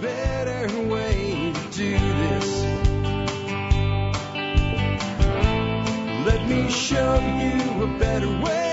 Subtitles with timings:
[0.00, 2.62] better way to do this.
[6.26, 8.66] Let me show you a better way.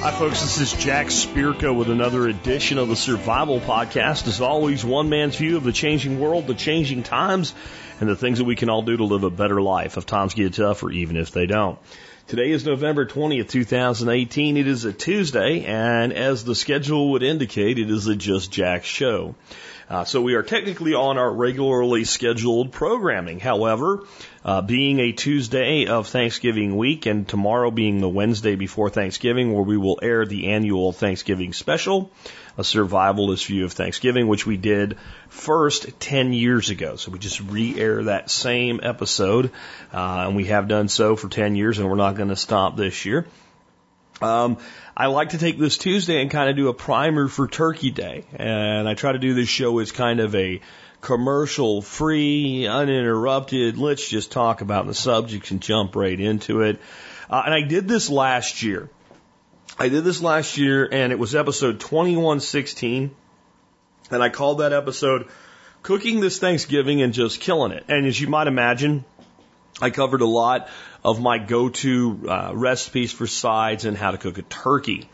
[0.00, 0.42] Hi, folks.
[0.42, 4.26] This is Jack Spirko with another edition of the Survival Podcast.
[4.26, 7.54] As always, one man's view of the changing world, the changing times,
[8.00, 10.34] and the things that we can all do to live a better life if times
[10.34, 11.78] get tough or even if they don't.
[12.26, 14.56] Today is November 20th, 2018.
[14.56, 18.84] It is a Tuesday, and as the schedule would indicate, it is a Just Jack
[18.84, 19.34] show.
[19.90, 23.40] Uh, so we are technically on our regularly scheduled programming.
[23.40, 24.04] However,
[24.44, 29.62] uh, being a Tuesday of Thanksgiving week and tomorrow being the Wednesday before Thanksgiving where
[29.62, 32.10] we will air the annual Thanksgiving special,
[32.58, 36.96] a survivalist view of Thanksgiving, which we did first 10 years ago.
[36.96, 39.50] So we just re-air that same episode,
[39.92, 42.76] uh, and we have done so for 10 years and we're not going to stop
[42.76, 43.26] this year.
[44.20, 44.58] Um,
[44.96, 48.24] I like to take this Tuesday and kind of do a primer for Turkey Day.
[48.34, 50.60] And I try to do this show as kind of a
[51.04, 56.80] commercial free, uninterrupted, let's just talk about the subjects and jump right into it.
[57.30, 58.90] Uh, and I did this last year.
[59.78, 63.14] I did this last year and it was episode 2116.
[64.10, 65.28] And I called that episode
[65.82, 67.84] Cooking This Thanksgiving and Just Killing It.
[67.88, 69.04] And as you might imagine,
[69.82, 70.68] I covered a lot
[71.04, 75.08] of my go-to uh, recipes for sides and how to cook a turkey.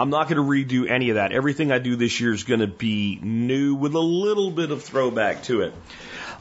[0.00, 1.30] I'm not going to redo any of that.
[1.30, 4.82] Everything I do this year is going to be new with a little bit of
[4.82, 5.74] throwback to it.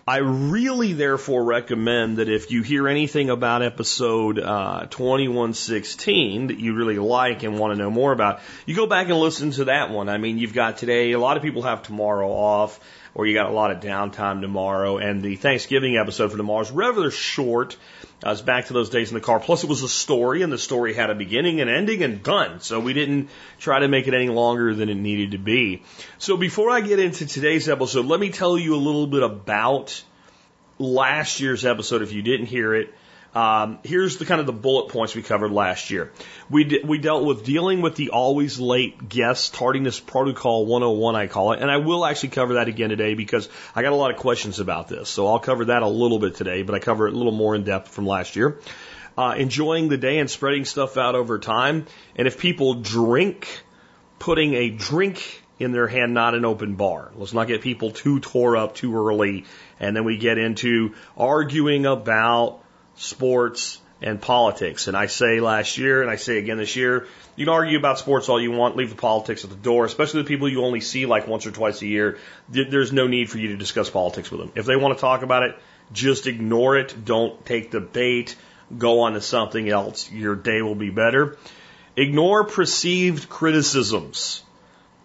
[0.07, 6.73] I really, therefore, recommend that if you hear anything about episode uh, 2116 that you
[6.73, 9.89] really like and want to know more about, you go back and listen to that
[9.89, 10.07] one.
[10.07, 12.79] I mean, you've got today, a lot of people have tomorrow off,
[13.13, 16.71] or you got a lot of downtime tomorrow, and the Thanksgiving episode for tomorrow is
[16.71, 17.75] rather short.
[18.21, 19.39] I was back to those days in the car.
[19.39, 22.59] Plus, it was a story, and the story had a beginning and ending and done.
[22.59, 25.83] So we didn't try to make it any longer than it needed to be.
[26.17, 30.03] So before I get into today's episode, let me tell you a little bit about
[30.77, 32.93] last year's episode if you didn't hear it.
[33.35, 36.11] Um, here's the kind of the bullet points we covered last year.
[36.49, 41.53] We we dealt with dealing with the always late guest tardiness protocol 101, I call
[41.53, 44.17] it, and I will actually cover that again today because I got a lot of
[44.17, 45.09] questions about this.
[45.09, 47.55] So I'll cover that a little bit today, but I cover it a little more
[47.55, 48.59] in depth from last year.
[49.15, 51.85] Uh, enjoying the day and spreading stuff out over time,
[52.15, 53.61] and if people drink,
[54.17, 57.11] putting a drink in their hand, not an open bar.
[57.15, 59.45] Let's not get people too tore up too early,
[59.79, 62.61] and then we get into arguing about
[62.99, 64.87] sports, and politics.
[64.87, 67.99] And I say last year, and I say again this year, you can argue about
[67.99, 70.81] sports all you want, leave the politics at the door, especially the people you only
[70.81, 72.17] see like once or twice a year.
[72.49, 74.51] There's no need for you to discuss politics with them.
[74.55, 75.57] If they want to talk about it,
[75.91, 76.95] just ignore it.
[77.03, 78.35] Don't take the bait.
[78.77, 80.11] Go on to something else.
[80.11, 81.37] Your day will be better.
[81.95, 84.43] Ignore perceived criticisms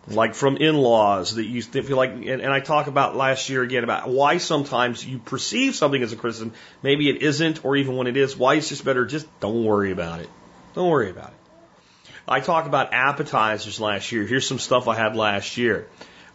[0.09, 3.85] like from in-laws that you feel like, and, and I talk about last year again
[3.85, 8.07] about why sometimes you perceive something as a criticism, maybe it isn't, or even when
[8.07, 10.29] it is, why it's just better, just don't worry about it.
[10.75, 12.21] Don't worry about it.
[12.27, 14.27] I talk about appetizers last year.
[14.27, 15.89] Here's some stuff I had last year.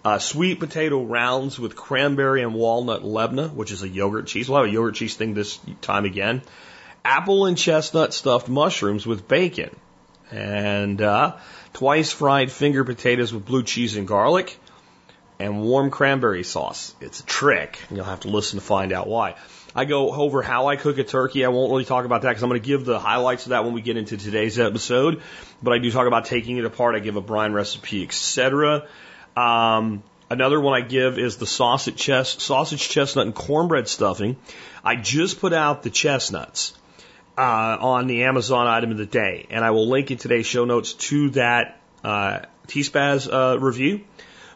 [0.03, 4.47] Uh, sweet potato rounds with cranberry and walnut lebna, which is a yogurt cheese.
[4.47, 6.41] We'll have a yogurt cheese thing this time again.
[7.03, 9.75] Apple and chestnut stuffed mushrooms with bacon.
[10.31, 11.37] And, uh,
[11.73, 14.57] twice fried finger potatoes with blue cheese and garlic,
[15.39, 16.93] and warm cranberry sauce.
[16.99, 17.79] It's a trick.
[17.87, 19.35] And you'll have to listen to find out why.
[19.75, 21.45] I go over how I cook a turkey.
[21.45, 23.63] I won't really talk about that because I'm going to give the highlights of that
[23.63, 25.21] when we get into today's episode.
[25.63, 26.95] But I do talk about taking it apart.
[26.95, 28.87] I give a brine recipe, etc.
[29.37, 34.37] Um, another one I give is the sausage chest, sausage chestnut and cornbread stuffing.
[34.83, 36.73] I just put out the chestnuts
[37.39, 40.65] uh, on the Amazon item of the day, and I will link in today's show
[40.65, 44.01] notes to that uh, T-Spaz uh, review.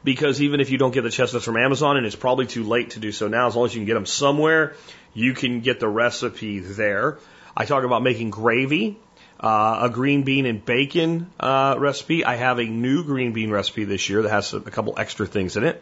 [0.03, 2.89] Because even if you don't get the chestnuts from Amazon, and it's probably too late
[2.89, 4.75] to do so now, as long as you can get them somewhere,
[5.13, 7.19] you can get the recipe there.
[7.55, 8.97] I talk about making gravy,
[9.39, 12.25] uh, a green bean and bacon uh, recipe.
[12.25, 15.25] I have a new green bean recipe this year that has a, a couple extra
[15.25, 15.81] things in it.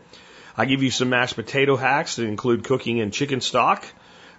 [0.55, 3.87] I give you some mashed potato hacks that include cooking in chicken stock,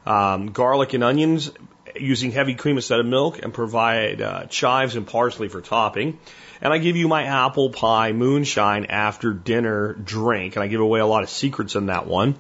[0.06, 1.50] um, garlic and onions,
[1.98, 6.18] using heavy cream instead of milk and provide uh, chives and parsley for topping.
[6.60, 10.56] And I give you my apple pie moonshine after dinner drink.
[10.56, 12.36] And I give away a lot of secrets in that one.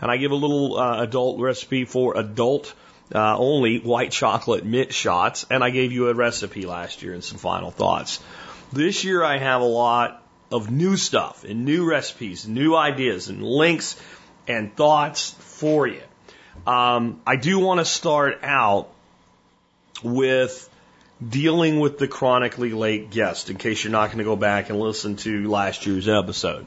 [0.00, 2.74] And I give a little uh, adult recipe for adult
[3.14, 5.46] uh, only white chocolate mint shots.
[5.48, 8.20] And I gave you a recipe last year and some final thoughts.
[8.72, 13.42] This year I have a lot of new stuff and new recipes, new ideas and
[13.42, 14.00] links
[14.48, 16.02] and thoughts for you.
[16.66, 18.88] Um, I do want to start out
[20.02, 20.68] with
[21.26, 24.78] dealing with the chronically late guest, in case you're not going to go back and
[24.78, 26.66] listen to last year's episode.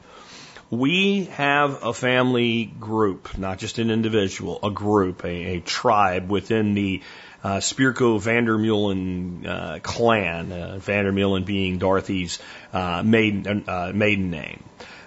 [0.70, 6.74] We have a family group, not just an individual, a group, a, a tribe within
[6.74, 7.02] the
[7.44, 12.40] uh, Spirko Vandermeulen uh, clan, uh, Vandermeulen being Dorothy's
[12.74, 14.64] uh, maiden, uh, maiden name.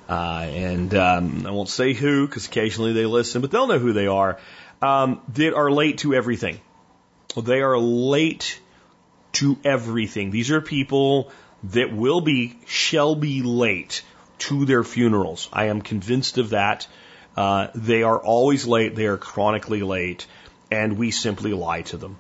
[0.09, 3.93] Uh, and um, I won't say who because occasionally they listen, but they'll know who
[3.93, 4.39] they are.
[4.81, 6.61] Um, that are late to everything.
[7.37, 8.61] They are late
[9.33, 10.31] to everything.
[10.31, 11.33] These are people
[11.65, 14.03] that will be, shall be late
[14.39, 15.49] to their funerals.
[15.53, 16.87] I am convinced of that.
[17.37, 18.95] Uh, they are always late.
[18.95, 20.27] They are chronically late,
[20.71, 22.19] and we simply lie to them.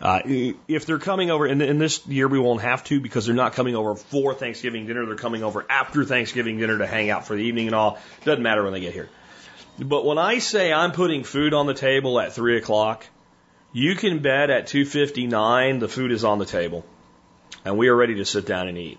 [0.00, 3.34] Uh, if they're coming over, and in this year we won't have to because they're
[3.34, 5.06] not coming over for Thanksgiving dinner.
[5.06, 7.98] They're coming over after Thanksgiving dinner to hang out for the evening and all.
[8.24, 9.08] Doesn't matter when they get here.
[9.78, 13.06] But when I say I'm putting food on the table at three o'clock,
[13.72, 16.84] you can bet at 2:59 the food is on the table,
[17.64, 18.98] and we are ready to sit down and eat.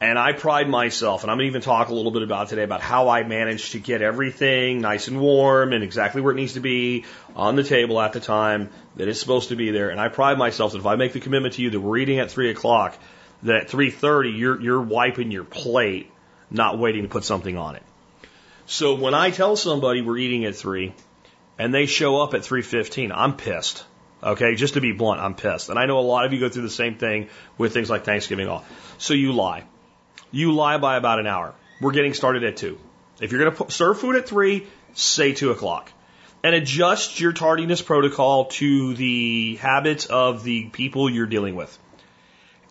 [0.00, 2.64] And I pride myself, and I'm going to even talk a little bit about today
[2.64, 6.54] about how I managed to get everything nice and warm and exactly where it needs
[6.54, 7.04] to be
[7.36, 9.90] on the table at the time that it's supposed to be there.
[9.90, 12.18] And I pride myself that if I make the commitment to you that we're eating
[12.18, 12.98] at three o'clock,
[13.44, 16.10] that at 3:30 you're you're wiping your plate,
[16.50, 17.82] not waiting to put something on it.
[18.66, 20.94] So when I tell somebody we're eating at three,
[21.58, 23.84] and they show up at 3:15, I'm pissed.
[24.22, 25.68] Okay, just to be blunt, I'm pissed.
[25.68, 27.28] And I know a lot of you go through the same thing
[27.58, 28.64] with things like Thanksgiving off.
[28.98, 29.64] So you lie
[30.34, 31.54] you lie by about an hour.
[31.80, 32.76] We're getting started at 2.
[33.20, 35.92] If you're going to serve food at 3, say 2 o'clock.
[36.42, 41.78] And adjust your tardiness protocol to the habits of the people you're dealing with.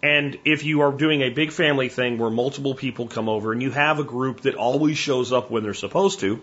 [0.04, 3.62] And if you are doing a big family thing where multiple people come over and
[3.62, 6.42] you have a group that always shows up when they're supposed to,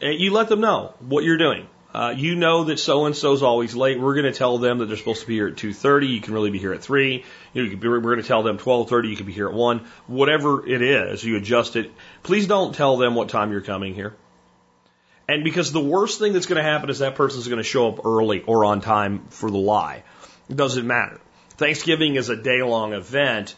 [0.00, 1.68] eh, you let them know what you're doing.
[1.94, 4.00] Uh, you know that so and so's always late.
[4.00, 6.08] We're going to tell them that they're supposed to be here at 2:30.
[6.08, 7.24] You can really be here at three.
[7.52, 9.10] You know, you be, we're going to tell them 12:30.
[9.10, 9.86] You can be here at one.
[10.08, 11.92] Whatever it is, you adjust it.
[12.24, 14.16] Please don't tell them what time you're coming here.
[15.28, 17.88] And because the worst thing that's going to happen is that person's going to show
[17.88, 20.02] up early or on time for the lie.
[20.48, 21.20] It doesn't matter.
[21.62, 23.54] Thanksgiving is a day long event.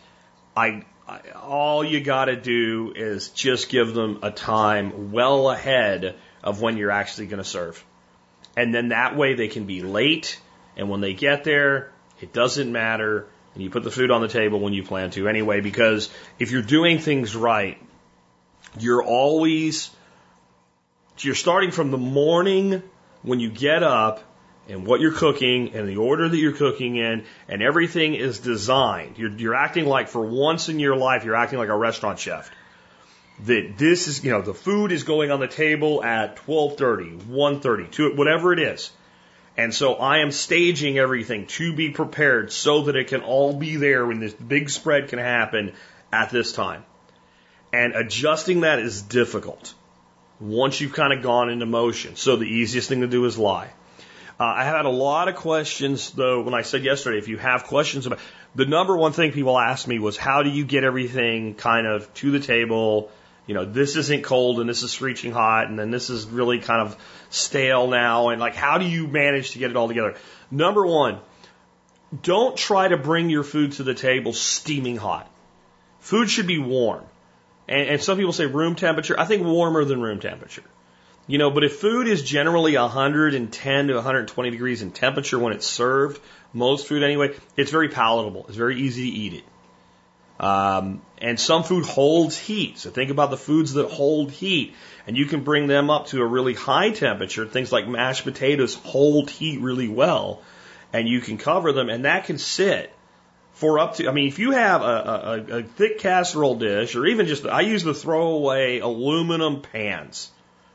[0.55, 6.17] I, I all you got to do is just give them a time well ahead
[6.43, 7.83] of when you're actually going to serve.
[8.59, 10.39] And then that way they can be late.
[10.77, 13.27] And when they get there, it doesn't matter.
[13.55, 16.51] And you put the food on the table when you plan to anyway, because if
[16.51, 17.81] you're doing things right,
[18.79, 19.91] you're always,
[21.21, 22.83] you're starting from the morning
[23.23, 24.23] when you get up
[24.69, 29.19] and what you're cooking and the order that you're cooking in and everything is designed.
[29.19, 32.51] You're, you're acting like for once in your life, you're acting like a restaurant chef
[33.41, 37.91] that this is, you know, the food is going on the table at 12:30, 1:30,
[37.91, 38.91] 2, whatever it is.
[39.57, 43.77] And so I am staging everything to be prepared so that it can all be
[43.77, 45.73] there when this big spread can happen
[46.13, 46.85] at this time.
[47.73, 49.75] And adjusting that is difficult
[50.41, 52.17] once you've kind of gone into motion.
[52.17, 53.71] So the easiest thing to do is lie.
[54.39, 57.65] Uh, I had a lot of questions though when I said yesterday, if you have
[57.65, 58.19] questions about
[58.55, 62.13] the number one thing people asked me was how do you get everything kind of
[62.15, 63.11] to the table
[63.47, 66.61] you know, this isn't cold and this is screeching hot and then this is really
[66.61, 66.97] kind of
[67.31, 68.31] stale now.
[68.31, 70.15] And like, how do you manage to get it all together?
[70.51, 71.19] Number one,
[72.23, 75.31] don't try to bring your food to the table steaming hot.
[76.01, 77.05] Food should be warm.
[77.69, 79.19] And, and some people say room temperature.
[79.19, 80.65] I think warmer than room temperature.
[81.27, 85.67] You know, but if food is generally 110 to 120 degrees in temperature when it's
[85.67, 86.21] served,
[86.53, 88.45] most food anyway, it's very palatable.
[88.49, 89.45] It's very easy to eat it.
[90.39, 92.79] Um, and some food holds heat.
[92.79, 94.75] So think about the foods that hold heat.
[95.07, 97.47] And you can bring them up to a really high temperature.
[97.47, 100.43] Things like mashed potatoes hold heat really well.
[100.93, 102.93] And you can cover them, and that can sit
[103.55, 107.07] for up to, I mean, if you have a, a, a thick casserole dish, or
[107.07, 110.31] even just, I use the throwaway aluminum pans.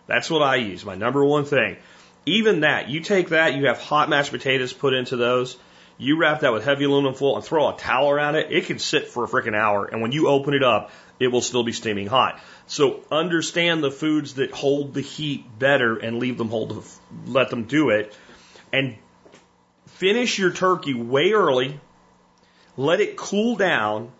[0.09, 1.77] That's what I use, my number one thing.
[2.25, 5.57] Even that, you take that, you have hot mashed potatoes put into those
[5.99, 8.79] you wrap that with heavy aluminum foil and throw a towel around it, it can
[8.79, 9.85] sit for a freaking hour.
[9.85, 12.39] And when you open it up, it will still be steaming hot.
[12.67, 16.83] So understand the foods that hold the heat better and leave them hold,
[17.25, 18.15] let them do it.
[18.71, 18.95] And
[19.87, 21.77] finish your turkey way early.
[22.77, 24.13] Let it cool down.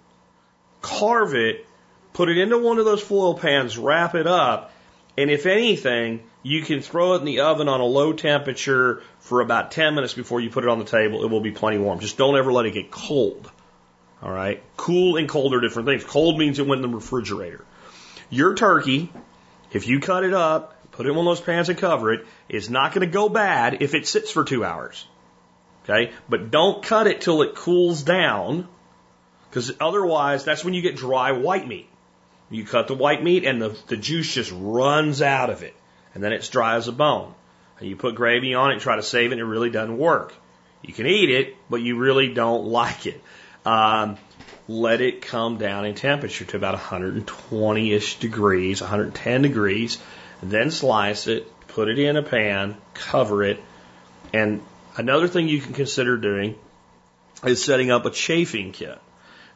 [0.81, 1.65] Carve it.
[2.12, 3.77] Put it into one of those foil pans.
[3.77, 4.74] Wrap it up.
[5.19, 9.41] And if anything, you can throw it in the oven on a low temperature for
[9.41, 11.25] about 10 minutes before you put it on the table.
[11.25, 11.99] It will be plenty warm.
[11.99, 13.51] Just don't ever let it get cold.
[14.23, 14.63] All right.
[14.77, 16.05] Cool and cold are different things.
[16.05, 17.65] Cold means it went in the refrigerator.
[18.29, 19.11] Your turkey,
[19.73, 22.25] if you cut it up, put it in one of those pans and cover it,
[22.47, 25.05] is not going to go bad if it sits for two hours.
[25.83, 26.13] Okay.
[26.29, 28.69] But don't cut it till it cools down
[29.49, 31.88] because otherwise that's when you get dry white meat.
[32.49, 35.75] You cut the white meat and the, the juice just runs out of it
[36.13, 37.33] and then it's dry as a bone.
[37.79, 40.33] And you put gravy on it try to save it and it really doesn't work.
[40.81, 43.21] You can eat it, but you really don't like it.
[43.65, 44.17] Um,
[44.67, 49.97] let it come down in temperature to about 120-ish degrees, 110 degrees,
[50.43, 53.59] then slice it, put it in a pan, cover it,
[54.31, 54.61] and
[54.95, 56.55] another thing you can consider doing
[57.43, 58.99] is setting up a chafing kit.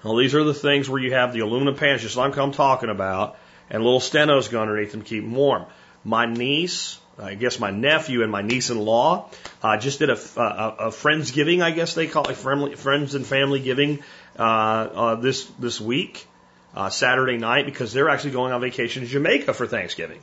[0.03, 2.89] Well, these are the things where you have the aluminum pans, just like I'm talking
[2.89, 3.37] about,
[3.69, 5.65] and little Sternos go underneath them to keep them warm.
[6.03, 9.29] My niece, I guess my nephew and my niece-in-law
[9.61, 13.25] uh, just did a, a, a friendsgiving, I guess they call it, friendly, friends and
[13.25, 14.03] family giving
[14.37, 16.27] uh, uh, this this week,
[16.75, 20.19] uh, Saturday night, because they're actually going on vacation to Jamaica for Thanksgiving.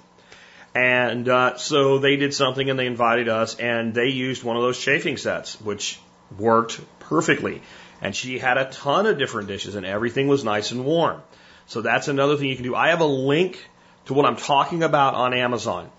[0.75, 4.63] And uh, so they did something and they invited us, and they used one of
[4.63, 5.99] those chafing sets, which
[6.39, 7.63] worked perfectly.
[8.01, 11.23] And she had a ton of different dishes, and everything was nice and warm.
[11.67, 12.75] So that's another thing you can do.
[12.75, 13.65] I have a link
[14.07, 15.91] to what I'm talking about on Amazon.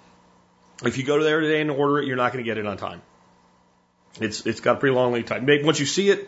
[0.83, 2.65] If you go to there today and order it, you're not going to get it
[2.65, 3.01] on time.
[4.19, 5.45] It's it's got a pretty long lead time.
[5.45, 6.27] Maybe once you see it,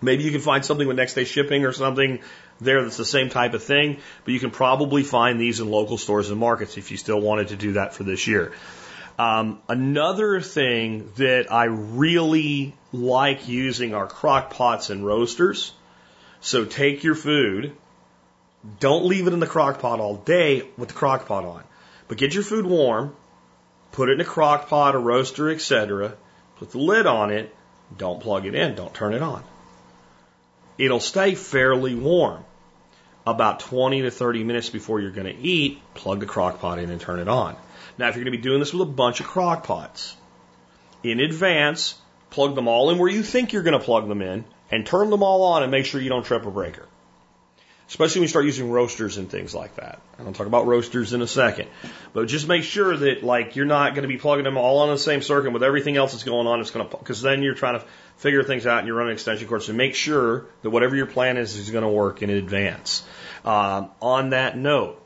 [0.00, 2.20] maybe you can find something with next day shipping or something
[2.60, 3.98] there that's the same type of thing.
[4.24, 7.48] But you can probably find these in local stores and markets if you still wanted
[7.48, 8.52] to do that for this year.
[9.18, 15.72] Um, another thing that I really like using are crock pots and roasters.
[16.40, 17.74] So take your food,
[18.80, 21.62] don't leave it in the crock pot all day with the crock pot on,
[22.08, 23.14] but get your food warm,
[23.92, 26.14] put it in a crock pot, a roaster, etc.
[26.56, 27.54] Put the lid on it.
[27.96, 28.74] Don't plug it in.
[28.74, 29.42] Don't turn it on.
[30.78, 32.44] It'll stay fairly warm.
[33.26, 36.90] About 20 to 30 minutes before you're going to eat, plug the crock pot in
[36.90, 37.56] and turn it on.
[37.98, 40.16] Now, if you're going to be doing this with a bunch of crock pots,
[41.02, 41.94] in advance,
[42.30, 45.10] plug them all in where you think you're going to plug them in and turn
[45.10, 46.88] them all on and make sure you don't trip a breaker
[47.88, 50.00] especially when you start using roasters and things like that.
[50.18, 51.68] And I'll talk about roasters in a second.
[52.12, 54.88] But just make sure that like you're not going to be plugging them all on
[54.88, 56.60] the same circuit with everything else that's going on.
[56.60, 57.86] It's going to because then you're trying to
[58.16, 59.66] figure things out and you're running extension cords.
[59.66, 63.04] So make sure that whatever your plan is is going to work in advance.
[63.44, 65.00] Um, on that note,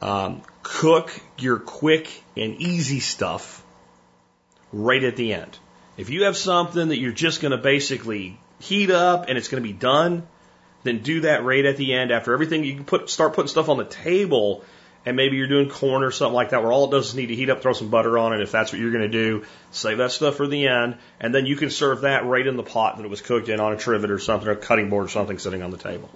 [0.00, 3.64] um, cook your quick and easy stuff
[4.70, 5.58] right at the end.
[5.96, 9.62] If you have something that you're just going to basically heat up and it's going
[9.62, 10.28] to be done,
[10.84, 12.64] then do that right at the end after everything.
[12.64, 14.62] You can put start putting stuff on the table,
[15.06, 17.26] and maybe you're doing corn or something like that, where all it does is need
[17.26, 18.42] to heat up, throw some butter on it.
[18.42, 21.46] If that's what you're going to do, save that stuff for the end, and then
[21.46, 23.76] you can serve that right in the pot that it was cooked in on a
[23.76, 26.10] trivet or something, or a cutting board or something sitting on the table,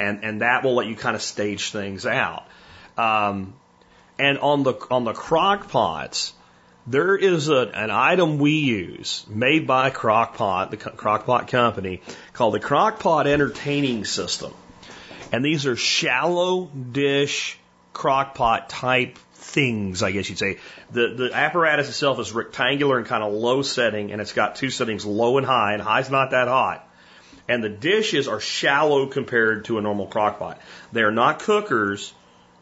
[0.00, 2.44] and and that will let you kind of stage things out.
[2.96, 3.54] Um,
[4.18, 6.32] and on the on the crock pots,
[6.86, 12.00] there is a, an item we use made by Crock-Pot, the Crock-Pot company,
[12.32, 14.54] called the Crock-Pot Entertaining System.
[15.32, 17.58] And these are shallow dish
[17.92, 20.58] crock-pot type things, I guess you'd say.
[20.92, 24.70] The, the apparatus itself is rectangular and kind of low setting, and it's got two
[24.70, 26.88] settings, low and high, and high's not that hot.
[27.48, 30.60] And the dishes are shallow compared to a normal crock pot.
[30.92, 32.12] They are not cookers,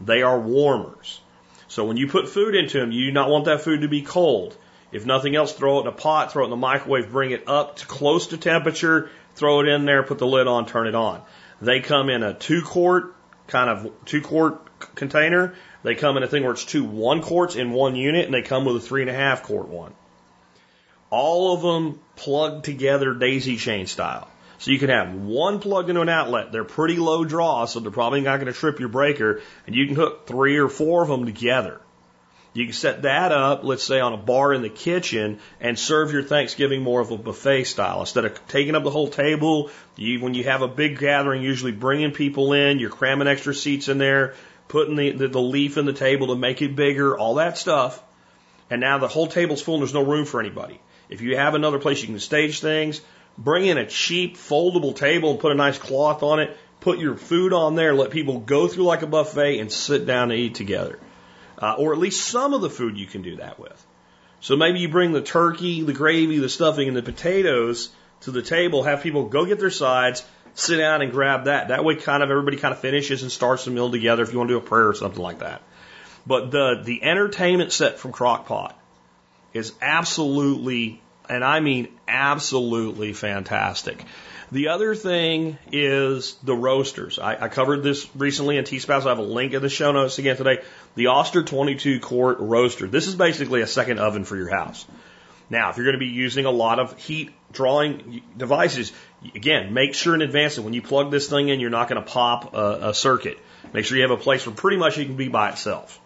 [0.00, 1.20] they are warmers.
[1.74, 4.02] So when you put food into them, you do not want that food to be
[4.02, 4.56] cold.
[4.92, 7.48] If nothing else, throw it in a pot, throw it in the microwave, bring it
[7.48, 10.94] up to close to temperature, throw it in there, put the lid on, turn it
[10.94, 11.20] on.
[11.60, 13.16] They come in a two quart,
[13.48, 15.56] kind of two quart container.
[15.82, 18.42] They come in a thing where it's two one quarts in one unit, and they
[18.42, 19.94] come with a three and a half quart one.
[21.10, 24.28] All of them plugged together daisy chain style.
[24.58, 26.52] So you can have one plugged into an outlet.
[26.52, 29.40] They're pretty low draw, so they're probably not going to trip your breaker.
[29.66, 31.80] And you can hook three or four of them together.
[32.54, 36.12] You can set that up, let's say, on a bar in the kitchen and serve
[36.12, 38.00] your Thanksgiving more of a buffet style.
[38.00, 41.72] Instead of taking up the whole table, you, when you have a big gathering, usually
[41.72, 44.34] bringing people in, you're cramming extra seats in there,
[44.68, 48.00] putting the, the, the leaf in the table to make it bigger, all that stuff.
[48.70, 50.80] And now the whole table's full and there's no room for anybody.
[51.08, 53.00] If you have another place you can stage things,
[53.36, 56.56] Bring in a cheap foldable table and put a nice cloth on it.
[56.80, 57.94] Put your food on there.
[57.94, 60.98] Let people go through like a buffet and sit down and eat together.
[61.58, 63.86] Uh, or at least some of the food you can do that with.
[64.40, 67.90] So maybe you bring the turkey, the gravy, the stuffing, and the potatoes
[68.22, 68.82] to the table.
[68.82, 70.22] Have people go get their sides,
[70.54, 71.68] sit down and grab that.
[71.68, 74.22] That way, kind of everybody kind of finishes and starts the meal together.
[74.22, 75.62] If you want to do a prayer or something like that.
[76.26, 78.78] But the the entertainment set from Crock-Pot
[79.52, 84.04] is absolutely and I mean absolutely fantastic.
[84.52, 87.18] The other thing is the roasters.
[87.18, 89.04] I, I covered this recently in T-Spaz.
[89.04, 90.62] I have a link in the show notes again today.
[90.94, 92.86] The Oster 22 quart roaster.
[92.86, 94.86] This is basically a second oven for your house.
[95.50, 98.92] Now, if you're going to be using a lot of heat drawing devices,
[99.34, 102.02] again, make sure in advance that when you plug this thing in, you're not going
[102.02, 103.38] to pop a, a circuit.
[103.72, 106.00] Make sure you have a place where pretty much it can be by itself.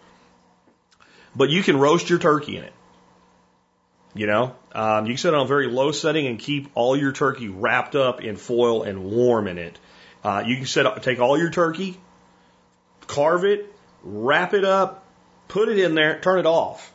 [1.35, 2.73] But you can roast your turkey in it.
[4.15, 6.97] You know, um, you can set it on a very low setting and keep all
[6.97, 9.77] your turkey wrapped up in foil and warm in it.
[10.23, 11.97] Uh, you can set up, take all your turkey,
[13.07, 13.71] carve it,
[14.03, 15.05] wrap it up,
[15.47, 16.91] put it in there, turn it off,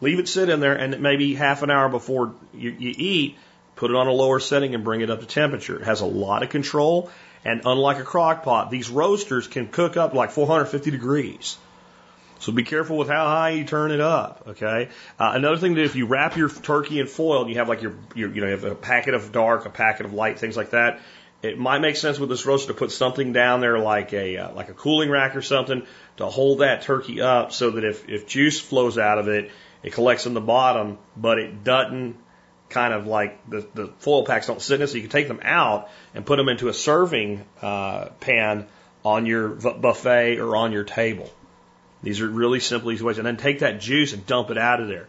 [0.00, 3.36] leave it sit in there, and maybe half an hour before you, you eat,
[3.76, 5.76] put it on a lower setting and bring it up to temperature.
[5.76, 7.10] It has a lot of control,
[7.44, 11.58] and unlike a crock pot, these roasters can cook up like 450 degrees.
[12.40, 14.44] So be careful with how high you turn it up.
[14.48, 14.88] Okay.
[15.18, 17.82] Uh, another thing that if you wrap your turkey in foil and you have like
[17.82, 20.56] your, your, you know, you have a packet of dark, a packet of light, things
[20.56, 21.00] like that.
[21.42, 24.54] It might make sense with this roaster to put something down there like a uh,
[24.54, 25.86] like a cooling rack or something
[26.16, 29.50] to hold that turkey up so that if if juice flows out of it,
[29.82, 32.16] it collects in the bottom, but it doesn't
[32.70, 35.28] kind of like the, the foil packs don't sit in it, so you can take
[35.28, 38.66] them out and put them into a serving uh, pan
[39.04, 41.30] on your buffet or on your table.
[42.04, 43.18] These are really simple, easy ways.
[43.18, 45.08] And then take that juice and dump it out of there.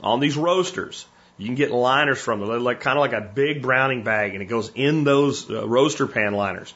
[0.00, 1.06] On these roasters,
[1.38, 2.48] you can get liners from them.
[2.48, 5.66] They're like kind of like a big browning bag, and it goes in those uh,
[5.66, 6.72] roaster pan liners.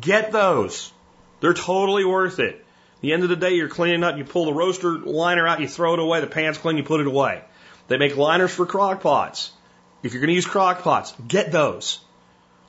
[0.00, 0.92] Get those.
[1.40, 2.56] They're totally worth it.
[2.56, 4.16] At the end of the day, you're cleaning up.
[4.16, 6.20] You pull the roaster liner out, you throw it away.
[6.20, 7.42] The pan's clean, you put it away.
[7.88, 9.52] They make liners for crock pots.
[10.02, 12.00] If you're going to use crock pots, get those.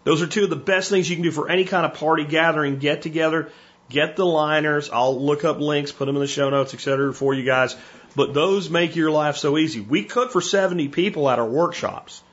[0.03, 2.25] Those are two of the best things you can do for any kind of party
[2.25, 3.51] gathering, get together.
[3.91, 4.89] Get the liners.
[4.91, 7.13] I'll look up links, put them in the show notes, etc.
[7.13, 7.75] for you guys.
[8.15, 9.81] But those make your life so easy.
[9.81, 12.23] We cook for 70 people at our workshops.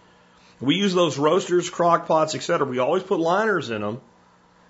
[0.60, 2.66] We use those roasters, crock pots, etc.
[2.66, 4.00] We always put liners in them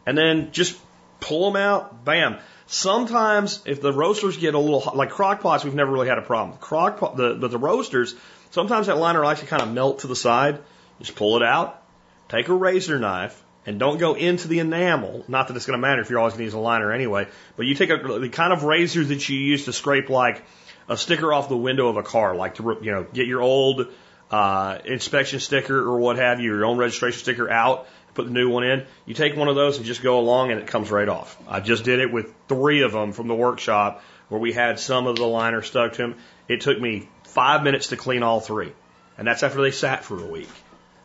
[0.07, 0.79] and then just
[1.21, 2.05] pull them out.
[2.05, 2.39] Bam.
[2.67, 6.19] Sometimes if the roasters get a little hot, like crock pots, we've never really had
[6.19, 6.59] a problem.
[6.59, 8.15] Crock pot, the, but the roasters,
[8.51, 10.61] sometimes that liner likes to kind of melt to the side.
[10.99, 11.83] Just pull it out.
[12.29, 15.25] Take a razor knife and don't go into the enamel.
[15.29, 17.27] Not that it's going to matter if you're always going to use a liner anyway,
[17.57, 20.43] but you take a, the kind of razor that you use to scrape like
[20.89, 23.89] a sticker off the window of a car, like to you know get your old
[24.31, 28.49] uh, inspection sticker or what have you, your own registration sticker out, put the new
[28.49, 28.87] one in.
[29.07, 31.37] You take one of those and just go along, and it comes right off.
[31.47, 35.07] I just did it with three of them from the workshop where we had some
[35.07, 36.17] of the liner stuck to them.
[36.49, 38.73] It took me five minutes to clean all three,
[39.17, 40.49] and that's after they sat for a week.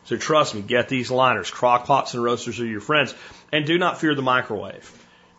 [0.04, 1.50] So trust me, get these liners.
[1.50, 3.14] Crock pots and roasters are your friends.
[3.52, 4.90] And do not fear the microwave.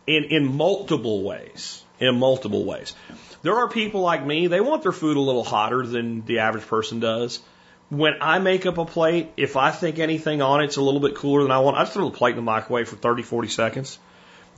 [0.06, 1.82] In, in multiple ways.
[2.00, 2.94] In multiple ways.
[3.42, 6.66] There are people like me, they want their food a little hotter than the average
[6.66, 7.40] person does.
[7.88, 11.14] When I make up a plate, if I think anything on it's a little bit
[11.14, 13.48] cooler than I want, I just throw the plate in the microwave for 30, 40
[13.48, 13.98] seconds.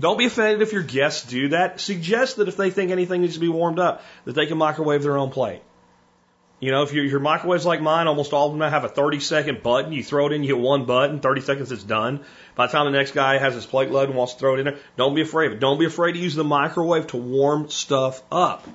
[0.01, 1.81] Don't be offended if your guests do that.
[1.81, 5.03] Suggest that if they think anything needs to be warmed up, that they can microwave
[5.03, 5.61] their own plate.
[6.61, 9.21] You know, if your, your microwave's like mine, almost all of them have a 30
[9.21, 9.92] second button.
[9.92, 12.25] You throw it in, you hit one button, 30 seconds, it's done.
[12.57, 14.61] By the time the next guy has his plate loaded and wants to throw it
[14.61, 15.61] in there, don't be afraid of it.
[15.61, 18.66] Don't be afraid to use the microwave to warm stuff up.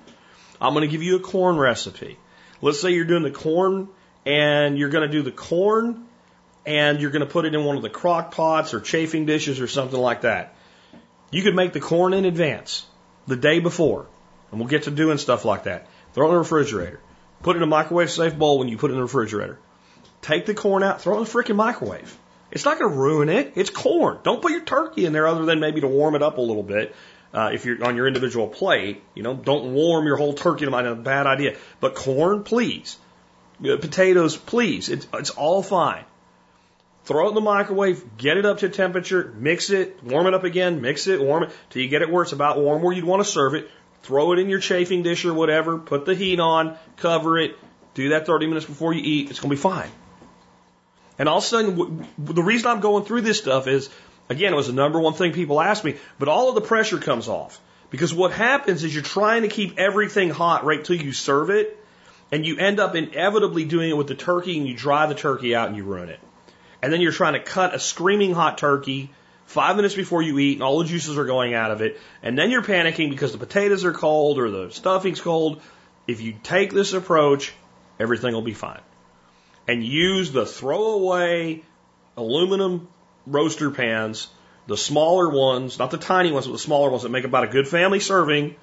[0.61, 2.17] I'm going to give you a corn recipe.
[2.61, 3.89] Let's say you're doing the corn
[4.25, 6.05] and you're going to do the corn
[6.65, 9.59] and you're going to put it in one of the crock pots or chafing dishes
[9.59, 10.55] or something like that.
[11.31, 12.85] You could make the corn in advance,
[13.27, 14.05] the day before,
[14.51, 15.87] and we'll get to doing stuff like that.
[16.13, 17.01] Throw it in the refrigerator.
[17.43, 19.59] Put it in a microwave safe bowl when you put it in the refrigerator.
[20.21, 22.17] Take the corn out, throw it in the freaking microwave.
[22.51, 23.53] It's not going to ruin it.
[23.55, 24.19] It's corn.
[24.23, 26.63] Don't put your turkey in there other than maybe to warm it up a little
[26.63, 26.95] bit.
[27.33, 30.65] Uh, if you're on your individual plate, you know, don't warm your whole turkey.
[30.67, 31.57] Might a bad idea.
[31.79, 32.97] But corn, please.
[33.59, 34.87] Uh, potatoes, please.
[34.87, 36.05] It's, it's all fine.
[37.05, 40.45] Throw it in the microwave, get it up to temperature, mix it, warm it up
[40.45, 43.03] again, mix it, warm it till you get it where it's about warm where you'd
[43.03, 43.69] want to serve it.
[44.03, 47.57] Throw it in your chafing dish or whatever, put the heat on, cover it,
[47.93, 49.29] do that 30 minutes before you eat.
[49.29, 49.89] It's going to be fine.
[51.17, 53.89] And all of a sudden, the reason I'm going through this stuff is,
[54.29, 56.97] again, it was the number one thing people asked me, but all of the pressure
[56.97, 57.61] comes off.
[57.91, 61.77] Because what happens is you're trying to keep everything hot right till you serve it,
[62.31, 65.55] and you end up inevitably doing it with the turkey, and you dry the turkey
[65.55, 66.19] out and you ruin it.
[66.81, 69.11] And then you're trying to cut a screaming hot turkey
[69.53, 72.37] five minutes before you eat, and all the juices are going out of it, and
[72.37, 75.61] then you're panicking because the potatoes are cold or the stuffing's cold.
[76.07, 77.53] If you take this approach,
[77.99, 78.81] everything will be fine.
[79.67, 81.63] And use the throwaway
[82.17, 82.89] aluminum
[83.25, 84.27] roaster pans,
[84.67, 87.47] the smaller ones, not the tiny ones, but the smaller ones that make about a
[87.47, 88.55] good family serving.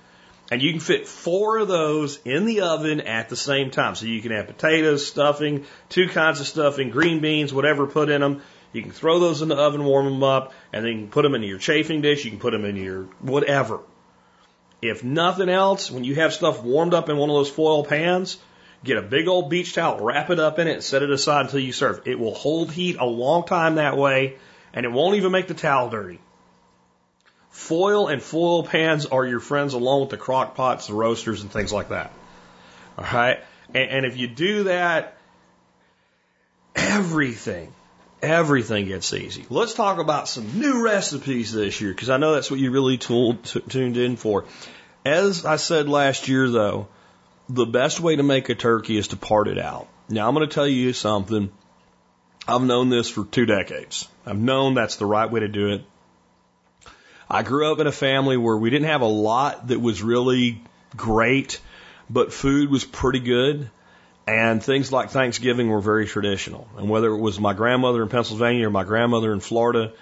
[0.51, 3.95] And you can fit four of those in the oven at the same time.
[3.95, 8.21] So you can have potatoes, stuffing, two kinds of stuffing, green beans, whatever put in
[8.21, 8.43] them.
[8.73, 11.23] You can throw those in the oven, warm them up, and then you can put
[11.23, 12.25] them in your chafing dish.
[12.25, 13.81] You can put them in your whatever.
[14.81, 18.39] If nothing else, when you have stuff warmed up in one of those foil pans,
[18.83, 21.47] Get a big old beach towel, wrap it up in it, and set it aside
[21.47, 22.01] until you serve.
[22.07, 24.37] It will hold heat a long time that way,
[24.73, 26.19] and it won't even make the towel dirty.
[27.51, 31.51] Foil and foil pans are your friends along with the crock pots, the roasters, and
[31.51, 32.11] things like that.
[32.97, 33.41] All right?
[33.75, 35.19] And, and if you do that,
[36.75, 37.75] everything,
[38.23, 39.47] everything gets easy.
[39.51, 42.99] Let's talk about some new recipes this year, because I know that's what you really
[42.99, 44.45] tooled, tuned in for.
[45.05, 46.89] As I said last year, though,
[47.49, 49.89] the best way to make a turkey is to part it out.
[50.09, 51.51] Now, I'm going to tell you something.
[52.47, 54.09] I've known this for two decades.
[54.27, 55.85] I've known that's the right way to do it.
[57.29, 60.63] I grew up in a family where we didn't have a lot that was really
[60.97, 61.61] great,
[62.09, 63.71] but food was pretty good.
[64.31, 66.69] And things like Thanksgiving were very traditional.
[66.77, 69.93] And whether it was my grandmother in Pennsylvania or my grandmother in Florida,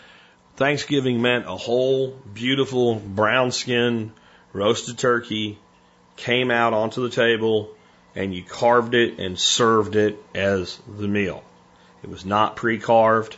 [0.56, 4.12] Thanksgiving meant a whole beautiful brown skin
[4.52, 5.58] roasted turkey
[6.16, 7.70] came out onto the table
[8.14, 11.42] and you carved it and served it as the meal.
[12.02, 13.34] It was not pre carved.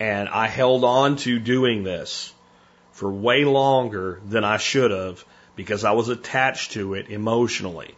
[0.00, 2.32] And I held on to doing this
[2.92, 5.22] for way longer than I should have
[5.54, 7.94] because I was attached to it emotionally.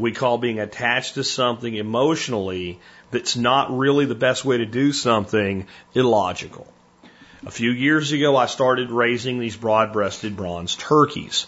[0.00, 4.92] We call being attached to something emotionally that's not really the best way to do
[4.92, 6.66] something illogical.
[7.46, 11.46] A few years ago, I started raising these broad breasted bronze turkeys.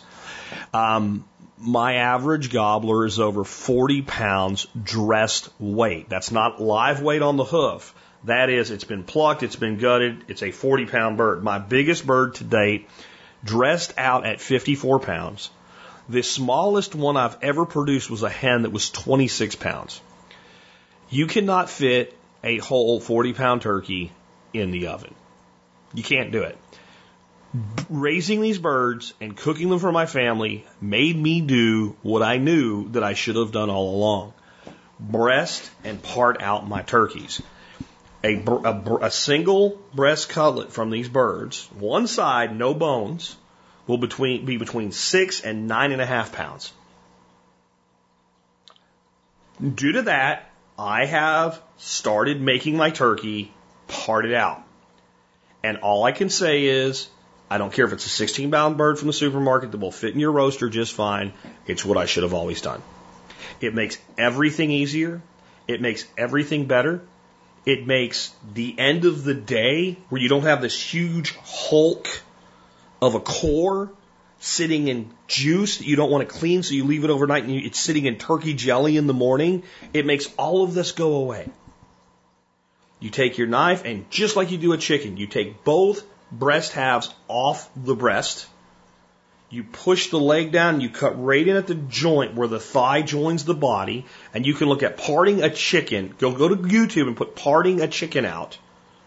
[0.75, 1.25] Um,
[1.59, 6.09] my average gobbler is over 40 pounds dressed weight.
[6.09, 7.95] That's not live weight on the hoof.
[8.25, 11.43] That is, it's been plucked, it's been gutted, it's a 40 pound bird.
[11.43, 12.89] My biggest bird to date,
[13.45, 15.51] dressed out at 54 pounds.
[16.09, 20.01] The smallest one I've ever produced was a hen that was 26 pounds.
[21.09, 24.13] You cannot fit a whole 40 pound turkey
[24.53, 25.15] in the oven.
[25.95, 26.59] You can't do it
[27.91, 32.89] raising these birds and cooking them for my family made me do what I knew
[32.91, 34.33] that I should have done all along
[34.99, 37.43] breast and part out my turkeys.
[38.25, 43.37] A, a, a, single breast cutlet from these birds, one side, no bones,
[43.87, 46.73] will between, be between six and nine and a half pounds.
[49.63, 53.53] Due to that, I have started making my turkey
[53.89, 54.63] parted out.
[55.63, 57.09] And all I can say is
[57.51, 60.15] I don't care if it's a 16 pound bird from the supermarket that will fit
[60.15, 61.33] in your roaster just fine.
[61.67, 62.83] It's what I should have always done.
[63.61, 65.23] It makes everything easier.
[65.69, 67.03] It makes everything better.
[67.65, 72.09] It makes the end of the day where you don't have this huge hulk
[73.03, 73.93] of a core
[74.39, 77.53] sitting in juice that you don't want to clean, so you leave it overnight and
[77.53, 79.65] it's sitting in turkey jelly in the morning.
[79.93, 81.49] It makes all of this go away.
[83.01, 86.73] You take your knife and just like you do a chicken, you take both breast
[86.73, 88.47] halves off the breast.
[89.51, 93.03] You push the leg down, you cut right in at the joint where the thigh
[93.03, 96.15] joins the body, and you can look at parting a chicken.
[96.19, 98.57] Go go to YouTube and put parting a chicken out,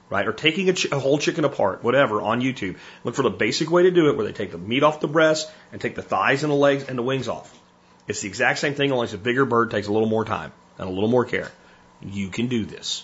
[0.10, 0.28] right?
[0.28, 2.78] Or taking a, ch- a whole chicken apart, whatever, on YouTube.
[3.04, 5.08] Look for the basic way to do it, where they take the meat off the
[5.08, 7.58] breast and take the thighs and the legs and the wings off.
[8.08, 10.52] It's the exact same thing, only it's a bigger bird, takes a little more time
[10.78, 11.52] and a little more care.
[12.02, 13.04] You can do this.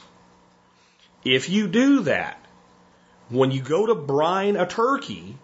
[1.23, 2.43] If you do that,
[3.29, 5.37] when you go to brine a turkey,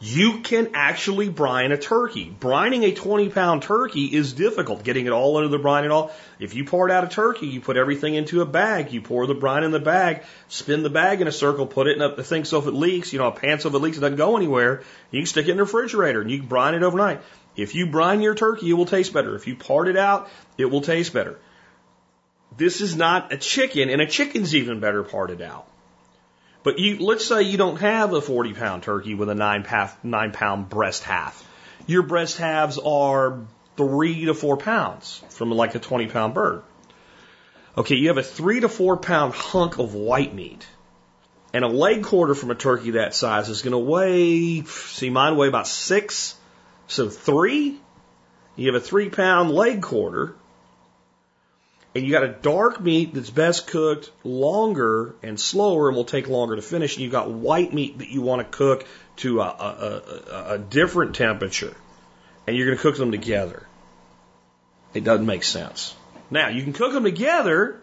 [0.00, 2.34] you can actually brine a turkey.
[2.38, 6.12] Brining a 20 pound turkey is difficult, getting it all under the brine and all.
[6.38, 9.34] If you part out a turkey, you put everything into a bag, you pour the
[9.34, 12.44] brine in the bag, spin the bag in a circle, put it in a thing
[12.44, 14.36] so if it leaks, you know, a pan so if it leaks, it doesn't go
[14.36, 14.82] anywhere.
[15.10, 17.22] You can stick it in the refrigerator and you can brine it overnight.
[17.56, 19.34] If you brine your turkey, it will taste better.
[19.34, 20.28] If you part it out,
[20.58, 21.38] it will taste better.
[22.56, 25.66] This is not a chicken, and a chicken's even better parted out.
[26.66, 29.64] But you, let's say you don't have a 40 pound turkey with a nine,
[30.02, 31.48] nine pound breast half.
[31.86, 33.38] Your breast halves are
[33.76, 36.64] three to four pounds from like a 20 pound bird.
[37.78, 40.66] Okay, you have a three to four pound hunk of white meat.
[41.54, 45.36] And a leg quarter from a turkey that size is going to weigh, see, mine
[45.36, 46.34] weigh about six.
[46.88, 47.78] So three,
[48.56, 50.34] you have a three pound leg quarter
[51.96, 56.28] and you got a dark meat that's best cooked longer and slower and will take
[56.28, 59.44] longer to finish, and you got white meat that you want to cook to a,
[59.44, 61.74] a, a, a different temperature,
[62.46, 63.66] and you're going to cook them together.
[64.92, 65.94] It doesn't make sense.
[66.30, 67.80] Now, you can cook them together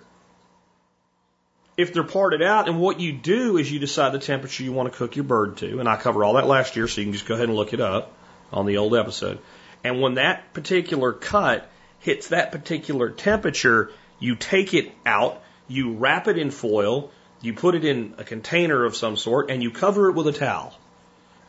[1.76, 4.92] if they're parted out, and what you do is you decide the temperature you want
[4.92, 7.14] to cook your bird to, and I covered all that last year, so you can
[7.14, 8.14] just go ahead and look it up
[8.52, 9.40] on the old episode.
[9.84, 13.92] And when that particular cut hits that particular temperature,
[14.24, 18.86] you take it out, you wrap it in foil, you put it in a container
[18.86, 20.74] of some sort, and you cover it with a towel.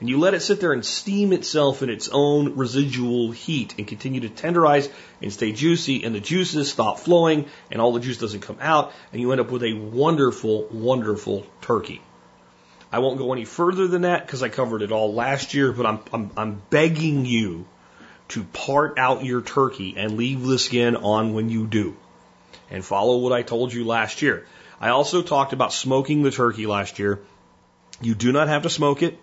[0.01, 3.87] and you let it sit there and steam itself in its own residual heat and
[3.87, 4.91] continue to tenderize
[5.23, 8.93] and stay juicy and the juices stop flowing and all the juice doesn't come out
[9.13, 12.03] and you end up with a wonderful, wonderful turkey.
[12.91, 15.87] I won't go any further than that because I covered it all last year, but
[15.87, 17.67] I'm, I'm, I'm begging you
[18.31, 21.97] to part out your turkey and leave the skin on when you do.
[22.71, 24.47] And follow what I told you last year.
[24.81, 27.21] I also talked about smoking the turkey last year.
[28.01, 29.19] You do not have to smoke it.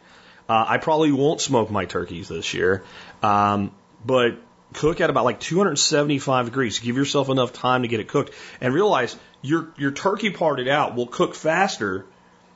[0.48, 2.84] Uh, I probably won't smoke my turkeys this year,
[3.22, 3.72] um,
[4.06, 4.38] but
[4.74, 6.80] cook at about like 275 degrees.
[6.80, 10.96] Give yourself enough time to get it cooked, and realize your your turkey parted out
[10.96, 12.06] will cook faster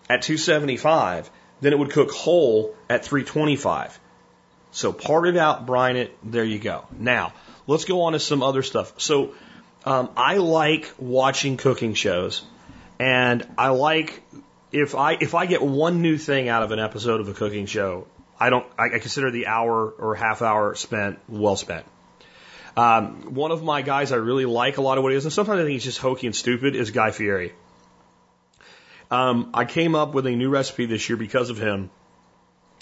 [0.10, 1.30] at 275
[1.62, 4.00] than it would cook whole at 325.
[4.72, 6.18] So part it out, brine it.
[6.24, 6.86] There you go.
[6.98, 7.34] Now
[7.68, 8.94] let's go on to some other stuff.
[8.98, 9.34] So
[9.86, 12.44] um, I like watching cooking shows,
[13.00, 14.24] and I like
[14.72, 17.68] if I if I get one new thing out of an episode of a cooking
[17.68, 18.08] show,
[18.40, 21.86] I don't I, I consider the hour or half hour spent well spent.
[22.76, 25.32] Um, one of my guys I really like a lot of what he does, and
[25.32, 27.54] sometimes I think he's just hokey and stupid, is Guy Fieri.
[29.12, 31.92] Um, I came up with a new recipe this year because of him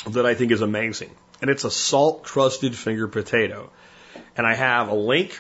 [0.08, 1.12] that I think is amazing,
[1.42, 3.72] and it's a salt crusted finger potato.
[4.36, 5.40] And I have a link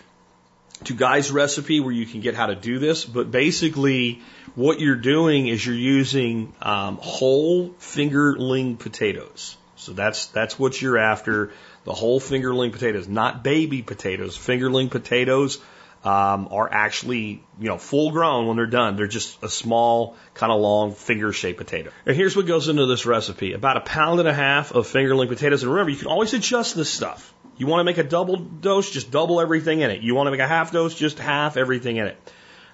[0.86, 3.06] to Guy's recipe where you can get how to do this.
[3.06, 4.22] But basically,
[4.56, 9.58] what you're doing is you're using um, whole fingerling potatoes.
[9.76, 11.52] So that's that's what you're after.
[11.84, 14.38] The whole fingerling potatoes, not baby potatoes.
[14.38, 15.60] Fingerling potatoes
[16.04, 18.96] um, are actually you know full grown when they're done.
[18.96, 21.92] They're just a small, kind of long finger shaped potato.
[22.06, 25.28] And here's what goes into this recipe: about a pound and a half of fingerling
[25.28, 25.64] potatoes.
[25.64, 27.33] And remember, you can always adjust this stuff.
[27.58, 30.02] You want to make a double dose, just double everything in it.
[30.02, 32.18] You want to make a half dose, just half everything in it.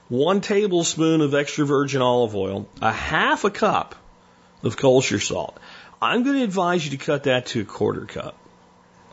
[0.07, 3.95] One tablespoon of extra virgin olive oil, a half a cup
[4.63, 5.59] of kosher salt.
[6.01, 8.35] I'm going to advise you to cut that to a quarter cup.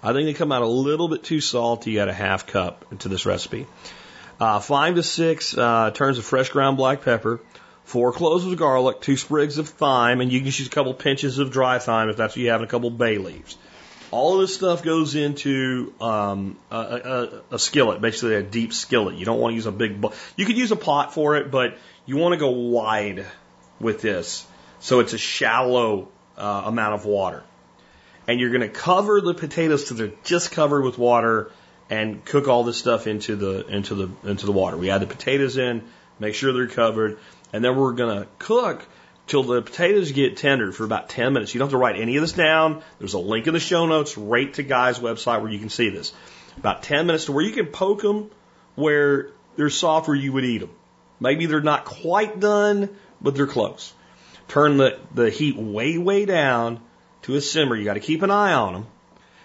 [0.03, 3.09] I think they come out a little bit too salty at a half cup into
[3.09, 3.67] this recipe.
[4.39, 7.41] Uh, five to six uh, turns of fresh ground black pepper,
[7.85, 11.39] four cloves of garlic, two sprigs of thyme, and you can use a couple pinches
[11.39, 13.57] of dry thyme if that's what you have, and a couple bay leaves.
[14.17, 19.17] All of this stuff goes into um, a, a, a, skillet, basically a deep skillet.
[19.17, 20.03] You don't want to use a big.
[20.37, 21.77] You could use a pot for it, but
[22.07, 23.27] you want to go wide
[23.79, 24.47] with this,
[24.81, 27.43] so it's a shallow uh, amount of water.
[28.27, 31.51] And you're going to cover the potatoes so they're just covered with water,
[31.91, 34.79] and cook all this stuff into the into the into the water.
[34.79, 35.83] We add the potatoes in,
[36.19, 37.19] make sure they're covered,
[37.53, 38.83] and then we're going to cook
[39.27, 41.55] till the potatoes get tender for about 10 minutes.
[41.55, 42.83] You don't have to write any of this down.
[42.99, 45.91] There's a link in the show notes right to Guy's website where you can see
[45.91, 46.13] this.
[46.57, 48.31] About 10 minutes to where you can poke them
[48.77, 50.71] where they're soft where you would eat them.
[51.19, 53.93] Maybe they're not quite done, but they're close.
[54.49, 56.81] Turn the, the heat way, way down
[57.23, 57.75] to a simmer.
[57.75, 58.87] You got to keep an eye on them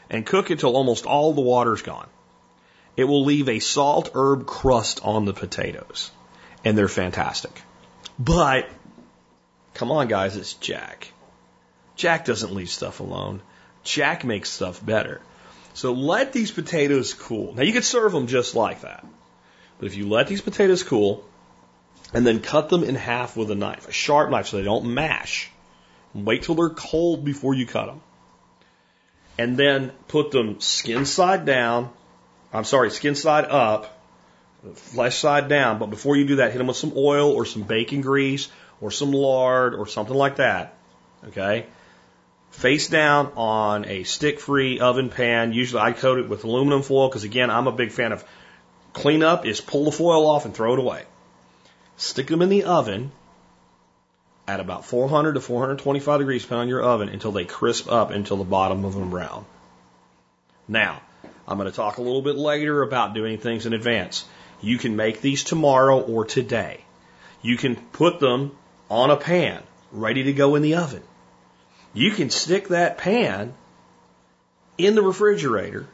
[0.09, 2.07] and cook it till almost all the water's gone.
[2.97, 6.11] It will leave a salt herb crust on the potatoes
[6.63, 7.61] and they're fantastic.
[8.19, 8.69] But
[9.73, 11.11] Come on, guys, it's Jack.
[11.95, 13.41] Jack doesn't leave stuff alone.
[13.83, 15.21] Jack makes stuff better.
[15.73, 17.53] So let these potatoes cool.
[17.53, 19.05] Now you could serve them just like that.
[19.79, 21.23] But if you let these potatoes cool
[22.13, 24.93] and then cut them in half with a knife, a sharp knife so they don't
[24.93, 25.49] mash,
[26.13, 28.01] wait till they're cold before you cut them.
[29.37, 31.89] And then put them skin side down,
[32.53, 33.97] I'm sorry, skin side up,
[34.75, 37.63] flesh side down, but before you do that, hit them with some oil or some
[37.63, 38.49] bacon grease
[38.81, 40.73] or some lard or something like that.
[41.27, 41.65] Okay.
[42.51, 45.53] Face down on a stick free oven pan.
[45.53, 48.25] Usually I coat it with aluminum foil because again, I'm a big fan of
[48.93, 51.03] cleanup is pull the foil off and throw it away.
[51.95, 53.11] Stick them in the oven
[54.47, 58.43] at about 400 to 425 degrees, on your oven, until they crisp up until the
[58.43, 59.45] bottom of them brown.
[60.67, 61.01] Now,
[61.47, 64.25] I'm going to talk a little bit later about doing things in advance.
[64.61, 66.81] You can make these tomorrow or today.
[67.41, 68.51] You can put them
[68.91, 71.01] on a pan, ready to go in the oven.
[71.93, 73.53] You can stick that pan
[74.77, 75.87] in the refrigerator,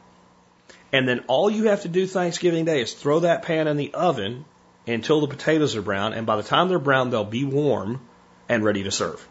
[0.91, 3.93] and then all you have to do Thanksgiving Day is throw that pan in the
[3.93, 4.45] oven
[4.87, 8.01] until the potatoes are brown, and by the time they're brown, they'll be warm
[8.49, 9.25] and ready to serve.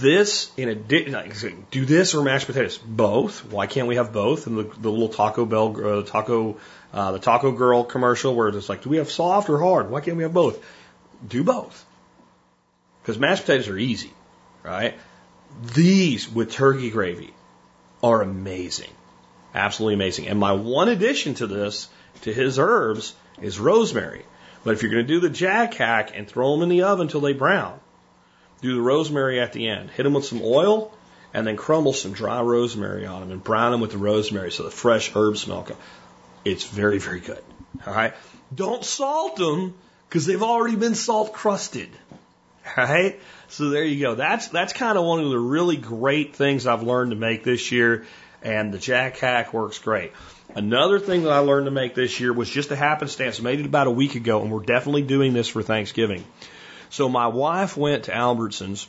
[0.00, 2.76] This, in addition, do this or mashed potatoes?
[2.76, 3.44] Both.
[3.44, 4.48] Why can't we have both?
[4.48, 6.58] And the, the little Taco Bell, uh, Taco,
[6.92, 9.88] uh, the Taco Girl commercial where it's like, do we have soft or hard?
[9.88, 10.58] Why can't we have both?
[11.26, 11.84] Do both.
[13.02, 14.12] Because mashed potatoes are easy,
[14.62, 14.94] right?
[15.74, 17.32] These with turkey gravy
[18.02, 18.90] are amazing.
[19.54, 20.28] Absolutely amazing.
[20.28, 21.88] And my one addition to this,
[22.22, 24.24] to his herbs, is rosemary.
[24.62, 27.06] But if you're going to do the jack hack and throw them in the oven
[27.06, 27.80] until they brown,
[28.60, 29.90] do the rosemary at the end.
[29.90, 30.92] Hit them with some oil
[31.32, 34.64] and then crumble some dry rosemary on them and brown them with the rosemary so
[34.64, 35.76] the fresh herbs smell good.
[36.44, 37.42] It's very, very good.
[37.86, 38.14] All right.
[38.54, 39.74] Don't salt them
[40.08, 41.90] because they've already been salt crusted.
[42.76, 43.18] Right?
[43.48, 44.14] So there you go.
[44.14, 47.72] That's that's kind of one of the really great things I've learned to make this
[47.72, 48.04] year,
[48.42, 50.12] and the Jack Hack works great.
[50.54, 53.40] Another thing that I learned to make this year was just a happenstance.
[53.40, 56.24] I made it about a week ago, and we're definitely doing this for Thanksgiving.
[56.90, 58.86] So my wife went to Albertsons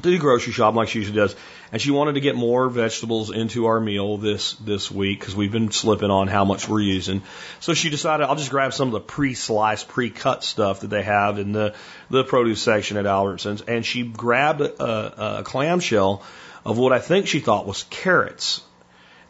[0.00, 1.36] to the grocery shop like she usually does,
[1.70, 5.52] and she wanted to get more vegetables into our meal this this week because we've
[5.52, 7.22] been slipping on how much we're using.
[7.60, 11.38] So she decided I'll just grab some of the pre-sliced, pre-cut stuff that they have
[11.38, 11.74] in the
[12.08, 16.22] the produce section at Albertsons, and she grabbed a, a, a clamshell
[16.64, 18.62] of what I think she thought was carrots.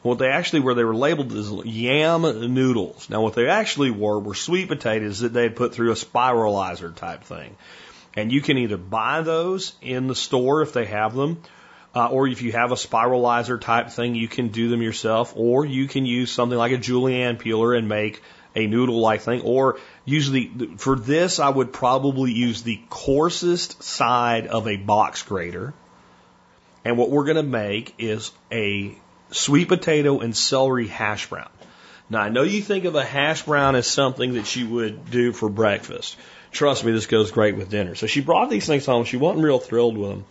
[0.02, 3.08] What they actually were, they were labeled as yam noodles.
[3.08, 6.94] Now, what they actually were were sweet potatoes that they had put through a spiralizer
[6.94, 7.56] type thing.
[8.14, 11.42] And you can either buy those in the store if they have them,
[11.94, 15.64] uh, or if you have a spiralizer type thing, you can do them yourself, or
[15.64, 18.22] you can use something like a julienne peeler and make
[18.54, 24.46] a noodle like thing, or usually for this, I would probably use the coarsest side
[24.46, 25.72] of a box grater.
[26.84, 28.94] And what we're going to make is a
[29.30, 31.48] sweet potato and celery hash brown.
[32.10, 35.32] Now, I know you think of a hash brown as something that you would do
[35.32, 36.16] for breakfast.
[36.52, 37.94] Trust me, this goes great with dinner.
[37.94, 39.04] So she brought these things home.
[39.04, 40.24] She wasn't real thrilled with them.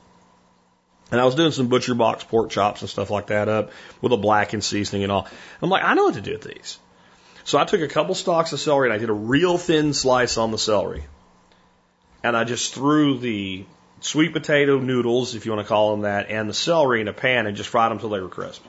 [1.11, 4.17] And I was doing some ButcherBox pork chops and stuff like that up with a
[4.17, 5.27] blackened seasoning and all.
[5.61, 6.79] I'm like, I know what to do with these.
[7.43, 10.37] So I took a couple stalks of celery and I did a real thin slice
[10.37, 11.03] on the celery.
[12.23, 13.65] And I just threw the
[13.99, 17.13] sweet potato noodles, if you want to call them that, and the celery in a
[17.13, 18.63] pan and just fried them till they were crisp.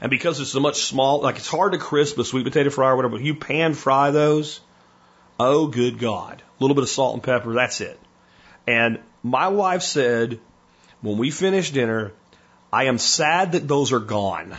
[0.00, 2.88] And because it's a much small, like it's hard to crisp a sweet potato fry
[2.88, 4.60] or whatever, but you pan fry those,
[5.40, 6.42] oh good God.
[6.42, 7.98] A little bit of salt and pepper, that's it.
[8.66, 10.38] And my wife said,
[11.00, 12.12] when we finish dinner,
[12.72, 14.54] I am sad that those are gone.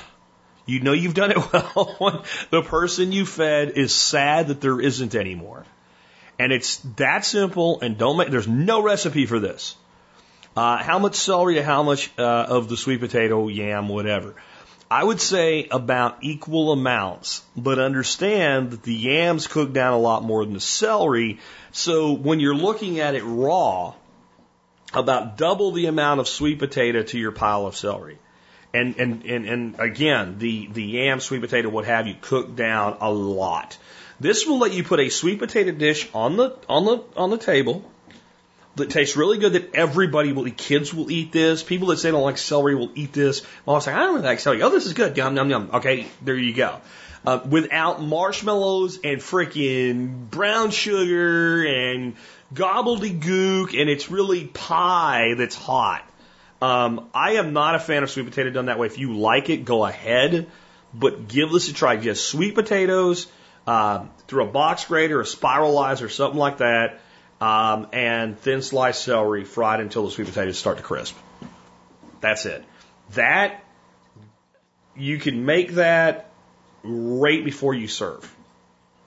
[0.65, 1.38] You know you've done it
[1.76, 5.65] well the person you fed is sad that there isn't anymore.
[6.39, 9.76] And it's that simple and don't make, there's no recipe for this.
[10.56, 14.36] Uh, how much celery to how much uh, of the sweet potato, yam, whatever.
[14.91, 20.21] I would say about equal amounts, but understand that the yams cook down a lot
[20.21, 21.39] more than the celery.
[21.71, 23.93] So when you're looking at it raw,
[24.93, 28.19] about double the amount of sweet potato to your pile of celery.
[28.73, 32.97] And, and, and, and again, the, the yam, sweet potato, what have you, cook down
[32.99, 33.77] a lot.
[34.19, 37.38] This will let you put a sweet potato dish on the, on the, on the
[37.38, 37.89] table
[38.82, 40.58] that tastes really good that everybody will eat.
[40.58, 41.63] Kids will eat this.
[41.63, 43.46] People that say don't like celery will eat this.
[43.67, 44.62] I was like, I don't really like celery.
[44.62, 45.15] Oh, this is good.
[45.15, 45.70] Yum, yum, yum.
[45.74, 46.82] Okay, there you go.
[47.26, 52.15] Uh, without marshmallows and freaking brown sugar and
[52.54, 56.04] gobbledygook, and it's really pie that's hot.
[56.62, 58.88] Um, I am not a fan of sweet potato done that way.
[58.88, 60.48] If you like it, go ahead,
[60.94, 61.96] but give this a try.
[61.98, 63.28] Just sweet potatoes
[63.67, 67.00] uh, through a box grater, a spiralizer, something like that
[67.41, 71.17] um, and thin sliced celery fried until the sweet potatoes start to crisp.
[72.21, 72.63] That's it.
[73.13, 73.63] That
[74.95, 76.32] you can make that
[76.84, 78.34] right before you serve.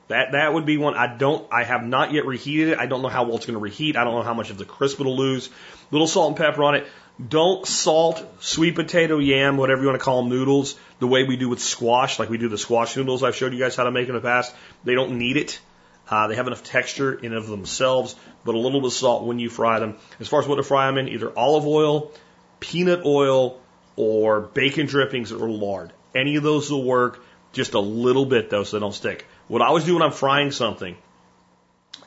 [0.09, 0.95] That that would be one.
[0.95, 1.47] I don't.
[1.51, 2.79] I have not yet reheated it.
[2.79, 3.97] I don't know how well it's going to reheat.
[3.97, 5.49] I don't know how much of the crisp it'll lose.
[5.91, 6.87] Little salt and pepper on it.
[7.27, 11.37] Don't salt sweet potato, yam, whatever you want to call them, noodles, the way we
[11.37, 13.93] do with squash, like we do the squash noodles I've showed you guys how to
[13.93, 14.53] make in the past.
[14.83, 15.61] They don't need it.
[16.09, 18.15] Uh, they have enough texture in of themselves,
[18.45, 19.97] but a little bit of salt when you fry them.
[20.21, 22.13] As far as what to fry them in, either olive oil,
[22.61, 23.61] peanut oil,
[23.97, 25.93] or bacon drippings or lard.
[26.15, 27.25] Any of those will work.
[27.53, 29.27] Just a little bit though, so they don't stick.
[29.47, 30.97] What I always do when I'm frying something,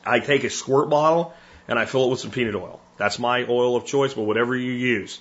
[0.04, 1.32] I take a squirt bottle
[1.66, 2.80] and I fill it with some peanut oil.
[2.98, 5.20] That's my oil of choice, but whatever you use.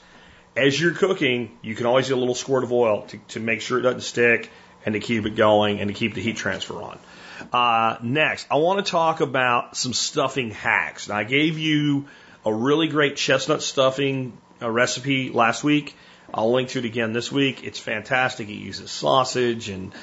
[0.55, 3.61] As you're cooking, you can always get a little squirt of oil to, to make
[3.61, 4.49] sure it doesn't stick
[4.85, 6.99] and to keep it going and to keep the heat transfer on.
[7.51, 11.07] Uh, next, I want to talk about some stuffing hacks.
[11.07, 12.07] Now, I gave you
[12.45, 15.95] a really great chestnut stuffing uh, recipe last week.
[16.33, 17.63] I'll link to it again this week.
[17.63, 18.49] It's fantastic.
[18.49, 19.93] It uses sausage and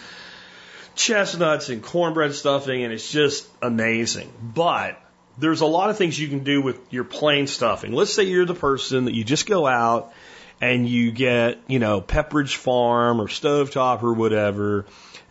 [0.94, 4.32] chestnuts and cornbread stuffing, and it's just amazing.
[4.42, 5.00] But
[5.38, 7.92] there's a lot of things you can do with your plain stuffing.
[7.92, 10.12] Let's say you're the person that you just go out
[10.60, 14.86] and you get, you know, Pepperidge Farm or Stovetop or whatever,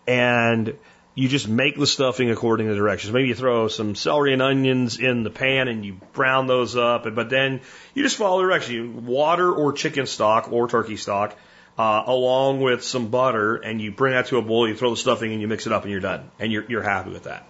[0.06, 0.78] and
[1.16, 3.14] you just make the stuffing according to directions.
[3.14, 7.03] Maybe you throw some celery and onions in the pan and you brown those up,
[7.14, 7.61] but then
[7.93, 9.03] you just follow the directions.
[9.03, 11.38] Water or chicken stock or turkey stock,
[11.78, 14.68] uh, along with some butter, and you bring that to a boil.
[14.68, 16.84] You throw the stuffing and you mix it up, and you're done, and you're you're
[16.84, 17.47] happy with that.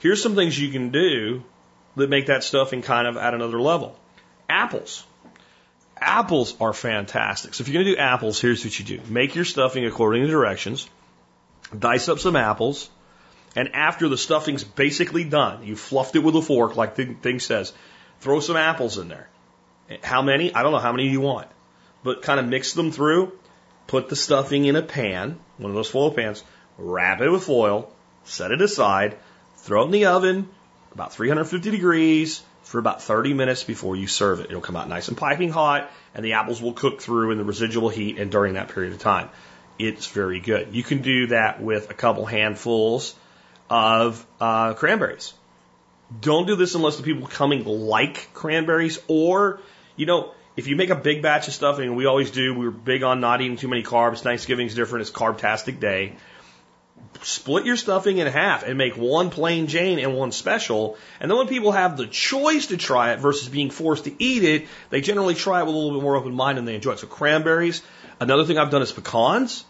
[0.00, 1.42] Here's some things you can do
[1.96, 3.98] that make that stuffing kind of at another level.
[4.48, 5.04] Apples.
[6.00, 7.54] Apples are fantastic.
[7.54, 9.00] So if you're going to do apples, here's what you do.
[9.08, 10.88] Make your stuffing according to directions.
[11.76, 12.90] Dice up some apples.
[13.56, 17.40] And after the stuffing's basically done, you fluffed it with a fork like the thing
[17.40, 17.72] says,
[18.20, 19.28] throw some apples in there.
[20.02, 20.54] How many?
[20.54, 21.48] I don't know how many you want.
[22.04, 23.32] But kind of mix them through.
[23.86, 26.44] Put the stuffing in a pan, one of those foil pans,
[26.76, 27.90] wrap it with foil,
[28.24, 29.16] set it aside,
[29.56, 30.48] throw it in the oven,
[30.92, 34.50] about 350 degrees, for about 30 minutes before you serve it.
[34.50, 37.44] It'll come out nice and piping hot, and the apples will cook through in the
[37.44, 39.30] residual heat and during that period of time.
[39.78, 40.74] It's very good.
[40.74, 43.14] You can do that with a couple handfuls
[43.70, 45.34] of uh, cranberries.
[46.20, 49.60] Don't do this unless the people coming like cranberries, or,
[49.96, 52.70] you know, if you make a big batch of stuffing, and we always do, we're
[52.70, 54.20] big on not eating too many carbs.
[54.20, 56.14] Thanksgiving's different, it's carbtastic day
[57.22, 60.96] split your stuffing in half and make one plain Jane and one special.
[61.20, 64.44] And then when people have the choice to try it versus being forced to eat
[64.44, 66.92] it, they generally try it with a little bit more open mind and they enjoy
[66.92, 66.98] it.
[67.00, 67.82] So cranberries.
[68.20, 69.64] Another thing I've done is pecans.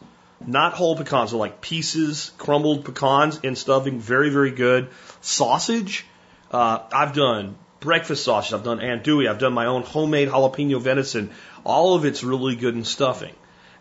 [0.47, 3.99] Not whole pecans, so like pieces, crumbled pecans in stuffing.
[3.99, 4.89] Very, very good.
[5.21, 6.07] Sausage.
[6.51, 8.55] Uh, I've done breakfast sausage.
[8.55, 9.29] I've done andouille.
[9.29, 11.31] I've done my own homemade jalapeno venison.
[11.65, 13.35] All of it's really good in stuffing.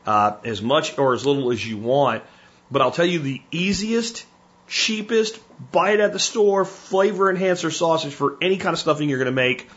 [0.06, 2.24] Uh, as much or as little as you want.
[2.70, 4.26] But I'll tell you the easiest,
[4.68, 5.40] cheapest,
[5.72, 9.28] buy it at the store, flavor enhancer sausage for any kind of stuffing you're going
[9.28, 9.70] to make.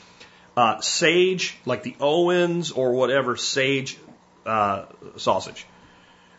[0.56, 3.96] Uh, sage, like the Owens or whatever, sage
[4.44, 4.86] uh,
[5.16, 5.64] sausage.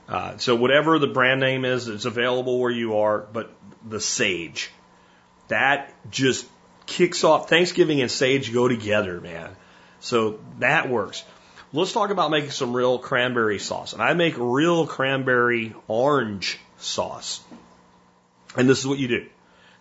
[0.08, 3.54] Uh, so whatever the brand name is, it's available where you are, but
[3.88, 4.70] the sage.
[5.48, 6.46] That just
[6.86, 7.50] kicks off.
[7.50, 9.56] Thanksgiving and sage go together, man.
[10.02, 11.24] So that works.
[11.74, 13.94] Let's talk about making some real cranberry sauce.
[13.94, 17.42] And I make real cranberry orange sauce.
[18.58, 19.26] And this is what you do.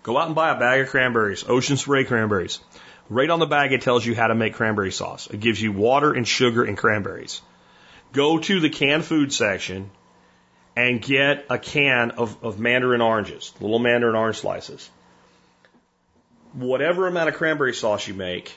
[0.04, 2.60] Go out and buy a bag of cranberries, ocean spray cranberries.
[3.08, 5.26] Right on the bag, it tells you how to make cranberry sauce.
[5.26, 7.42] It gives you water and sugar and cranberries.
[8.12, 9.90] Go to the canned food section
[10.76, 14.88] and get a can of, of mandarin oranges, little mandarin orange slices.
[16.52, 18.56] Whatever amount of cranberry sauce you make,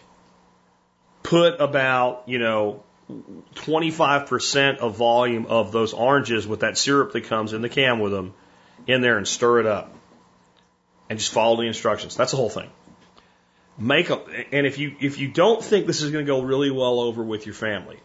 [1.24, 7.54] put about, you know, 25% of volume of those oranges with that syrup that comes
[7.54, 8.34] in the can with them
[8.88, 9.94] in there and stir it up.
[11.10, 12.16] And just follow the instructions.
[12.16, 12.70] That's the whole thing.
[13.78, 16.72] Make a, and if you, if you don't think this is going to go really
[16.72, 18.00] well over with your family,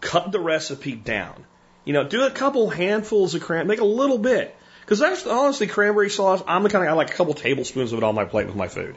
[0.00, 1.46] cut the recipe down.
[1.84, 4.54] You know, do a couple handfuls of cran, make a little bit.
[4.80, 8.04] Because honestly, cranberry sauce, I'm the kind of, I like a couple tablespoons of it
[8.04, 8.96] on my plate with my food.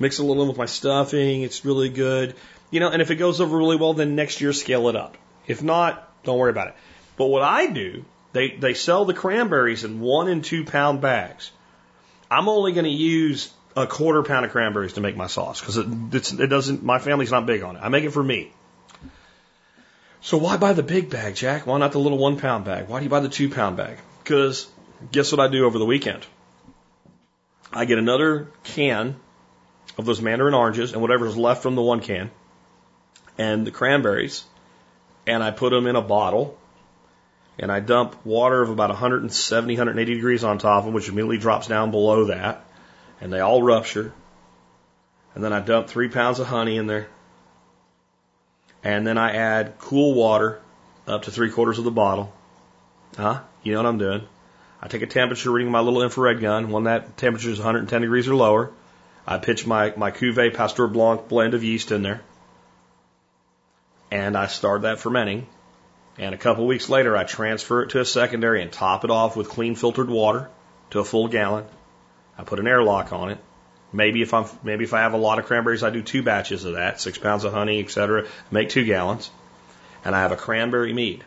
[0.00, 1.42] Mix a little in with my stuffing.
[1.42, 2.34] It's really good.
[2.72, 5.18] You know, and if it goes over really well, then next year scale it up.
[5.46, 6.74] If not, don't worry about it.
[7.16, 11.52] But what I do, they, they sell the cranberries in one and two pound bags.
[12.30, 15.76] I'm only going to use a quarter pound of cranberries to make my sauce because
[15.76, 17.80] it, it doesn't, my family's not big on it.
[17.80, 18.50] I make it for me.
[20.22, 21.66] So why buy the big bag, Jack?
[21.66, 22.88] Why not the little one pound bag?
[22.88, 23.98] Why do you buy the two pound bag?
[24.22, 24.66] Because
[25.10, 26.24] guess what I do over the weekend?
[27.70, 29.16] I get another can
[29.98, 32.30] of those mandarin oranges and whatever's left from the one can
[33.38, 34.44] and the cranberries,
[35.26, 36.58] and I put them in a bottle,
[37.58, 41.38] and I dump water of about 170, 180 degrees on top of them, which immediately
[41.38, 42.64] drops down below that,
[43.20, 44.12] and they all rupture.
[45.34, 47.08] And then I dump three pounds of honey in there,
[48.82, 50.60] and then I add cool water
[51.06, 52.32] up to three quarters of the bottle.
[53.16, 53.40] Huh?
[53.62, 54.22] You know what I'm doing.
[54.80, 56.70] I take a temperature reading my little infrared gun.
[56.70, 58.72] When that temperature is 110 degrees or lower,
[59.26, 62.22] I pitch my, my Cuvée Pasteur Blanc blend of yeast in there
[64.12, 65.46] and I start that fermenting.
[66.18, 69.36] And a couple weeks later, I transfer it to a secondary and top it off
[69.36, 70.50] with clean filtered water
[70.90, 71.64] to a full gallon.
[72.36, 73.38] I put an airlock on it.
[73.90, 76.66] Maybe if I'm maybe if I have a lot of cranberries, I do two batches
[76.66, 78.26] of that, six pounds of honey, etc.
[78.50, 79.30] Make two gallons,
[80.04, 81.24] and I have a cranberry mead.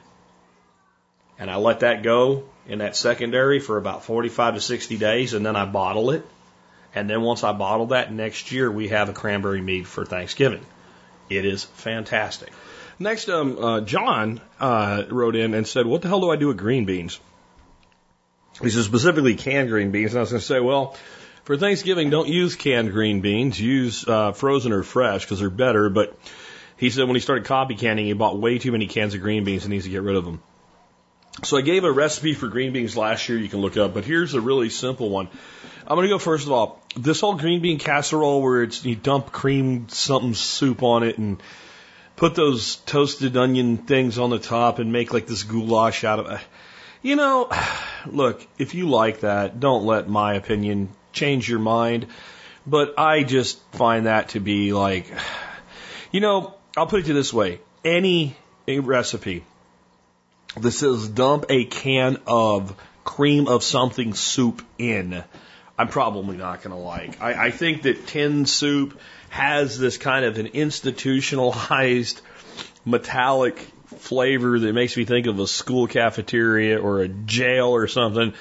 [1.39, 5.43] And I let that go in that secondary for about 45 to 60 days, and
[5.43, 6.25] then I bottle it.
[6.93, 10.65] And then once I bottle that, next year we have a cranberry mead for Thanksgiving.
[11.29, 12.51] It is fantastic.
[12.97, 16.47] Next, um, uh, John uh, wrote in and said, "What the hell do I do
[16.47, 17.19] with green beans?"
[18.61, 20.95] He says specifically canned green beans, and I was going to say, well,
[21.43, 23.59] for Thanksgiving, don't use canned green beans.
[23.59, 25.89] Use uh, frozen or fresh because they're better.
[25.89, 26.17] But
[26.77, 29.43] he said when he started copy canning, he bought way too many cans of green
[29.43, 30.41] beans and needs to get rid of them.
[31.43, 34.05] So I gave a recipe for green beans last year you can look up, but
[34.05, 35.27] here's a really simple one.
[35.85, 36.81] I'm going to go first of all.
[36.95, 41.41] This whole green bean casserole where it's you dump cream something soup on it and
[42.15, 46.31] put those toasted onion things on the top and make like this goulash out of
[46.31, 46.41] it.
[47.01, 47.49] You know,
[48.07, 52.07] look, if you like that, don't let my opinion change your mind.
[52.67, 55.11] But I just find that to be like,
[56.11, 57.59] you know, I'll put it to this way.
[57.83, 58.35] any
[58.67, 59.43] recipe
[60.59, 65.23] that says dump a can of cream of something soup in,
[65.77, 67.21] I'm probably not going to like.
[67.21, 68.99] I, I think that tin soup
[69.29, 72.21] has this kind of an institutionalized
[72.85, 73.59] metallic
[73.97, 78.33] flavor that makes me think of a school cafeteria or a jail or something.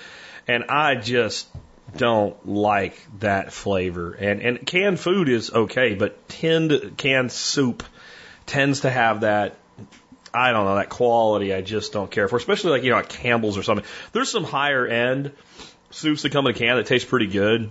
[0.46, 1.48] And I just
[1.96, 4.12] don't like that flavor.
[4.12, 7.82] And and canned food is okay, but tinned canned soup
[8.46, 9.56] tends to have that
[10.32, 13.08] I don't know, that quality I just don't care for, especially like, you know, at
[13.08, 13.86] Campbell's or something.
[14.12, 15.30] There's some higher end
[15.90, 17.70] soups that come in a can that taste pretty good.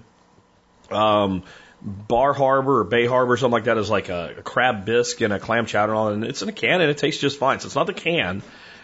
[0.90, 1.44] Um,
[1.84, 5.20] Bar Harbor or Bay Harbor or something like that is like a, a crab bisque
[5.22, 7.60] and a clam chowder on, and it's in a can and it tastes just fine.
[7.60, 8.42] So it's not the can.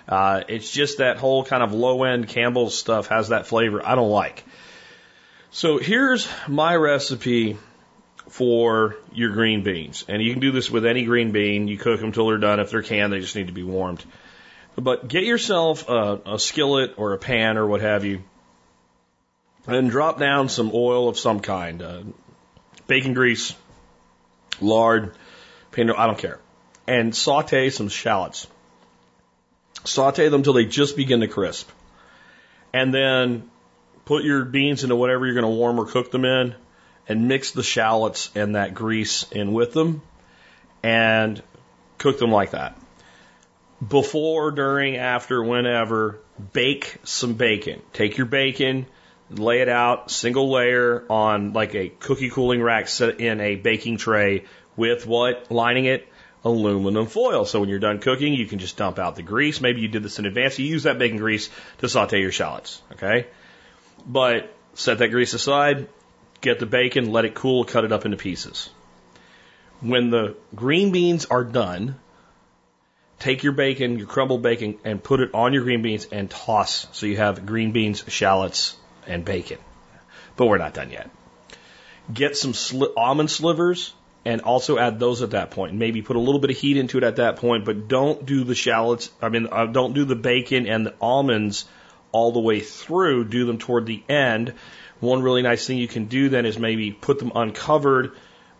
[0.07, 3.95] Uh, it's just that whole kind of low end Campbell's stuff has that flavor I
[3.95, 4.43] don't like.
[5.51, 7.57] So here's my recipe
[8.29, 10.05] for your green beans.
[10.07, 11.67] And you can do this with any green bean.
[11.67, 12.59] You cook them till they're done.
[12.59, 14.03] If they're canned, they just need to be warmed.
[14.75, 18.23] But get yourself a, a skillet or a pan or what have you,
[19.67, 22.01] and drop down some oil of some kind, uh,
[22.89, 23.55] bacon grease,
[24.59, 25.15] lard,
[25.77, 26.39] I don't care,
[26.87, 28.47] and saute some shallots.
[29.85, 31.69] Saute them till they just begin to crisp,
[32.73, 33.49] and then
[34.03, 36.55] put your beans into whatever you're going to warm or cook them in
[37.07, 40.01] and mix the shallots and that grease in with them
[40.83, 41.41] and
[41.97, 42.77] cook them like that.
[43.87, 46.19] Before, during, after, whenever,
[46.53, 47.81] bake some bacon.
[47.93, 48.87] Take your bacon,
[49.29, 53.97] lay it out, single layer on like a cookie cooling rack set in a baking
[53.97, 56.07] tray with what lining it?
[56.43, 57.43] Aluminum foil.
[57.45, 59.59] So when you're done cooking, you can just dump out the grease.
[59.59, 60.57] Maybe you did this in advance.
[60.57, 61.49] You use that bacon grease
[61.79, 62.81] to saute your shallots.
[62.93, 63.27] Okay.
[64.07, 65.89] But set that grease aside,
[66.41, 68.69] Get the bacon, let it cool, cut it up into pieces.
[69.81, 71.95] When the green beans are done,
[73.19, 76.87] take your bacon, your crumbled bacon, and put it on your green beans and toss.
[76.93, 78.77] So you have green beans, shallots,
[79.09, 79.57] and bacon.
[80.37, 81.09] But we're not done yet.
[82.13, 83.93] Get some sli- almond slivers
[84.25, 85.73] and also add those at that point.
[85.73, 88.43] Maybe put a little bit of heat into it at that point, but don't do
[88.43, 89.11] the shallots.
[89.21, 91.65] I mean, uh, don't do the bacon and the almonds
[92.11, 93.25] all the way through.
[93.25, 94.53] Do them toward the end
[94.99, 98.11] one really nice thing you can do then is maybe put them uncovered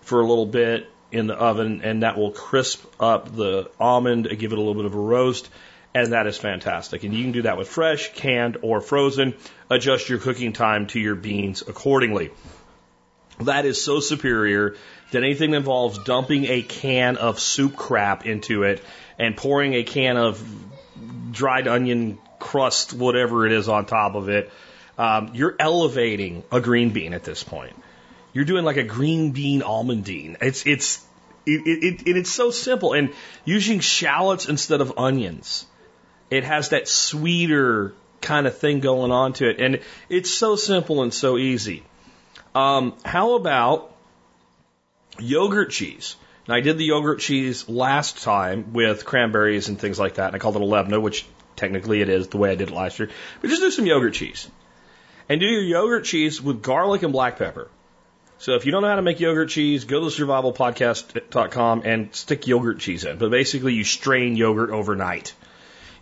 [0.02, 4.40] for a little bit in the oven, and that will crisp up the almond and
[4.40, 5.50] give it a little bit of a roast.
[5.94, 7.04] And that is fantastic.
[7.04, 9.36] And you can do that with fresh, canned, or frozen.
[9.70, 12.30] Adjust your cooking time to your beans accordingly.
[13.40, 14.76] That is so superior
[15.12, 18.84] that anything that involves dumping a can of soup crap into it
[19.18, 20.44] and pouring a can of
[21.32, 24.52] dried onion crust, whatever it is, on top of it
[25.00, 27.74] um, you're elevating a green bean at this point.
[28.34, 30.36] You're doing like a green bean almondine.
[30.42, 31.04] It's it's
[31.46, 33.14] it, it, it, it's so simple and
[33.46, 35.66] using shallots instead of onions.
[36.30, 41.02] It has that sweeter kind of thing going on to it, and it's so simple
[41.02, 41.84] and so easy.
[42.54, 43.96] Um, how about
[45.20, 46.16] yogurt cheese?
[46.48, 50.36] Now, I did the yogurt cheese last time with cranberries and things like that, and
[50.36, 51.26] I called it a Lebna, which
[51.56, 53.10] technically it is the way I did it last year.
[53.42, 54.50] But just do some yogurt cheese.
[55.28, 57.70] And do your yogurt cheese with garlic and black pepper.
[58.40, 62.48] So if you don't know how to make yogurt cheese, go to survivalpodcast.com and stick
[62.48, 63.18] yogurt cheese in.
[63.18, 65.34] But basically, you strain yogurt overnight.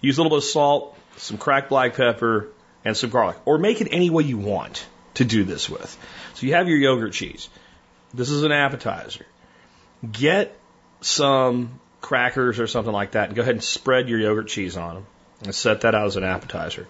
[0.01, 2.49] Use a little bit of salt, some cracked black pepper,
[2.85, 3.37] and some garlic.
[3.45, 4.85] Or make it any way you want
[5.15, 5.97] to do this with.
[6.35, 7.49] So you have your yogurt cheese.
[8.13, 9.25] This is an appetizer.
[10.09, 10.57] Get
[11.01, 14.95] some crackers or something like that and go ahead and spread your yogurt cheese on
[14.95, 15.05] them
[15.43, 16.87] and set that out as an appetizer.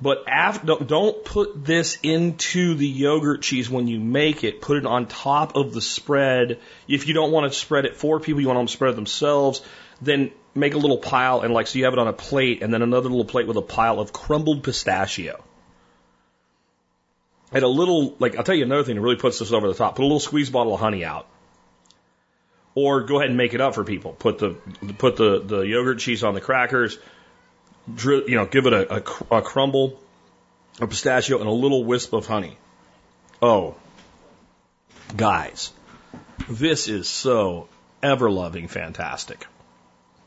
[0.00, 4.60] But after, don't put this into the yogurt cheese when you make it.
[4.60, 6.60] Put it on top of the spread.
[6.86, 8.96] If you don't want to spread it for people, you want them to spread it
[8.96, 9.62] themselves,
[10.02, 12.72] then make a little pile and like so you have it on a plate and
[12.72, 15.44] then another little plate with a pile of crumbled pistachio.
[17.52, 19.74] And a little like I'll tell you another thing that really puts this over the
[19.74, 19.96] top.
[19.96, 21.26] Put a little squeeze bottle of honey out.
[22.74, 24.12] Or go ahead and make it up for people.
[24.12, 24.56] Put the
[24.98, 26.98] put the, the yogurt cheese on the crackers,
[28.04, 29.98] you know, give it a, a, a crumble
[30.80, 32.58] of pistachio and a little wisp of honey.
[33.40, 33.76] Oh,
[35.16, 35.72] guys,
[36.48, 37.68] this is so
[38.02, 39.46] ever loving fantastic.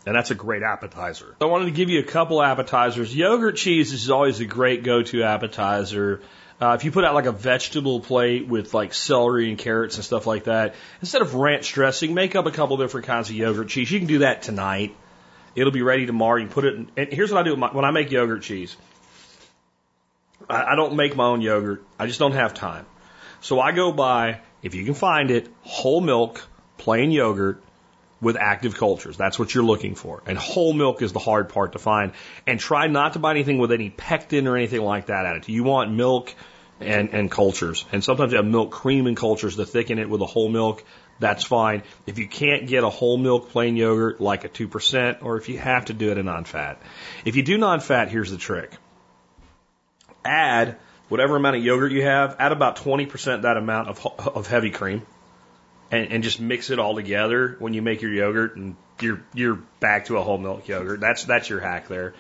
[0.10, 1.36] And that's a great appetizer.
[1.39, 3.16] I wanted to give you a couple appetizers.
[3.16, 6.22] Yogurt cheese is always a great go to appetizer.
[6.60, 10.03] Uh, if you put out like a vegetable plate with like celery and carrots and
[10.03, 13.70] stuff like that, instead of ranch dressing, make up a couple different kinds of yogurt
[13.70, 13.91] cheese.
[13.91, 14.95] You can do that tonight.
[15.53, 16.41] It'll be ready tomorrow.
[16.41, 18.76] You put it in, and here's what I do my, when I make yogurt cheese.
[20.49, 21.84] I, I don't make my own yogurt.
[21.99, 22.88] I just don't have time.
[23.41, 26.47] So I go buy, if you can find it, whole milk,
[26.80, 27.62] plain yogurt,
[28.22, 29.18] with active cultures.
[29.18, 30.22] That's what you're looking for.
[30.26, 32.12] And whole milk is the hard part to find.
[32.46, 35.48] And try not to buy anything with any pectin or anything like that added.
[35.48, 36.34] You want milk
[36.80, 37.86] and, and cultures.
[37.92, 40.84] And sometimes you have milk cream and cultures to thicken it with a whole milk.
[41.20, 41.84] That's fine.
[42.06, 45.58] If you can't get a whole milk plain yogurt like a 2%, or if you
[45.58, 46.82] have to do it a non-fat.
[47.26, 48.72] If you do non-fat, here's the trick.
[50.24, 50.78] Add
[51.10, 55.06] whatever amount of yogurt you have, add about 20% that amount of, of heavy cream
[55.92, 59.60] and, and just mix it all together when you make your yogurt and you're, you're
[59.80, 61.00] back to a whole milk yogurt.
[61.00, 62.14] That's, that's your hack there.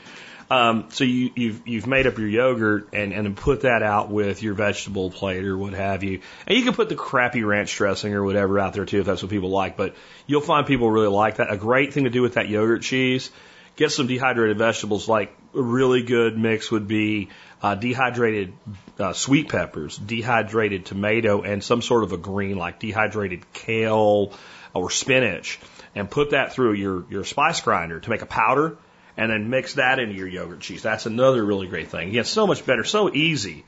[0.51, 4.41] Um, so you, you've you've made up your yogurt and and put that out with
[4.41, 8.15] your vegetable plate or what have you, and you can put the crappy ranch dressing
[8.15, 9.77] or whatever out there too if that's what people like.
[9.77, 9.95] But
[10.25, 11.51] you'll find people really like that.
[11.51, 13.29] A great thing to do with that yogurt cheese,
[13.75, 15.07] get some dehydrated vegetables.
[15.07, 17.29] Like a really good mix would be
[17.61, 18.53] uh, dehydrated
[18.99, 24.33] uh, sweet peppers, dehydrated tomato, and some sort of a green like dehydrated kale
[24.73, 25.59] or spinach,
[25.95, 28.77] and put that through your your spice grinder to make a powder
[29.17, 30.81] and then mix that into your yogurt cheese.
[30.81, 32.09] That's another really great thing.
[32.09, 33.65] Again, so much better, so easy,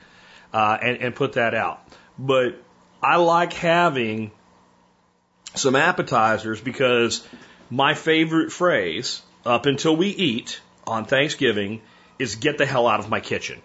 [0.54, 1.86] uh, and, and put that out.
[2.18, 2.56] But
[3.04, 4.32] I like having
[5.56, 7.28] some appetizers because
[7.70, 11.82] my favorite phrase up until we eat on Thanksgiving
[12.18, 13.62] is get the hell out of my kitchen.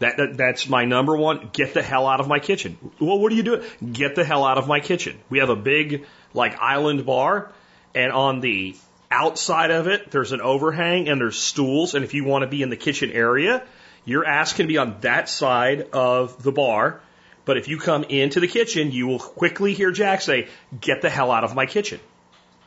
[0.00, 1.50] That, that, that's my number one.
[1.52, 2.76] Get the hell out of my kitchen.
[2.98, 3.62] Well, what are you doing?
[3.92, 5.18] Get the hell out of my kitchen.
[5.30, 7.52] We have a big like island bar,
[7.94, 8.74] and on the
[9.12, 11.94] Outside of it, there's an overhang and there's stools.
[11.94, 13.64] And if you want to be in the kitchen area,
[14.04, 17.00] your ass can be on that side of the bar.
[17.44, 20.46] But if you come into the kitchen, you will quickly hear Jack say,
[20.80, 21.98] Get the hell out of my kitchen.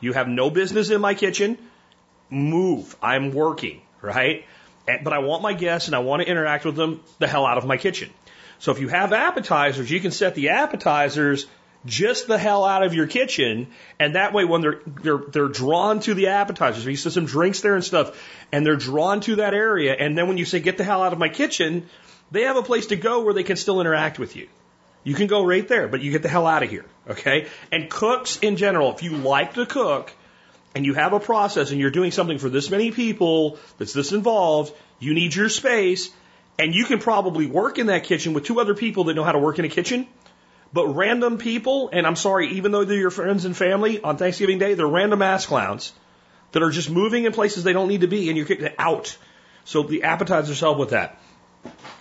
[0.00, 1.56] You have no business in my kitchen.
[2.28, 2.94] Move.
[3.00, 4.44] I'm working, right?
[4.86, 7.58] But I want my guests and I want to interact with them the hell out
[7.58, 8.10] of my kitchen.
[8.58, 11.46] So if you have appetizers, you can set the appetizers
[11.86, 13.68] just the hell out of your kitchen,
[13.98, 17.60] and that way when they're they're they're drawn to the appetizers, you set some drinks
[17.60, 18.18] there and stuff,
[18.52, 21.12] and they're drawn to that area, and then when you say get the hell out
[21.12, 21.86] of my kitchen,
[22.30, 24.48] they have a place to go where they can still interact with you.
[25.02, 27.48] You can go right there, but you get the hell out of here, okay?
[27.70, 30.10] And cooks in general, if you like to cook
[30.74, 34.12] and you have a process and you're doing something for this many people that's this
[34.12, 36.10] involved, you need your space,
[36.58, 39.32] and you can probably work in that kitchen with two other people that know how
[39.32, 40.06] to work in a kitchen
[40.74, 44.58] but random people, and I'm sorry, even though they're your friends and family on Thanksgiving
[44.58, 45.92] Day, they're random ass clowns
[46.50, 49.16] that are just moving in places they don't need to be and you're kicked out.
[49.64, 51.20] So the appetizers help with that.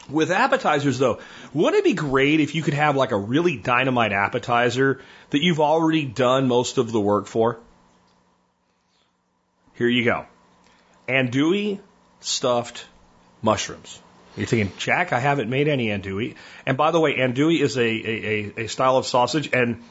[0.09, 1.19] With appetizers though,
[1.53, 4.99] wouldn't it be great if you could have like a really dynamite appetizer
[5.29, 7.59] that you've already done most of the work for?
[9.75, 10.25] Here you go.
[11.07, 11.79] Andouille
[12.19, 12.85] stuffed
[13.41, 13.99] mushrooms.
[14.37, 16.35] You're thinking, Jack, I haven't made any andouille.
[16.65, 19.83] And by the way, andouille is a, a, a style of sausage, and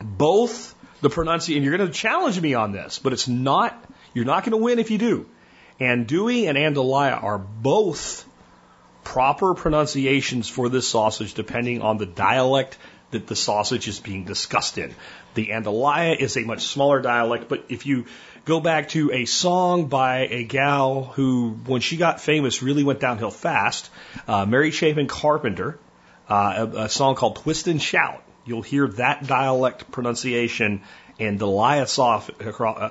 [0.00, 3.84] both the pronunciation, you're going to challenge me on this, but it's not,
[4.14, 5.26] you're not going to win if you do.
[5.80, 8.24] Andouille and andalaya are both
[9.04, 12.76] proper pronunciations for this sausage depending on the dialect
[13.10, 14.94] that the sausage is being discussed in.
[15.34, 18.06] The andalaya is a much smaller dialect, but if you
[18.48, 22.98] go back to a song by a gal who, when she got famous, really went
[22.98, 23.90] downhill fast.
[24.26, 25.78] Uh, Mary Chapin Carpenter,
[26.30, 28.22] uh, a, a, song called Twist and Shout.
[28.46, 30.80] You'll hear that dialect pronunciation
[31.18, 32.32] in Delia sauce, uh,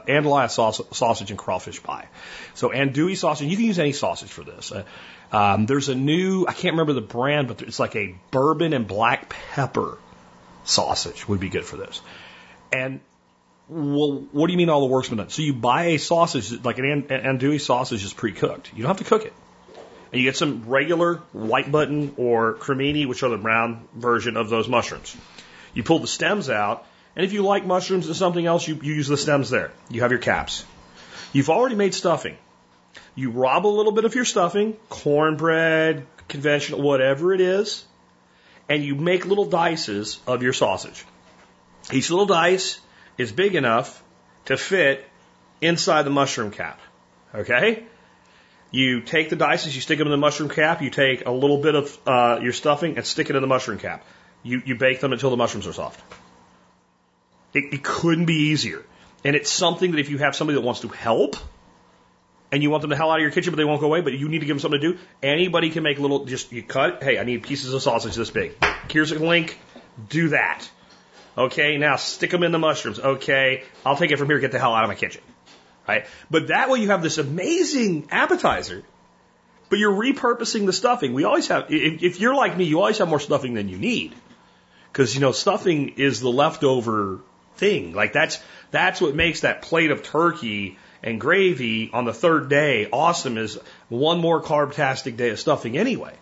[0.07, 2.07] andalaya sauce, sausage and crawfish pie.
[2.53, 4.71] So andouille sausage, you can use any sausage for this.
[4.71, 4.83] Uh,
[5.31, 8.87] um, there's a new, I can't remember the brand, but it's like a bourbon and
[8.87, 9.97] black pepper
[10.65, 11.99] sausage would be good for this.
[12.71, 12.99] And
[13.69, 15.29] well, what do you mean all the work's been done?
[15.29, 18.71] So you buy a sausage, like an andouille sausage is pre-cooked.
[18.73, 19.33] You don't have to cook it.
[20.11, 24.49] And you get some regular white button or cremini, which are the brown version of
[24.49, 25.15] those mushrooms.
[25.73, 28.93] You pull the stems out, and if you like mushrooms and something else, you, you
[28.93, 29.71] use the stems there.
[29.89, 30.65] You have your caps.
[31.33, 32.37] You've already made stuffing.
[33.15, 37.85] You rob a little bit of your stuffing, cornbread, conventional, whatever it is,
[38.69, 41.05] and you make little dices of your sausage.
[41.91, 42.79] Each little dice
[43.17, 44.03] is big enough
[44.45, 45.07] to fit
[45.61, 46.79] inside the mushroom cap.
[47.33, 47.83] Okay?
[48.71, 51.57] You take the dices, you stick them in the mushroom cap, you take a little
[51.57, 54.05] bit of uh, your stuffing and stick it in the mushroom cap.
[54.43, 56.01] You, you bake them until the mushrooms are soft.
[57.53, 58.83] It, it couldn't be easier.
[59.23, 61.37] And it's something that if you have somebody that wants to help,
[62.51, 64.01] and you want them the hell out of your kitchen, but they won't go away,
[64.01, 66.63] but you need to give them something to do, anybody can make little, just you
[66.63, 68.53] cut, hey, I need pieces of sausage this big.
[68.89, 69.59] Here's a link,
[70.07, 70.69] do that.
[71.37, 72.99] Okay, now stick them in the mushrooms.
[72.99, 74.39] Okay, I'll take it from here.
[74.39, 75.21] Get the hell out of my kitchen.
[75.87, 76.05] Right?
[76.31, 78.83] But that way you have this amazing appetizer,
[79.69, 81.13] but you're repurposing the stuffing.
[81.13, 83.77] We always have, if, if you're like me, you always have more stuffing than you
[83.77, 84.15] need.
[84.91, 87.19] Because, you know, stuffing is the leftover
[87.57, 87.93] thing.
[87.93, 92.89] Like that's that's what makes that plate of turkey and gravy on the third day
[92.91, 93.59] awesome is
[93.89, 96.13] one more carb-tastic day of stuffing anyway.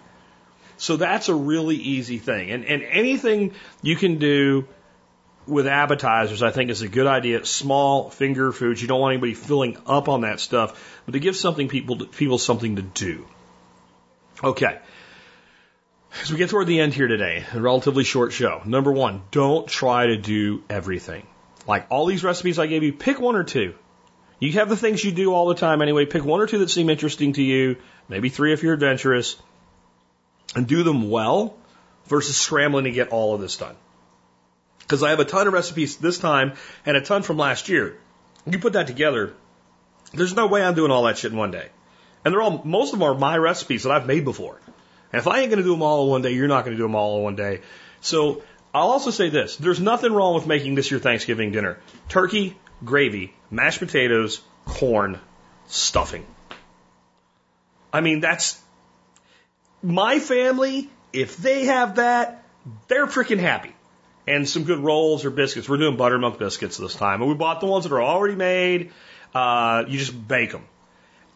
[0.77, 2.51] So that's a really easy thing.
[2.51, 4.67] And and anything you can do
[5.47, 7.45] with appetizers, I think is a good idea.
[7.45, 8.81] Small finger foods.
[8.81, 12.37] You don't want anybody filling up on that stuff, but to give something people people
[12.37, 13.25] something to do.
[14.43, 14.79] Okay.
[16.21, 18.61] As we get toward the end here today, a relatively short show.
[18.65, 21.27] Number one, don't try to do everything.
[21.67, 23.75] Like all these recipes I gave you, pick one or two.
[24.39, 26.05] You have the things you do all the time anyway.
[26.05, 27.77] Pick one or two that seem interesting to you,
[28.07, 29.37] maybe three if you're adventurous,
[30.55, 31.57] and do them well
[32.05, 33.75] versus scrambling to get all of this done.
[34.85, 36.53] Because I have a ton of recipes this time
[36.85, 37.97] and a ton from last year.
[38.45, 39.33] You put that together,
[40.13, 41.69] there's no way I'm doing all that shit in one day.
[42.23, 44.59] And they're all, most of them are my recipes that I've made before.
[45.11, 46.75] And if I ain't going to do them all in one day, you're not going
[46.75, 47.61] to do them all in one day.
[48.01, 49.55] So I'll also say this.
[49.55, 51.79] There's nothing wrong with making this your Thanksgiving dinner.
[52.09, 55.19] Turkey, gravy, mashed potatoes, corn,
[55.67, 56.25] stuffing.
[57.93, 58.61] I mean, that's
[59.81, 60.89] my family.
[61.13, 62.43] If they have that,
[62.87, 63.74] they're freaking happy.
[64.27, 65.69] And some good rolls or biscuits.
[65.69, 67.21] We're doing buttermilk biscuits this time.
[67.21, 68.91] And we bought the ones that are already made.
[69.33, 70.65] Uh, you just bake them.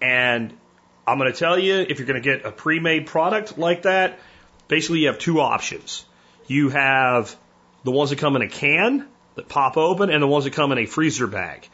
[0.01, 0.57] And
[1.05, 4.19] I'm going to tell you, if you're going to get a pre-made product like that,
[4.67, 6.05] basically you have two options.
[6.47, 7.35] You have
[7.83, 10.71] the ones that come in a can that pop open and the ones that come
[10.71, 11.67] in a freezer bag.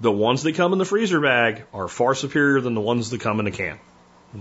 [0.00, 3.20] The ones that come in the freezer bag are far superior than the ones that
[3.20, 3.78] come in a can.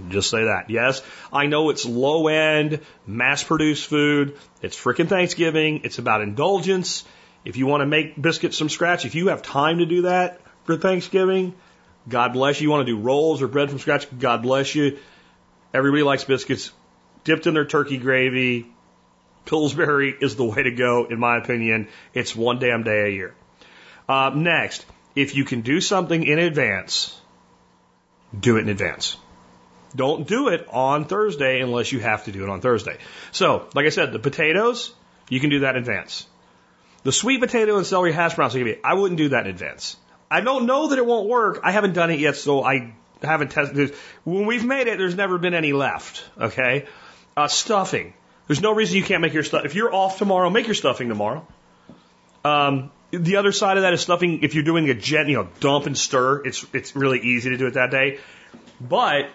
[0.09, 0.69] Just say that.
[0.69, 4.38] Yes, I know it's low end, mass produced food.
[4.61, 5.81] It's freaking Thanksgiving.
[5.83, 7.05] It's about indulgence.
[7.45, 10.41] If you want to make biscuits from scratch, if you have time to do that
[10.65, 11.55] for Thanksgiving,
[12.09, 12.65] God bless you.
[12.65, 14.97] You want to do rolls or bread from scratch, God bless you.
[15.73, 16.71] Everybody likes biscuits
[17.23, 18.67] dipped in their turkey gravy,
[19.47, 21.88] Pillsbury is the way to go, in my opinion.
[22.13, 23.35] It's one damn day a year.
[24.07, 24.85] Uh, next,
[25.15, 27.19] if you can do something in advance,
[28.38, 29.17] do it in advance.
[29.95, 32.97] Don't do it on Thursday unless you have to do it on Thursday.
[33.31, 34.93] So, like I said, the potatoes,
[35.29, 36.27] you can do that in advance.
[37.03, 39.95] The sweet potato and celery hash browns, I wouldn't do that in advance.
[40.29, 41.61] I don't know that it won't work.
[41.63, 43.95] I haven't done it yet, so I haven't tested.
[44.25, 46.23] When we've made it, there's never been any left.
[46.38, 46.85] Okay,
[47.35, 48.13] uh, stuffing.
[48.47, 49.65] There's no reason you can't make your stuff.
[49.65, 51.45] If you're off tomorrow, make your stuffing tomorrow.
[52.43, 54.43] Um, the other side of that is stuffing.
[54.43, 57.57] If you're doing a jet, you know, dump and stir, it's it's really easy to
[57.57, 58.19] do it that day.
[58.79, 59.29] But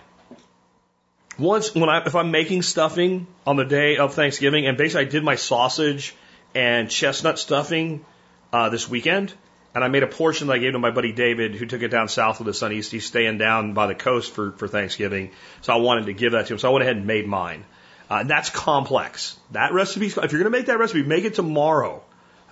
[1.42, 5.08] once when I if I'm making stuffing on the day of Thanksgiving, and basically I
[5.10, 6.14] did my sausage
[6.54, 8.04] and chestnut stuffing
[8.52, 9.34] uh, this weekend,
[9.74, 11.88] and I made a portion that I gave to my buddy David, who took it
[11.88, 15.32] down south with us on He's, he's staying down by the coast for for Thanksgiving,
[15.60, 16.58] so I wanted to give that to him.
[16.58, 17.64] So I went ahead and made mine.
[18.08, 19.38] Uh, that's complex.
[19.52, 22.02] That recipe, if you're going to make that recipe, make it tomorrow,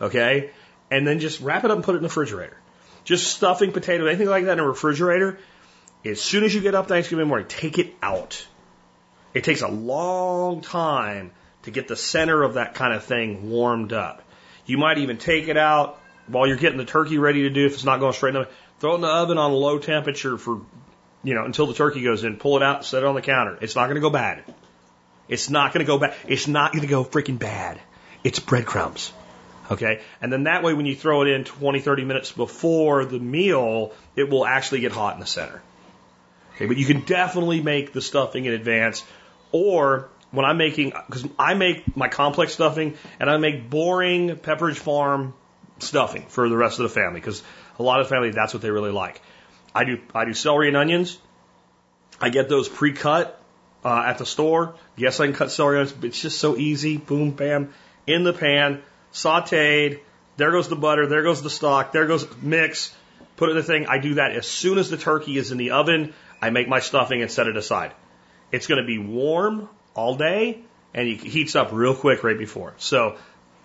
[0.01, 0.51] okay?
[0.91, 2.57] And then just wrap it up and put it in the refrigerator.
[3.05, 5.39] Just stuffing potatoes, anything like that in a refrigerator.
[6.05, 8.47] As soon as you get up Thanksgiving morning, take it out.
[9.35, 13.93] It takes a long time to get the center of that kind of thing warmed
[13.93, 14.23] up.
[14.67, 17.75] You might even take it out while you're getting the turkey ready to do if
[17.75, 18.55] it's not going straight in the oven.
[18.79, 20.61] throw it in the oven on a low temperature for
[21.23, 22.37] you know until the turkey goes in.
[22.37, 23.59] Pull it out, set it on the counter.
[23.61, 24.45] It's not going to go bad.
[25.29, 26.17] It's not going to go bad.
[26.27, 27.81] It's not going to go freaking bad.
[28.25, 29.13] It's breadcrumbs.
[29.71, 30.01] Okay?
[30.21, 33.93] And then that way, when you throw it in 20, 30 minutes before the meal,
[34.17, 35.63] it will actually get hot in the center.
[36.55, 36.67] Okay?
[36.67, 39.05] But you can definitely make the stuffing in advance.
[39.53, 44.77] Or when I'm making, because I make my complex stuffing and I make boring Pepperidge
[44.77, 45.35] Farm
[45.79, 47.43] stuffing for the rest of the family because
[47.79, 49.21] a lot of family, that's what they really like.
[49.75, 51.19] I do, I do celery and onions.
[52.21, 53.41] I get those pre-cut
[53.85, 54.75] uh, at the store.
[54.97, 56.05] Yes, I can cut celery onions.
[56.05, 56.97] It's just so easy.
[56.97, 57.73] Boom, bam,
[58.07, 58.83] in the pan,
[59.13, 60.01] sauteed.
[60.37, 61.07] There goes the butter.
[61.07, 61.93] There goes the stock.
[61.93, 62.95] There goes mix.
[63.37, 63.87] Put it in the thing.
[63.87, 66.15] I do that as soon as the turkey is in the oven.
[66.43, 67.93] I make my stuffing and set it aside.
[68.53, 70.63] It's going to be warm all day,
[70.95, 72.75] and it heats up real quick right before.
[72.79, 73.17] So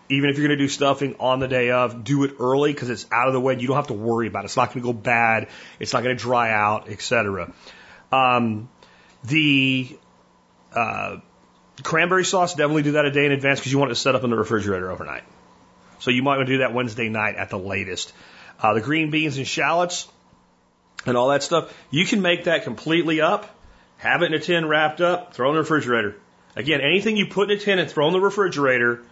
[0.09, 2.89] even if you're going to do stuffing on the day of, do it early because
[2.89, 3.57] it's out of the way.
[3.57, 4.45] You don't have to worry about it.
[4.45, 5.47] It's not going to go bad.
[5.79, 7.53] It's not going to dry out, etc.
[8.11, 8.69] Um,
[9.23, 9.97] the
[10.73, 11.17] uh,
[11.81, 14.15] cranberry sauce, definitely do that a day in advance because you want it to set
[14.15, 15.23] up in the refrigerator overnight.
[15.99, 18.13] So you might want to do that Wednesday night at the latest.
[18.59, 20.07] Uh, the green beans and shallots
[21.05, 23.49] and all that stuff, you can make that completely up,
[23.97, 26.15] have it in a tin wrapped up, throw in the refrigerator.
[26.55, 29.03] Again, anything you put in a tin and throw in the refrigerator,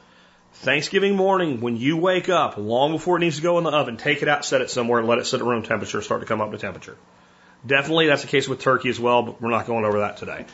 [0.54, 3.98] Thanksgiving morning, when you wake up, long before it needs to go in the oven,
[3.98, 6.28] take it out, set it somewhere, and let it sit at room temperature, start to
[6.28, 6.98] come up to temperature.
[7.66, 10.46] Definitely that's the case with turkey as well, but we're not going over that today.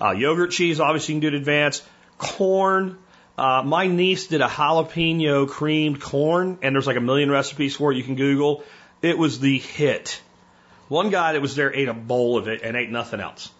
[0.00, 1.82] Uh, yogurt cheese, obviously you can do it in advance.
[2.18, 2.98] Corn,
[3.38, 7.92] Uh, my niece did a jalapeno creamed corn, and there's like a million recipes for
[7.92, 8.64] it you can Google.
[9.00, 10.20] It was the hit.
[10.88, 13.52] One guy that was there ate a bowl of it and ate nothing else.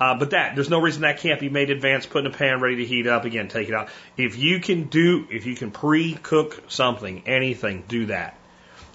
[0.00, 2.60] Uh, but that, there's no reason that can't be made advanced, put in a pan,
[2.60, 3.88] ready to heat up again, take it out.
[4.16, 8.38] If you can do, if you can pre-cook something, anything, do that.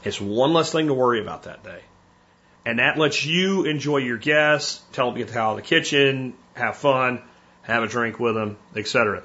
[0.04, 1.82] It's one less thing to worry about that day.
[2.66, 6.34] And that lets you enjoy your guests, tell them to get out of the kitchen,
[6.54, 7.22] have fun,
[7.64, 9.24] have a drink with them, etc.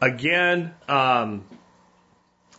[0.00, 1.44] Again, um,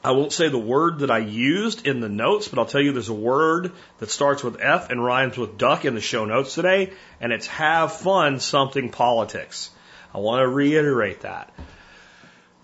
[0.05, 2.91] I won't say the word that I used in the notes, but I'll tell you
[2.91, 6.55] there's a word that starts with F and rhymes with duck in the show notes
[6.55, 6.91] today,
[7.21, 9.69] and it's have fun something politics.
[10.13, 11.53] I want to reiterate that.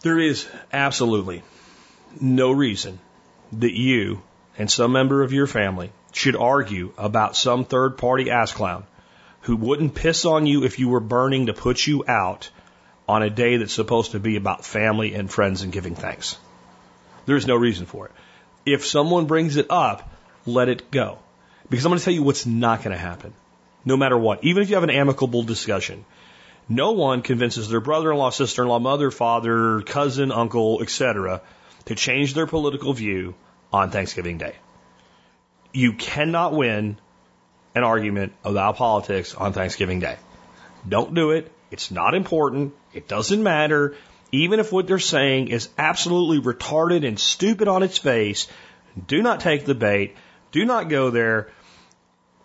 [0.01, 1.43] There is absolutely
[2.19, 2.99] no reason
[3.53, 4.21] that you
[4.57, 8.83] and some member of your family should argue about some third party ass clown
[9.41, 12.49] who wouldn't piss on you if you were burning to put you out
[13.07, 16.37] on a day that's supposed to be about family and friends and giving thanks.
[17.29, 18.11] There's no reason for it.
[18.65, 20.11] If someone brings it up,
[20.47, 21.19] let it go.
[21.69, 23.33] Because I'm going to tell you what's not going to happen.
[23.85, 24.43] No matter what.
[24.43, 26.05] Even if you have an amicable discussion.
[26.67, 31.41] No one convinces their brother-in-law, sister-in-law, mother, father, cousin, uncle, etc.
[31.85, 33.35] to change their political view
[33.71, 34.55] on Thanksgiving Day.
[35.71, 36.97] You cannot win
[37.75, 40.17] an argument about politics on Thanksgiving Day.
[40.87, 41.51] Don't do it.
[41.69, 42.73] It's not important.
[42.91, 43.95] It doesn't matter.
[44.31, 48.47] Even if what they're saying is absolutely retarded and stupid on its face,
[49.07, 50.15] do not take the bait.
[50.51, 51.49] Do not go there.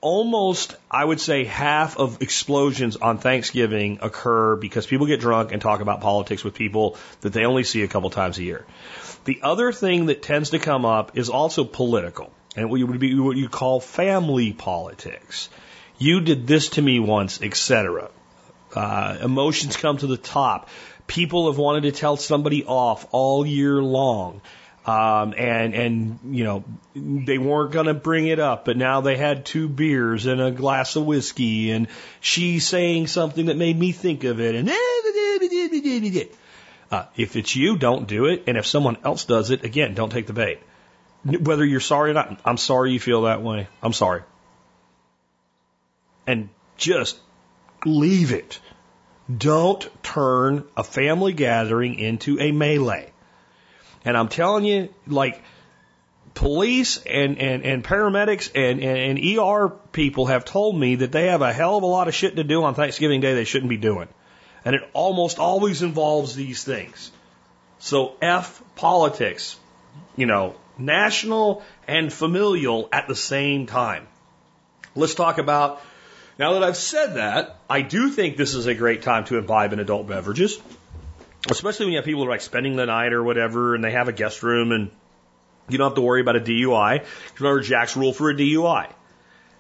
[0.01, 5.63] Almost, I would say, half of explosions on Thanksgiving occur because people get drunk and
[5.63, 8.67] talk about politics with people that they only see a couple times a year.
[9.25, 13.01] The other thing that tends to come up is also political, and what you would
[13.01, 15.49] be what you call family politics.
[15.97, 18.11] You did this to me once, etc.
[18.75, 20.69] Uh, emotions come to the top.
[21.07, 24.41] People have wanted to tell somebody off all year long.
[24.87, 29.17] Um, and, and, you know, they weren't going to bring it up, but now they
[29.17, 31.89] had two beers and a glass of whiskey and
[32.21, 34.69] she's saying something that made me think of it and,
[36.91, 38.45] uh, if it's you, don't do it.
[38.47, 40.61] And if someone else does it, again, don't take the bait.
[41.25, 43.69] Whether you're sorry or not, I'm sorry you feel that way.
[43.83, 44.23] I'm sorry.
[46.27, 47.19] And just
[47.85, 48.61] leave it.
[49.35, 53.11] Don't turn a family gathering into a melee.
[54.05, 55.43] And I'm telling you, like,
[56.35, 61.29] police and, and, and paramedics and, and, and ER people have told me that they
[61.29, 63.71] have a hell of a lot of shit to do on Thanksgiving Day they shouldn't
[63.71, 64.09] be doing.
[64.65, 67.11] And it almost always involves these things.
[67.79, 69.59] So F politics,
[70.17, 74.07] you know, national and familial at the same time.
[74.95, 75.81] Let's talk about
[76.39, 79.73] now that I've said that, I do think this is a great time to imbibe
[79.73, 80.61] in adult beverages,
[81.51, 83.93] especially when you have people who are like spending the night or whatever, and they
[83.93, 84.91] have a guest room, and
[85.69, 87.05] you don't have to worry about a DUI.
[87.39, 88.91] Remember Jack's rule for a DUI.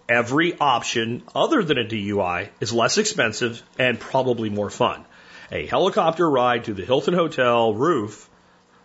[0.08, 5.04] Every option other than a DUI is less expensive and probably more fun.
[5.50, 8.28] A helicopter ride to the Hilton Hotel roof,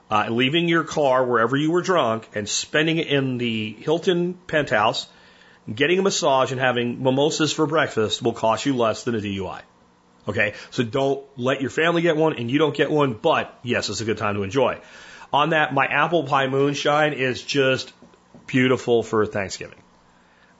[0.09, 5.07] uh, leaving your car wherever you were drunk and spending it in the Hilton penthouse
[5.75, 9.61] getting a massage and having mimosas for breakfast will cost you less than a DUI.
[10.27, 13.89] Okay, so don't let your family get one and you don't get one, but yes,
[13.89, 14.79] it's a good time to enjoy.
[15.31, 17.93] On that, my apple pie moonshine is just
[18.45, 19.79] beautiful for Thanksgiving.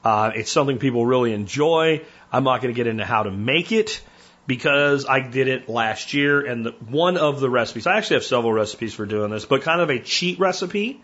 [0.04, 2.04] Uh, it's something people really enjoy.
[2.32, 4.02] I'm not going to get into how to make it
[4.48, 8.24] because I did it last year and the, one of the recipes, I actually have
[8.24, 11.04] several recipes for doing this, but kind of a cheat recipe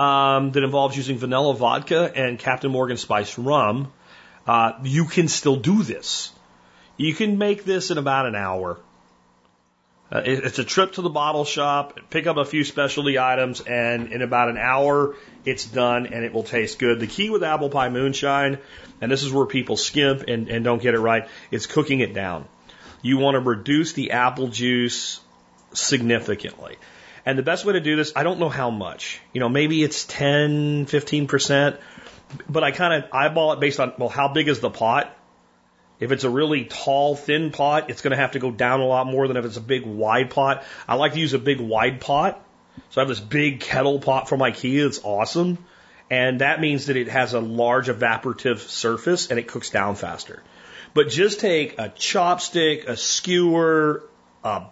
[0.00, 3.92] um, that involves using vanilla vodka and Captain Morgan spiced rum,
[4.46, 6.32] uh, you can still do this.
[6.96, 8.80] You can make this in about an hour.
[10.10, 13.60] Uh, it, it's a trip to the bottle shop, pick up a few specialty items,
[13.60, 16.98] and in about an hour, it's done and it will taste good.
[16.98, 18.58] The key with apple pie moonshine,
[19.02, 22.14] and this is where people skimp and, and don't get it right, is cooking it
[22.14, 22.48] down.
[23.02, 25.20] You want to reduce the apple juice
[25.74, 26.78] significantly.
[27.30, 29.20] And the best way to do this, I don't know how much.
[29.32, 31.78] You know, maybe it's 10, 15%,
[32.48, 35.16] but I kind of eyeball it based on, well, how big is the pot?
[36.00, 38.84] If it's a really tall, thin pot, it's going to have to go down a
[38.84, 40.64] lot more than if it's a big, wide pot.
[40.88, 42.44] I like to use a big, wide pot.
[42.88, 44.84] So I have this big kettle pot from IKEA.
[44.84, 45.64] It's awesome.
[46.10, 50.42] And that means that it has a large evaporative surface and it cooks down faster.
[50.94, 54.02] But just take a chopstick, a skewer,
[54.42, 54.64] a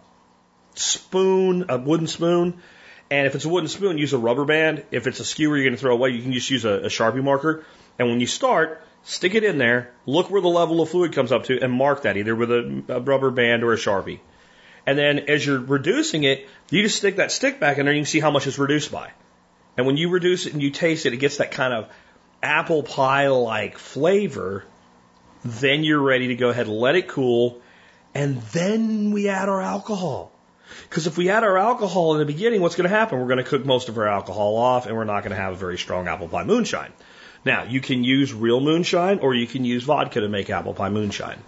[0.79, 2.61] spoon, a wooden spoon.
[3.11, 4.85] And if it's a wooden spoon, use a rubber band.
[4.91, 6.89] If it's a skewer you're going to throw away, you can just use a, a
[6.89, 7.65] Sharpie marker.
[7.99, 11.33] And when you start, stick it in there, look where the level of fluid comes
[11.33, 14.21] up to, and mark that either with a, a rubber band or a Sharpie.
[14.87, 17.99] And then as you're reducing it, you just stick that stick back in there and
[17.99, 19.11] you can see how much it's reduced by.
[19.77, 21.89] And when you reduce it and you taste it, it gets that kind of
[22.43, 24.65] apple pie like flavor.
[25.45, 27.61] Then you're ready to go ahead and let it cool.
[28.15, 30.33] And then we add our alcohol.
[30.89, 33.19] Because if we add our alcohol in the beginning, what's going to happen?
[33.19, 35.53] We're going to cook most of our alcohol off and we're not going to have
[35.53, 36.93] a very strong apple pie moonshine.
[37.45, 40.89] Now, you can use real moonshine or you can use vodka to make apple pie
[40.89, 41.39] moonshine.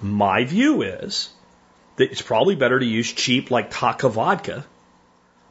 [0.00, 1.30] My view is
[1.96, 4.64] that it's probably better to use cheap like Taaka vodka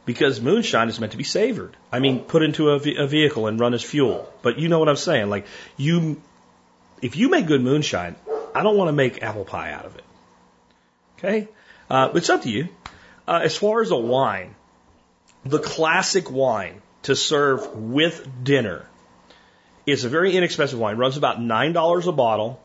[0.05, 1.75] because moonshine is meant to be savored.
[1.91, 4.31] I mean, put into a, a vehicle and run as fuel.
[4.41, 5.29] But you know what I'm saying?
[5.29, 5.45] Like
[5.77, 6.21] you,
[7.01, 8.15] if you make good moonshine,
[8.53, 10.03] I don't want to make apple pie out of it.
[11.17, 11.47] Okay,
[11.89, 12.67] uh, it's up to you.
[13.27, 14.55] Uh, as far as a wine,
[15.45, 18.85] the classic wine to serve with dinner
[19.85, 20.95] is a very inexpensive wine.
[20.95, 22.61] It runs about nine dollars a bottle,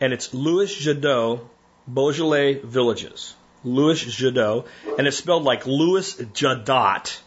[0.00, 1.40] and it's Louis Jadot
[1.86, 3.34] Beaujolais Villages.
[3.64, 4.66] Louis Jadot,
[4.98, 7.20] and it's spelled like Louis Jadot,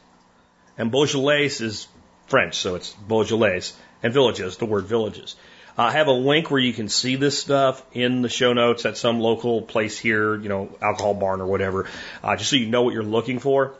[0.78, 1.88] and Beaujolais is
[2.28, 5.36] French, so it's Beaujolais, and villages, the word villages.
[5.82, 8.86] Uh, I have a link where you can see this stuff in the show notes
[8.86, 11.88] at some local place here, you know, alcohol barn or whatever,
[12.24, 13.74] uh, just so you know what you're looking for.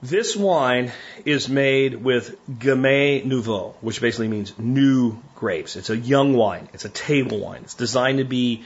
[0.00, 0.90] This wine
[1.26, 5.76] is made with Gamay Nouveau, which basically means new grapes.
[5.76, 6.70] It's a young wine.
[6.72, 7.60] It's a table wine.
[7.64, 8.64] It's designed to be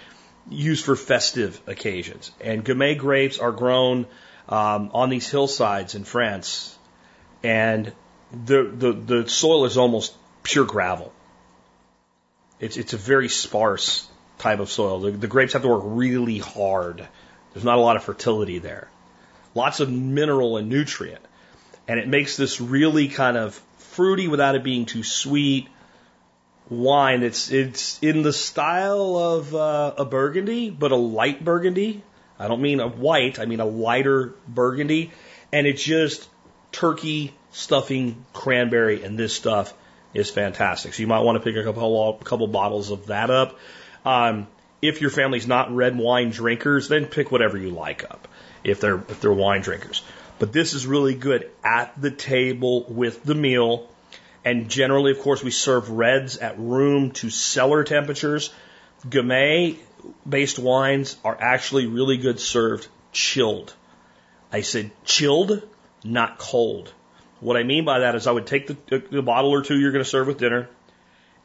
[0.48, 2.30] used for festive occasions.
[2.40, 4.06] And Gamay grapes are grown
[4.48, 6.78] um, on these hillsides in France,
[7.42, 7.92] and
[8.30, 11.12] the, the the soil is almost pure gravel.
[12.64, 14.08] It's it's a very sparse
[14.38, 15.00] type of soil.
[15.00, 17.06] The, the grapes have to work really hard.
[17.52, 18.88] There's not a lot of fertility there.
[19.54, 21.22] Lots of mineral and nutrient.
[21.86, 25.68] And it makes this really kind of fruity without it being too sweet
[26.70, 27.22] wine.
[27.22, 32.02] It's it's in the style of uh, a burgundy, but a light burgundy.
[32.38, 35.12] I don't mean a white, I mean a lighter burgundy.
[35.52, 36.28] And it's just
[36.72, 39.74] turkey stuffing cranberry, and this stuff
[40.14, 40.94] is fantastic.
[40.94, 43.58] So you might want to pick a couple, couple bottles of that up.
[44.04, 44.46] Um,
[44.80, 48.28] if your family's not red wine drinkers, then pick whatever you like up.
[48.62, 50.02] If they're if they're wine drinkers,
[50.38, 53.90] but this is really good at the table with the meal.
[54.44, 58.52] And generally, of course, we serve reds at room to cellar temperatures.
[59.06, 59.78] Gamay
[60.28, 63.74] based wines are actually really good served chilled.
[64.52, 65.62] I said chilled,
[66.04, 66.92] not cold.
[67.45, 69.92] What I mean by that is I would take the, the bottle or two you're
[69.92, 70.68] going to serve with dinner,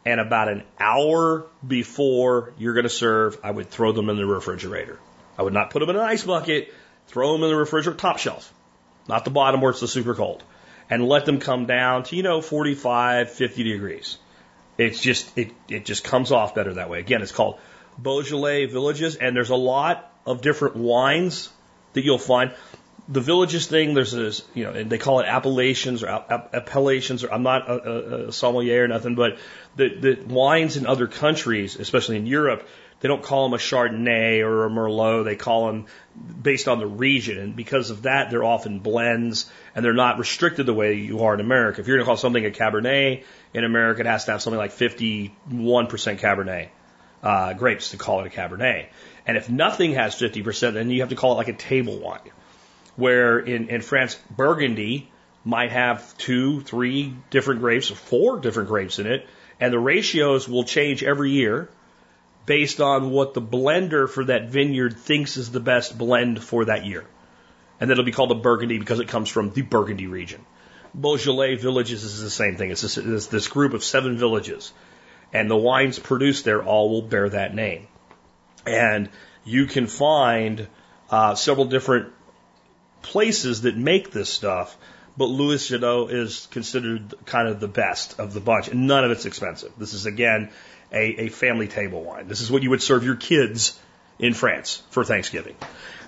[0.05, 4.25] and about an hour before you're going to serve, I would throw them in the
[4.25, 4.97] refrigerator.
[5.37, 6.73] I would not put them in an ice bucket,
[7.07, 8.53] throw them in the refrigerator, top shelf,
[9.09, 10.41] not the bottom where it's the super cold
[10.89, 14.17] and let them come down to, you know, 45, 50 degrees.
[14.77, 16.99] It's just, it, it just comes off better that way.
[16.99, 17.59] Again, it's called
[17.97, 21.49] Beaujolais Villages, and there's a lot of different wines
[21.93, 22.53] that you'll find.
[23.11, 27.33] The villages thing, there's this, you know, and they call it appellations or appellations, or
[27.33, 29.39] I'm not a, a sommelier or nothing, but
[29.75, 32.67] the, the wines in other countries, especially in Europe,
[32.99, 35.23] they don't call them a Chardonnay or a Merlot.
[35.23, 35.85] They call them
[36.41, 37.37] based on the region.
[37.37, 41.33] And because of that, they're often blends and they're not restricted the way you are
[41.33, 41.79] in America.
[41.79, 44.57] If you're going to call something a Cabernet in America, it has to have something
[44.57, 46.69] like 51% Cabernet
[47.23, 48.87] uh, grapes to call it a Cabernet.
[49.25, 52.19] And if nothing has 50%, then you have to call it like a table wine.
[52.99, 55.09] Where in, in France, Burgundy
[55.45, 59.25] might have two, three different grapes, four different grapes in it,
[59.59, 61.69] and the ratios will change every year
[62.45, 66.85] based on what the blender for that vineyard thinks is the best blend for that
[66.85, 67.05] year.
[67.79, 70.45] And that'll be called a Burgundy because it comes from the Burgundy region.
[70.93, 72.71] Beaujolais villages is the same thing.
[72.71, 74.73] It's this, it's this group of seven villages.
[75.31, 77.87] And the wines produced there all will bear that name.
[78.65, 79.09] And
[79.45, 80.67] you can find
[81.09, 82.11] uh, several different
[83.01, 84.77] places that make this stuff,
[85.17, 89.11] but Louis Jadot is considered kind of the best of the bunch, and none of
[89.11, 89.71] it's expensive.
[89.77, 90.49] This is again
[90.91, 92.27] a, a family table wine.
[92.27, 93.79] This is what you would serve your kids
[94.17, 95.55] in France for Thanksgiving.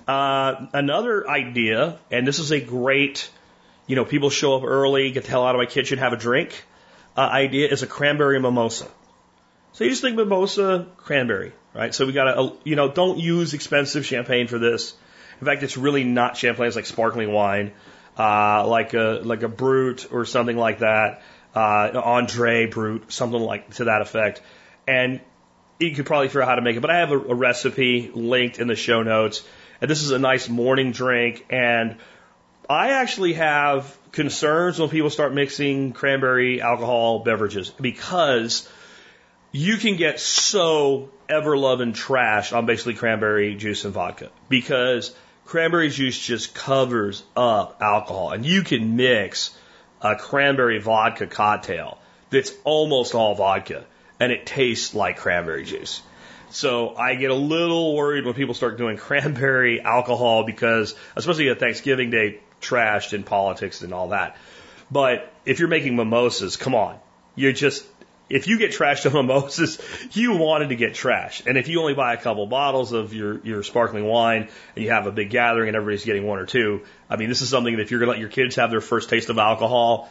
[0.06, 3.30] Uh, another idea, and this is a great,
[3.86, 6.16] you know, people show up early, get the hell out of my kitchen, have a
[6.16, 6.64] drink.
[7.16, 8.88] Uh, idea is a cranberry mimosa.
[9.72, 11.94] So you just think mimosa, cranberry, right?
[11.94, 14.94] So we got to, you know, don't use expensive champagne for this.
[15.42, 16.68] In fact, it's really not champagne.
[16.68, 17.72] It's like sparkling wine,
[18.16, 21.22] uh, like a like a brut or something like that,
[21.54, 24.40] uh, Andre brut, something like to that effect
[24.86, 25.20] and
[25.78, 26.80] you could probably figure out how to make it.
[26.80, 29.44] But I have a, a recipe linked in the show notes.
[29.80, 31.44] And this is a nice morning drink.
[31.50, 31.96] And
[32.68, 38.68] I actually have concerns when people start mixing cranberry alcohol beverages because
[39.50, 45.14] you can get so ever loving trash on basically cranberry juice and vodka because
[45.44, 48.30] cranberry juice just covers up alcohol.
[48.30, 49.56] And you can mix
[50.00, 51.98] a cranberry vodka cocktail
[52.30, 53.84] that's almost all vodka
[54.18, 56.02] and it tastes like cranberry juice.
[56.50, 61.58] So I get a little worried when people start doing cranberry alcohol because, especially at
[61.58, 64.36] Thanksgiving Day, trashed in politics and all that.
[64.90, 66.98] But if you're making mimosas, come on.
[67.34, 67.84] You're just,
[68.28, 69.80] if you get trashed on mimosas,
[70.12, 71.46] you wanted to get trashed.
[71.46, 74.90] And if you only buy a couple bottles of your, your sparkling wine and you
[74.90, 77.76] have a big gathering and everybody's getting one or two, I mean, this is something
[77.76, 80.10] that if you're going to let your kids have their first taste of alcohol,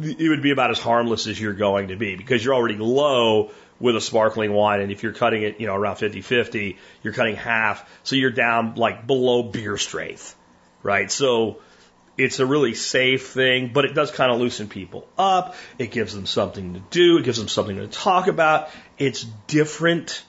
[0.00, 3.52] it would be about as harmless as you're going to be because you're already low
[3.78, 4.80] with a sparkling wine.
[4.80, 7.88] And if you're cutting it, you know, around 50 50, you're cutting half.
[8.02, 10.34] So you're down like below beer strength,
[10.82, 11.10] right?
[11.10, 11.60] So
[12.16, 15.56] it's a really safe thing, but it does kind of loosen people up.
[15.78, 17.18] It gives them something to do.
[17.18, 18.70] It gives them something to talk about.
[18.98, 20.22] It's different.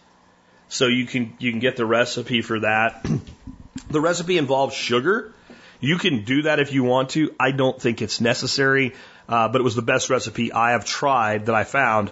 [0.67, 3.05] So you can, you can get the recipe for that.
[3.89, 5.33] the recipe involves sugar.
[5.79, 7.35] You can do that if you want to.
[7.39, 8.95] I don't think it's necessary,
[9.29, 12.11] uh, but it was the best recipe I have tried that I found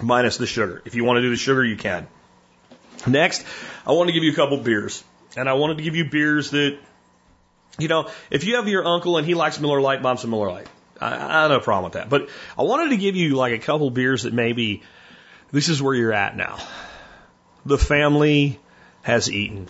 [0.00, 0.82] minus the sugar.
[0.86, 2.06] If you want to do the sugar, you can.
[3.06, 3.44] Next,
[3.86, 5.04] I want to give you a couple beers.
[5.36, 6.78] And I wanted to give you beers that,
[7.78, 10.30] you know, if you have your uncle and he likes Miller Lite, buy him some
[10.30, 10.68] Miller Lite.
[11.00, 12.08] I, I have no problem with that.
[12.08, 14.82] But I wanted to give you like a couple beers that maybe
[15.52, 16.58] this is where you're at now.
[17.64, 18.58] The family
[19.02, 19.68] has eaten.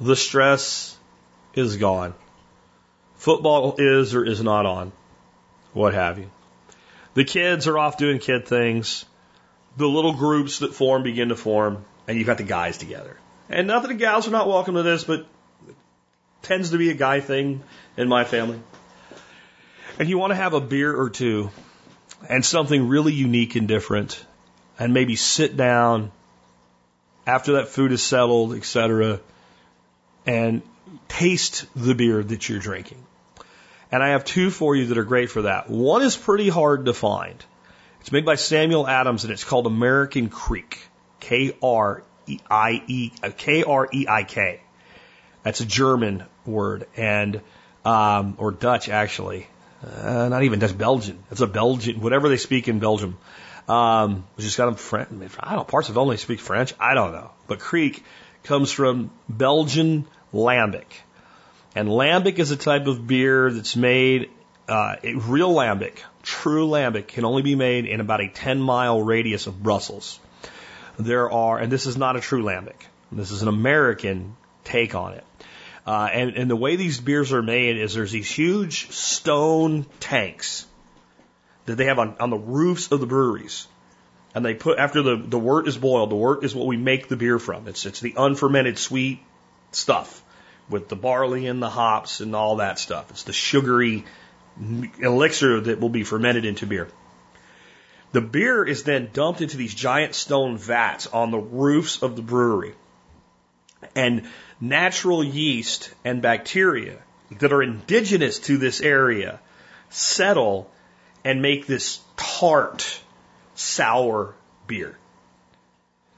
[0.00, 0.96] The stress
[1.54, 2.14] is gone.
[3.16, 4.92] Football is or is not on.
[5.72, 6.30] What have you.
[7.14, 9.04] The kids are off doing kid things.
[9.76, 13.16] The little groups that form begin to form, and you've got the guys together.
[13.48, 15.26] And not that the gals are not welcome to this, but
[16.46, 17.62] tends to be a guy thing
[17.96, 18.60] in my family.
[19.98, 21.50] And you want to have a beer or two
[22.28, 24.24] and something really unique and different,
[24.78, 26.12] and maybe sit down
[27.26, 29.20] after that food is settled, etc.,
[30.26, 30.62] and
[31.08, 33.04] taste the beer that you're drinking.
[33.90, 35.70] And I have two for you that are great for that.
[35.70, 37.44] One is pretty hard to find.
[38.00, 40.78] It's made by Samuel Adams and it's called American Kriek.
[41.20, 44.60] K R E I E uh, K R E I K.
[45.46, 47.40] That's a German word and
[47.84, 49.46] um, or Dutch actually.
[49.80, 51.22] Uh, not even Dutch, Belgian.
[51.30, 53.16] It's a Belgian, whatever they speak in Belgium.
[53.68, 55.08] Um, which is kind French.
[55.38, 55.64] I don't know.
[55.64, 56.74] Parts of only speak French.
[56.80, 57.30] I don't know.
[57.46, 58.02] But Kriek
[58.42, 60.86] comes from Belgian lambic.
[61.76, 64.30] And lambic is a type of beer that's made,
[64.68, 69.46] uh, real lambic, true lambic, can only be made in about a 10 mile radius
[69.46, 70.18] of Brussels.
[70.98, 72.82] There are, and this is not a true lambic.
[73.12, 74.34] This is an American
[74.66, 75.24] take on it.
[75.86, 80.66] Uh, and, and the way these beers are made is there's these huge stone tanks
[81.66, 83.68] that they have on, on the roofs of the breweries.
[84.34, 87.08] And they put, after the, the wort is boiled, the wort is what we make
[87.08, 87.68] the beer from.
[87.68, 89.20] It's, it's the unfermented sweet
[89.70, 90.22] stuff
[90.68, 93.10] with the barley and the hops and all that stuff.
[93.10, 94.04] It's the sugary
[95.00, 96.88] elixir that will be fermented into beer.
[98.12, 102.22] The beer is then dumped into these giant stone vats on the roofs of the
[102.22, 102.74] brewery.
[103.94, 104.28] And
[104.60, 106.98] natural yeast and bacteria
[107.38, 109.40] that are indigenous to this area
[109.90, 110.70] settle
[111.24, 113.00] and make this tart,
[113.54, 114.34] sour
[114.66, 114.96] beer,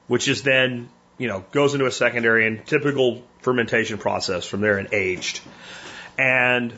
[0.07, 4.77] which is then, you know, goes into a secondary and typical fermentation process from there
[4.77, 5.41] and aged.
[6.17, 6.73] And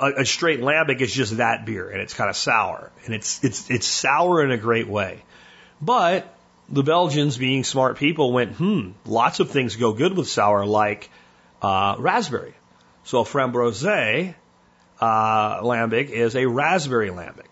[0.00, 3.42] a, a straight lambic is just that beer, and it's kind of sour, and it's
[3.44, 5.22] it's it's sour in a great way.
[5.80, 6.33] But
[6.68, 11.10] the Belgians, being smart people, went, hmm, lots of things go good with sour, like
[11.62, 12.54] uh, raspberry.
[13.04, 14.34] So a framboise
[15.00, 17.42] uh, lambic is a raspberry lambic.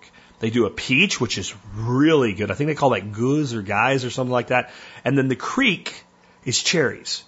[0.40, 2.50] They do a peach, which is really good.
[2.50, 4.72] I think they call that goose or guys or something like that.
[5.04, 5.92] And then the kriek
[6.44, 7.22] is cherries.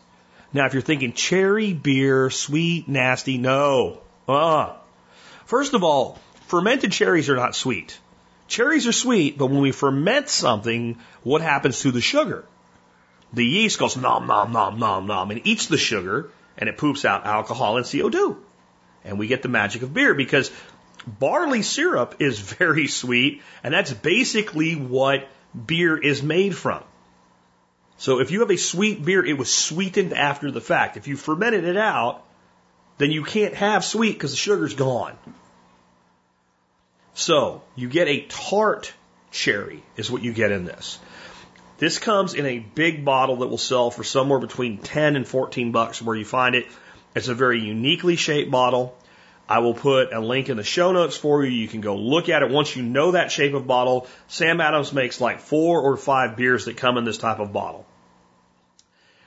[0.52, 4.00] Now, if you're thinking cherry beer, sweet, nasty, no.
[4.26, 4.74] Uh.
[5.46, 7.98] First of all, fermented cherries are not sweet.
[8.48, 12.44] Cherries are sweet, but when we ferment something, what happens to the sugar?
[13.32, 17.04] The yeast goes nom, nom, nom, nom, nom, and eats the sugar, and it poops
[17.04, 18.36] out alcohol and CO2.
[19.04, 20.50] And we get the magic of beer because
[21.06, 25.28] barley syrup is very sweet, and that's basically what
[25.66, 26.82] beer is made from.
[27.96, 30.96] So if you have a sweet beer, it was sweetened after the fact.
[30.96, 32.24] If you fermented it out,
[32.98, 35.16] then you can't have sweet because the sugar's gone.
[37.14, 38.92] So you get a tart
[39.30, 40.98] cherry is what you get in this.
[41.78, 45.72] This comes in a big bottle that will sell for somewhere between 10 and 14
[45.72, 46.66] bucks where you find it.
[47.14, 48.96] It's a very uniquely shaped bottle.
[49.48, 51.50] I will put a link in the show notes for you.
[51.50, 52.50] You can go look at it.
[52.50, 56.64] Once you know that shape of bottle, Sam Adams makes like four or five beers
[56.64, 57.86] that come in this type of bottle.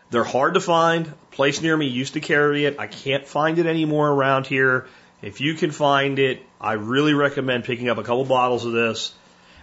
[0.09, 1.07] They're hard to find.
[1.07, 2.79] A place near me used to carry it.
[2.79, 4.87] I can't find it anymore around here.
[5.21, 9.13] If you can find it, I really recommend picking up a couple bottles of this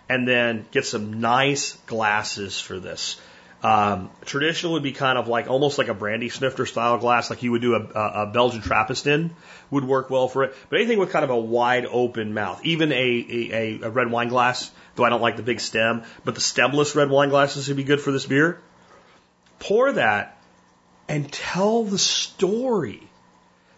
[0.09, 3.21] and then get some nice glasses for this.
[3.63, 7.43] Um, traditional would be kind of like almost like a brandy snifter style glass, like
[7.43, 9.35] you would do a, a Belgian Trappist in,
[9.71, 10.55] would work well for it.
[10.69, 14.29] But anything with kind of a wide open mouth, even a, a, a red wine
[14.29, 17.79] glass, though I don't like the big stem, but the stemless red wine glasses would
[17.79, 18.61] be good for this beer.
[19.61, 20.39] Pour that
[21.09, 23.01] and tell the story.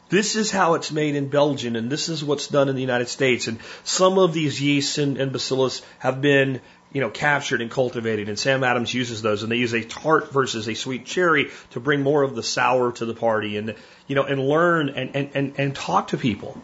[0.08, 3.08] This is how it's made in Belgium, and this is what's done in the United
[3.08, 3.48] States.
[3.48, 6.60] And some of these yeasts and, and bacillus have been
[6.92, 8.28] you know, captured and cultivated.
[8.28, 11.80] And Sam Adams uses those, and they use a tart versus a sweet cherry to
[11.80, 13.74] bring more of the sour to the party, and
[14.06, 16.60] you know, and learn and and and, and talk to people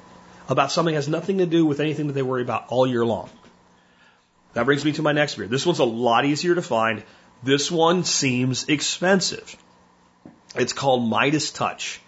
[0.49, 3.05] about something that has nothing to do with anything that they worry about all year
[3.05, 3.29] long.
[4.55, 5.47] That brings me to my next beer.
[5.47, 7.03] This one's a lot easier to find.
[7.43, 9.57] This one seems expensive.
[10.55, 12.01] It's called Midas Touch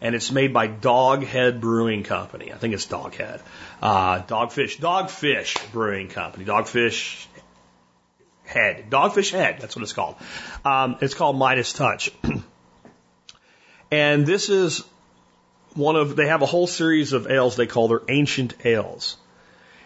[0.00, 2.52] and it's made by Doghead Brewing Company.
[2.52, 3.40] I think it's Doghead.
[3.82, 6.44] Uh, Dogfish, Dogfish Brewing Company.
[6.44, 7.26] Dogfish
[8.44, 8.90] Head.
[8.90, 10.16] Dogfish Head, that's what it's called.
[10.64, 12.10] Um, it's called Midas Touch.
[13.90, 14.82] and this is
[15.74, 19.16] one of, they have a whole series of ales they call their ancient ales.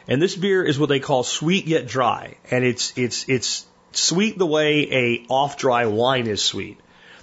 [0.07, 2.37] And this beer is what they call sweet yet dry.
[2.51, 6.79] And it's, it's, it's sweet the way a off dry wine is sweet.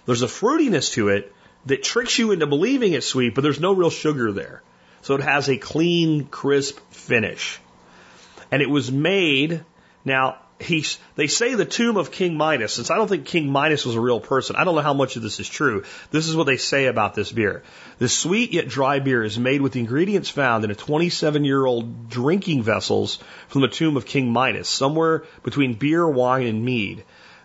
[0.05, 1.33] There's a fruitiness to it
[1.65, 4.61] that tricks you into believing it's sweet, but there's no real sugar there.
[5.01, 7.59] So it has a clean, crisp finish.
[8.51, 9.63] And it was made,
[10.05, 12.73] now, he's, they say the tomb of King Midas.
[12.73, 15.15] Since I don't think King Midas was a real person, I don't know how much
[15.15, 15.83] of this is true.
[16.11, 17.63] This is what they say about this beer.
[17.97, 21.65] This sweet yet dry beer is made with the ingredients found in a 27 year
[21.65, 27.03] old drinking vessels from the tomb of King Midas, somewhere between beer, wine, and mead.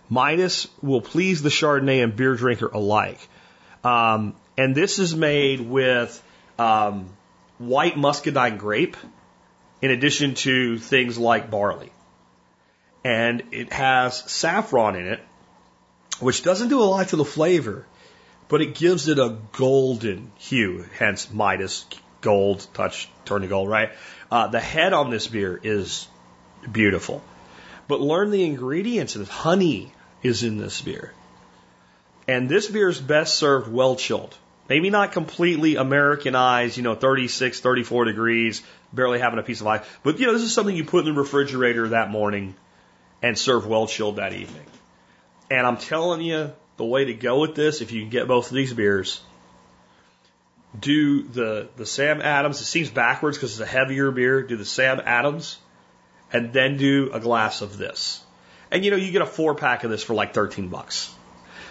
[0.09, 3.19] Midas will please the Chardonnay and beer drinker alike.
[3.83, 6.21] Um, and this is made with
[6.57, 7.09] um,
[7.57, 8.97] white muscadine grape
[9.81, 11.91] in addition to things like barley
[13.07, 15.23] and it has saffron in it,
[16.19, 17.85] which doesn't do a lot to the flavor,
[18.49, 21.85] but it gives it a golden hue, hence Midas
[22.19, 23.91] gold touch turn to gold, right?
[24.29, 26.05] Uh, the head on this beer is
[26.69, 27.23] beautiful,
[27.87, 31.13] but learn the ingredients honey is in this beer.
[32.27, 34.35] And this beer is best served well chilled.
[34.69, 39.85] Maybe not completely Americanized, you know, 36, 34 degrees, barely having a piece of ice.
[40.03, 42.53] But, you know, this is something you put in the refrigerator that morning
[43.21, 44.65] and serve well chilled that evening.
[45.49, 48.49] And I'm telling you, the way to go with this, if you can get both
[48.49, 49.21] of these beers,
[50.77, 52.61] do the the Sam Adams.
[52.61, 54.43] It seems backwards because it's a heavier beer.
[54.43, 55.57] Do the Sam Adams,
[56.31, 58.21] and then do a glass of this.
[58.69, 61.13] And you know, you get a four pack of this for like 13 bucks.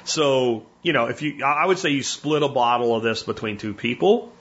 [0.06, 3.58] So, you know, if you, I would say you split a bottle of this between
[3.58, 4.32] two people.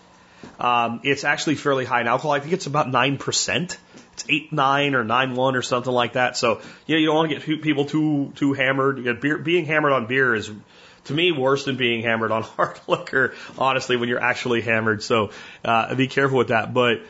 [0.59, 2.31] Um, it's actually fairly high in alcohol.
[2.31, 3.77] I think it's about 9%
[4.15, 6.37] it's eight nine or nine one or something like that.
[6.37, 8.97] So you know, you don't want to get people too too hammered.
[8.99, 10.49] You know, Beer, being hammered on beer is
[11.05, 13.33] to me worse than being hammered on hard liquor.
[13.57, 15.31] Honestly, when you're actually hammered, so
[15.65, 16.73] uh, be careful with that.
[16.73, 17.01] But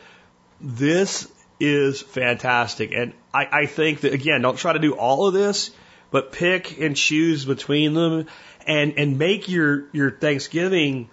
[0.60, 1.30] this
[1.60, 5.70] is fantastic, and I, I think that again, don't try to do all of this,
[6.10, 8.26] but pick and choose between them,
[8.66, 11.08] and and make your your Thanksgiving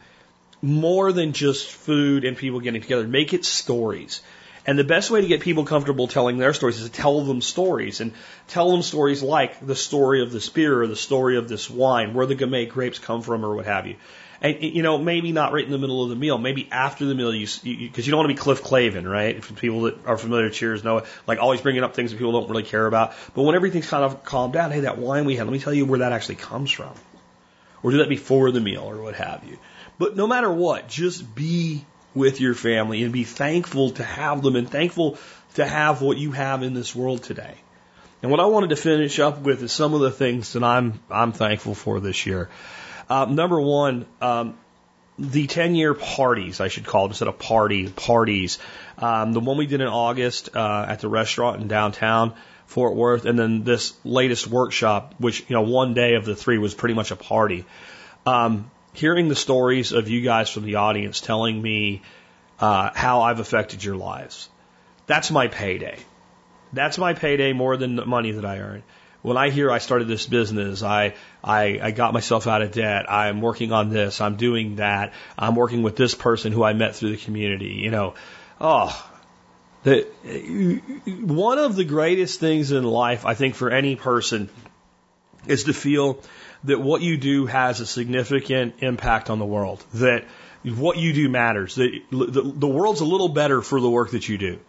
[0.61, 3.07] more than just food and people getting together.
[3.07, 4.21] Make it stories.
[4.65, 7.41] And the best way to get people comfortable telling their stories is to tell them
[7.41, 8.13] stories and
[8.47, 12.13] tell them stories like the story of this beer or the story of this wine,
[12.13, 13.95] where the Gamay grapes come from or what have you.
[14.43, 17.15] And, you know, maybe not right in the middle of the meal, maybe after the
[17.15, 19.37] meal, you, because you, you, don't want to be Cliff Clavin, right?
[19.37, 22.17] If people that are familiar with Cheers know it, like always bringing up things that
[22.17, 23.13] people don't really care about.
[23.33, 25.73] But when everything's kind of calmed down, hey, that wine we had, let me tell
[25.73, 26.91] you where that actually comes from.
[27.81, 29.57] Or do that before the meal or what have you.
[29.97, 34.57] But no matter what, just be with your family and be thankful to have them
[34.57, 35.17] and thankful
[35.55, 37.55] to have what you have in this world today.
[38.21, 40.99] And what I wanted to finish up with is some of the things that I'm
[41.09, 42.49] I'm thankful for this year.
[43.09, 44.57] Uh, number one, um,
[45.19, 48.59] the 10 year parties, I should call it instead of party parties.
[48.97, 52.33] Um, the one we did in August uh, at the restaurant in downtown
[52.65, 56.57] Fort Worth, and then this latest workshop, which you know one day of the three
[56.57, 57.65] was pretty much a party.
[58.25, 62.01] Um, hearing the stories of you guys from the audience telling me
[62.59, 64.49] uh, how I've affected your lives.
[65.05, 65.97] That's my payday.
[66.71, 68.83] That's my payday more than the money that I earn.
[69.23, 73.11] When I hear I started this business, I, I, I got myself out of debt,
[73.11, 76.95] I'm working on this, I'm doing that, I'm working with this person who I met
[76.95, 78.15] through the community, you know,
[78.59, 79.09] oh,
[79.83, 80.03] the,
[81.05, 84.49] one of the greatest things in life, I think, for any person
[85.47, 86.21] is to feel
[86.65, 90.25] that what you do has a significant impact on the world, that
[90.63, 94.27] what you do matters, that the, the world's a little better for the work that
[94.27, 94.59] you do.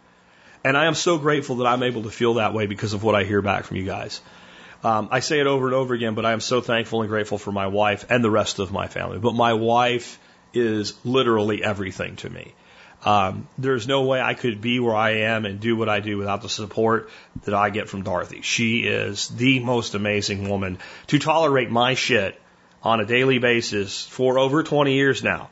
[0.63, 3.15] And I am so grateful that I'm able to feel that way because of what
[3.15, 4.21] I hear back from you guys.
[4.85, 7.39] Um, I say it over and over again, but I am so thankful and grateful
[7.39, 9.17] for my wife and the rest of my family.
[9.17, 10.19] But my wife
[10.53, 12.53] is literally everything to me.
[13.03, 16.19] Um, there's no way I could be where I am and do what I do
[16.19, 17.09] without the support
[17.45, 18.41] that I get from Dorothy.
[18.41, 22.39] She is the most amazing woman to tolerate my shit
[22.83, 25.49] on a daily basis for over 20 years now.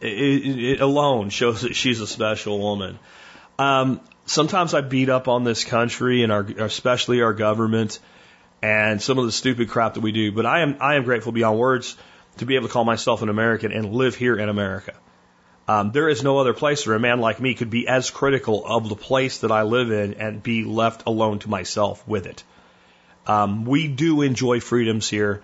[0.00, 2.98] It, it, it alone shows that she's a special woman.
[3.58, 7.98] Um, sometimes I beat up on this country and our, especially our government
[8.62, 11.32] and some of the stupid crap that we do, but I am, I am grateful
[11.32, 11.96] beyond words
[12.38, 14.94] to be able to call myself an American and live here in America.
[15.68, 18.66] Um, there is no other place where a man like me could be as critical
[18.66, 22.42] of the place that I live in and be left alone to myself with it.
[23.26, 25.42] Um, we do enjoy freedoms here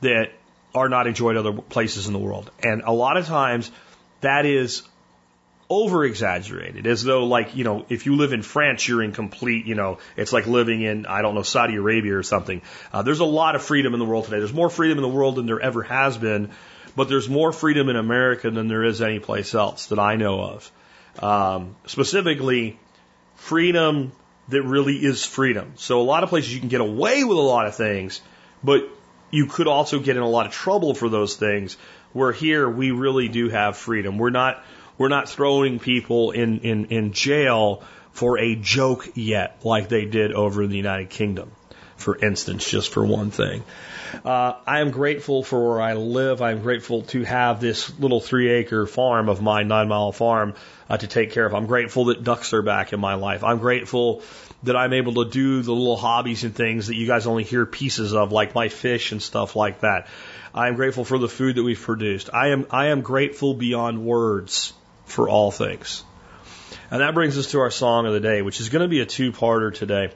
[0.00, 0.30] that
[0.74, 2.50] are not enjoyed other places in the world.
[2.62, 3.70] And a lot of times
[4.20, 4.82] that is
[5.70, 9.66] over exaggerated as though like, you know, if you live in France, you're in complete,
[9.66, 12.62] you know, it's like living in, I don't know, Saudi Arabia or something.
[12.92, 14.38] Uh, there's a lot of freedom in the world today.
[14.38, 16.50] There's more freedom in the world than there ever has been
[16.96, 20.72] but there's more freedom in America than there is anyplace else that I know of.
[21.18, 22.78] Um, specifically,
[23.36, 24.12] freedom
[24.48, 25.72] that really is freedom.
[25.76, 28.20] So a lot of places you can get away with a lot of things,
[28.62, 28.88] but
[29.30, 31.76] you could also get in a lot of trouble for those things.
[32.12, 34.18] Where here we really do have freedom.
[34.18, 34.62] We're not
[34.98, 40.32] we're not throwing people in, in, in jail for a joke yet, like they did
[40.32, 41.50] over in the United Kingdom,
[41.96, 43.64] for instance, just for one thing.
[44.24, 46.40] Uh, I am grateful for where I live.
[46.40, 50.54] I'm grateful to have this little three acre farm of mine, nine mile farm,
[50.88, 51.54] uh, to take care of.
[51.54, 53.42] I'm grateful that ducks are back in my life.
[53.42, 54.22] I'm grateful
[54.62, 57.66] that I'm able to do the little hobbies and things that you guys only hear
[57.66, 60.06] pieces of, like my fish and stuff like that.
[60.54, 62.30] I am grateful for the food that we've produced.
[62.32, 64.72] I am, I am grateful beyond words
[65.04, 66.04] for all things.
[66.90, 69.00] And that brings us to our song of the day, which is going to be
[69.00, 70.12] a two parter today.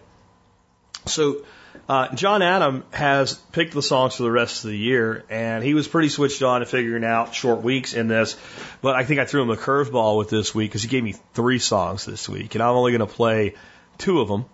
[1.07, 1.45] So,
[1.89, 5.75] uh, John Adam has picked the songs for the rest of the year, and he
[5.75, 8.37] was pretty switched on to figuring out short weeks in this.
[8.83, 11.15] But I think I threw him a curveball with this week because he gave me
[11.33, 13.55] three songs this week, and I'm only going to play
[13.97, 14.45] two of them.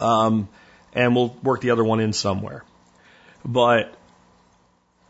[0.00, 0.48] Um,
[0.94, 2.64] and we'll work the other one in somewhere.
[3.44, 3.94] But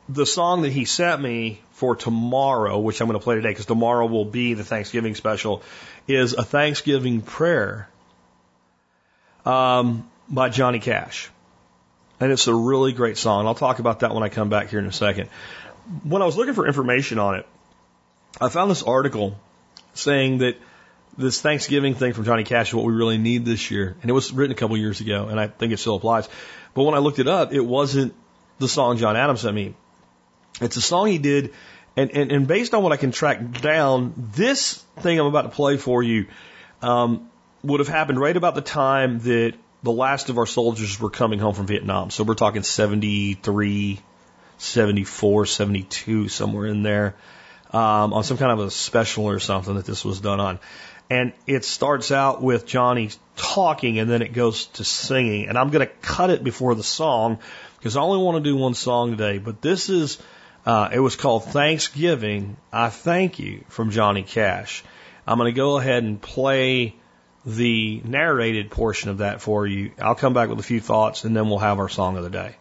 [0.08, 3.66] the song that he sent me for tomorrow, which I'm going to play today because
[3.66, 5.62] tomorrow will be the Thanksgiving special,
[6.06, 7.88] is a Thanksgiving prayer.
[9.44, 11.30] Um, by Johnny Cash.
[12.18, 13.46] And it's a really great song.
[13.46, 15.28] I'll talk about that when I come back here in a second.
[16.04, 17.46] When I was looking for information on it,
[18.40, 19.38] I found this article
[19.94, 20.56] saying that
[21.18, 23.96] this Thanksgiving thing from Johnny Cash is what we really need this year.
[24.00, 26.28] And it was written a couple years ago, and I think it still applies.
[26.74, 28.14] But when I looked it up, it wasn't
[28.58, 29.74] the song John Adams sent me.
[30.62, 31.52] It's a song he did,
[31.96, 35.48] and, and, and based on what I can track down, this thing I'm about to
[35.50, 36.26] play for you
[36.80, 37.30] um,
[37.62, 41.38] would have happened right about the time that the last of our soldiers were coming
[41.38, 42.10] home from Vietnam.
[42.10, 44.00] So we're talking 73,
[44.58, 47.16] 74, 72, somewhere in there,
[47.72, 50.60] um, on some kind of a special or something that this was done on.
[51.10, 55.46] And it starts out with Johnny talking and then it goes to singing.
[55.46, 57.38] And I'm going to cut it before the song
[57.78, 59.38] because I only want to do one song today.
[59.38, 60.18] But this is,
[60.64, 62.56] uh, it was called Thanksgiving.
[62.72, 64.84] I Thank You from Johnny Cash.
[65.26, 66.94] I'm going to go ahead and play
[67.44, 69.92] the narrated portion of that for you.
[69.98, 72.30] I'll come back with a few thoughts and then we'll have our song of the
[72.30, 72.54] day.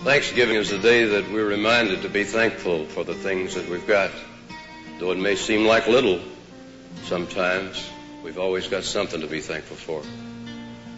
[0.00, 3.86] Thanksgiving is the day that we're reminded to be thankful for the things that we've
[3.86, 4.10] got.
[4.98, 6.20] Though it may seem like little
[7.04, 7.90] sometimes,
[8.22, 10.02] we've always got something to be thankful for.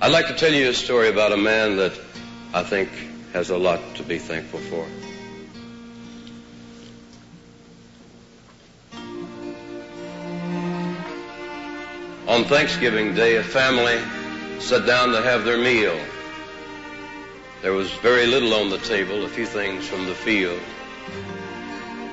[0.01, 1.98] I'd like to tell you a story about a man that
[2.55, 2.90] I think
[3.32, 4.86] has a lot to be thankful for.
[12.29, 13.99] On Thanksgiving Day, a family
[14.61, 15.99] sat down to have their meal.
[17.63, 20.61] There was very little on the table, a few things from the field.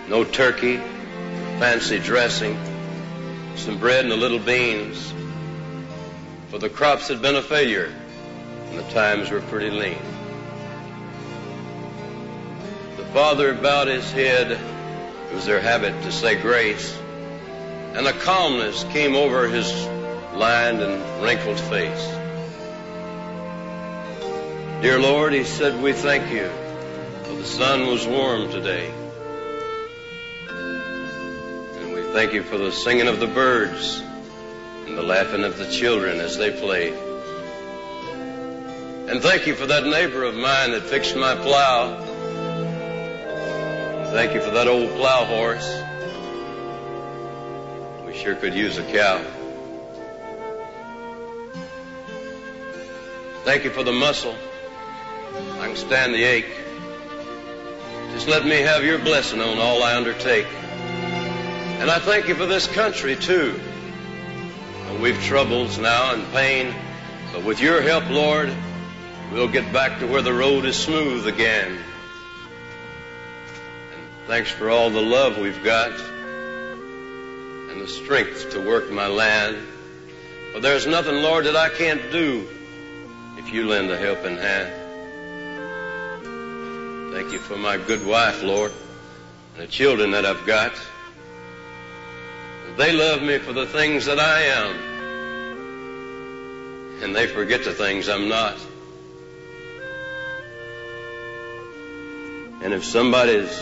[0.07, 0.77] No turkey,
[1.59, 2.57] fancy dressing,
[3.57, 5.13] some bread and a little beans.
[6.49, 7.93] For the crops had been a failure
[8.69, 9.99] and the times were pretty lean.
[12.95, 14.51] The father bowed his head.
[14.51, 16.97] It was their habit to say grace.
[17.95, 19.69] And a calmness came over his
[20.35, 22.07] lined and wrinkled face.
[24.81, 26.49] Dear Lord, he said, we thank you
[27.23, 28.91] for the sun was warm today.
[30.49, 34.03] And we thank you for the singing of the birds
[34.85, 36.93] and the laughing of the children as they played.
[39.09, 42.01] And thank you for that neighbor of mine that fixed my plow.
[44.11, 45.67] Thank you for that old plow horse.
[48.05, 49.23] We sure could use a cow.
[53.45, 54.33] Thank you for the muscle.
[55.59, 56.49] I can stand the ache.
[58.11, 60.47] Just let me have your blessing on all I undertake.
[61.77, 63.61] And I thank you for this country too.
[64.87, 66.73] Uh, we've troubles now and pain,
[67.33, 68.51] but with your help, Lord,
[69.31, 71.73] we'll get back to where the road is smooth again.
[73.93, 75.91] And thanks for all the love we've got
[77.69, 79.55] and the strength to work my land.
[80.51, 82.47] For there's nothing, Lord, that I can't do
[83.45, 84.73] if you lend a helping hand.
[87.13, 88.71] Thank you for my good wife, Lord,
[89.53, 90.73] and the children that I've got.
[92.75, 94.75] They love me for the things that I am,
[97.03, 98.57] and they forget the things I'm not.
[102.63, 103.59] And if somebody's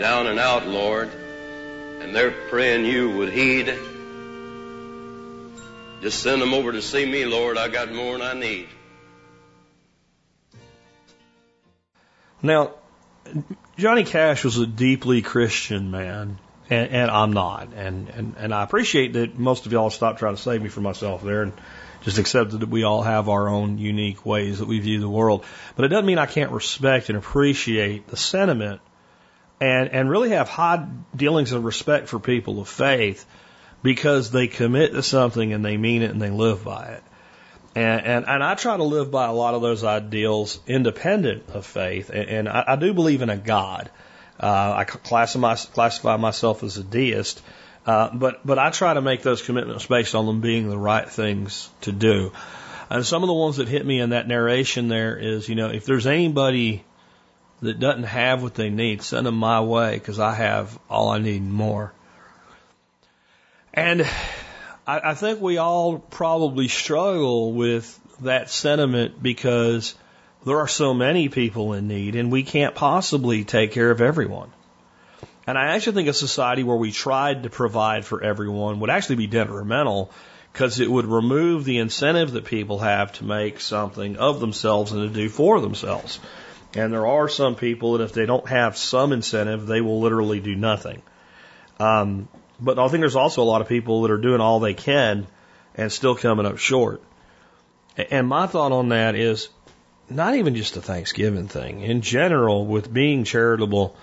[0.00, 1.08] down and out, Lord,
[2.00, 3.72] and they're praying you would heed,
[6.02, 7.56] just send them over to see me, Lord.
[7.56, 8.66] I got more than I need.
[12.42, 12.72] Now,
[13.76, 16.38] Johnny Cash was a deeply Christian man,
[16.68, 17.72] and, and I'm not.
[17.74, 20.84] And, and, and I appreciate that most of y'all stopped trying to save me from
[20.84, 21.52] myself there and
[22.02, 25.44] just accepted that we all have our own unique ways that we view the world.
[25.76, 28.80] But it doesn't mean I can't respect and appreciate the sentiment
[29.60, 33.26] and, and really have high dealings of respect for people of faith
[33.82, 37.02] because they commit to something and they mean it and they live by it.
[37.74, 41.64] And, and, and I try to live by a lot of those ideals independent of
[41.64, 42.10] faith.
[42.10, 43.90] And, and I, I do believe in a God.
[44.40, 47.42] Uh, I classify, classify myself as a deist.
[47.86, 51.08] Uh, but, but I try to make those commitments based on them being the right
[51.08, 52.32] things to do.
[52.90, 55.70] And some of the ones that hit me in that narration there is, you know,
[55.70, 56.84] if there's anybody
[57.62, 61.18] that doesn't have what they need, send them my way because I have all I
[61.18, 61.92] need and more.
[63.72, 64.08] And
[64.90, 69.94] I, I think we all probably struggle with that sentiment because
[70.44, 74.50] there are so many people in need and we can't possibly take care of everyone.
[75.46, 79.16] And I actually think a society where we tried to provide for everyone would actually
[79.16, 80.10] be detrimental
[80.52, 85.02] because it would remove the incentive that people have to make something of themselves and
[85.02, 86.18] to do for themselves.
[86.74, 90.40] And there are some people that if they don't have some incentive, they will literally
[90.40, 91.02] do nothing.
[91.78, 92.28] Um,
[92.60, 95.26] but I think there's also a lot of people that are doing all they can
[95.74, 97.02] and still coming up short.
[97.96, 99.48] And my thought on that is
[100.08, 101.82] not even just a Thanksgiving thing.
[101.82, 103.96] In general, with being charitable,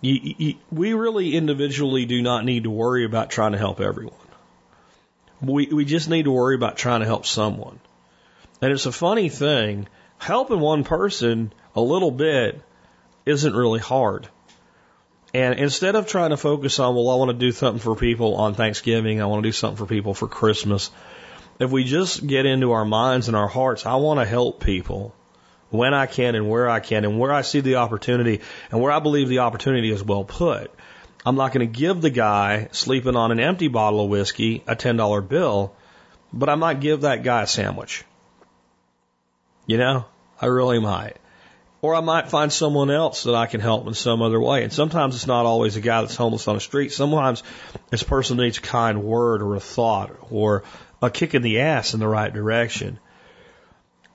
[0.00, 4.14] you, you, we really individually do not need to worry about trying to help everyone.
[5.40, 7.80] We, we just need to worry about trying to help someone.
[8.60, 9.88] And it's a funny thing.
[10.18, 12.60] Helping one person a little bit
[13.24, 14.28] isn't really hard.
[15.34, 18.36] And instead of trying to focus on, well, I want to do something for people
[18.36, 20.90] on Thanksgiving, I want to do something for people for Christmas,
[21.58, 25.14] if we just get into our minds and our hearts, I want to help people
[25.70, 28.40] when I can and where I can and where I see the opportunity
[28.70, 30.70] and where I believe the opportunity is well put.
[31.26, 34.74] I'm not going to give the guy sleeping on an empty bottle of whiskey a
[34.74, 35.74] $10 bill,
[36.32, 38.04] but I might give that guy a sandwich.
[39.66, 40.06] You know,
[40.40, 41.17] I really might.
[41.80, 44.64] Or I might find someone else that I can help in some other way.
[44.64, 46.90] And sometimes it's not always a guy that's homeless on the street.
[46.90, 47.44] Sometimes
[47.90, 50.64] this person needs a kind word or a thought or
[51.00, 52.98] a kick in the ass in the right direction.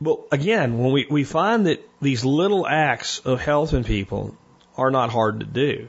[0.02, 4.35] But again, when we, we find that these little acts of helping people
[4.76, 5.88] are not hard to do,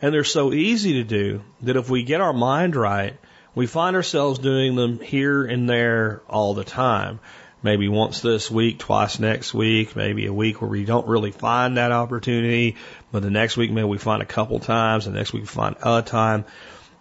[0.00, 3.18] and they're so easy to do that if we get our mind right,
[3.54, 7.20] we find ourselves doing them here and there all the time
[7.62, 11.76] maybe once this week, twice next week, maybe a week where we don't really find
[11.76, 12.76] that opportunity,
[13.12, 15.76] but the next week maybe we find a couple times, the next week we find
[15.82, 16.44] a time,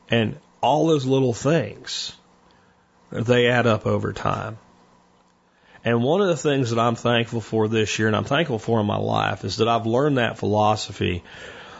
[0.09, 2.13] and all those little things,
[3.11, 4.57] they add up over time.
[5.85, 8.81] And one of the things that I'm thankful for this year and I'm thankful for
[8.81, 11.23] in my life is that I've learned that philosophy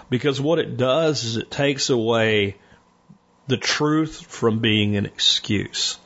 [0.10, 2.56] because what it does is it takes away
[3.48, 5.98] the truth from being an excuse.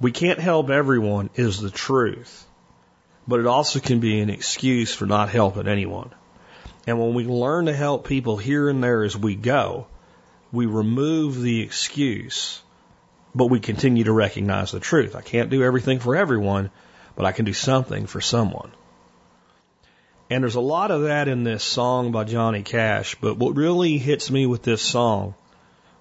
[0.00, 2.46] We can't help everyone is the truth,
[3.28, 6.10] but it also can be an excuse for not helping anyone.
[6.86, 9.86] And when we learn to help people here and there as we go,
[10.52, 12.60] we remove the excuse,
[13.34, 15.16] but we continue to recognize the truth.
[15.16, 16.70] I can't do everything for everyone,
[17.16, 18.72] but I can do something for someone.
[20.28, 23.98] And there's a lot of that in this song by Johnny Cash, but what really
[23.98, 25.34] hits me with this song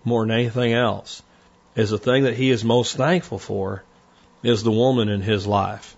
[0.03, 1.21] more than anything else
[1.75, 3.83] is the thing that he is most thankful for
[4.43, 5.95] is the woman in his life.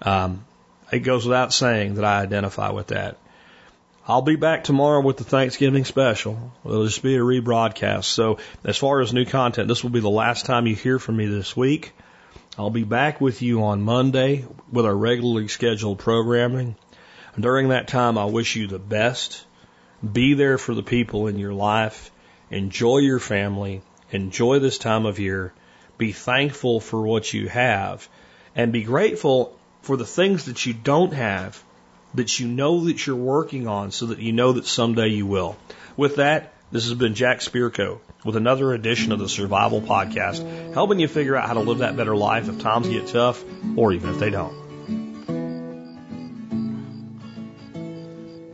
[0.00, 0.44] Um,
[0.92, 3.16] It goes without saying that I identify with that.
[4.06, 6.52] I'll be back tomorrow with the Thanksgiving special.
[6.66, 8.04] It'll just be a rebroadcast.
[8.04, 11.16] So as far as new content, this will be the last time you hear from
[11.16, 11.92] me this week.
[12.58, 16.76] I'll be back with you on Monday with our regularly scheduled programming.
[17.40, 19.46] During that time, I wish you the best.
[20.02, 22.10] Be there for the people in your life.
[22.50, 23.80] Enjoy your family.
[24.12, 25.52] Enjoy this time of year.
[25.96, 28.08] Be thankful for what you have
[28.54, 31.62] and be grateful for the things that you don't have
[32.14, 35.56] that you know that you're working on so that you know that someday you will.
[35.96, 41.00] With that, this has been Jack Spirko with another edition of the Survival Podcast, helping
[41.00, 43.42] you figure out how to live that better life if times get tough
[43.76, 44.60] or even if they don't.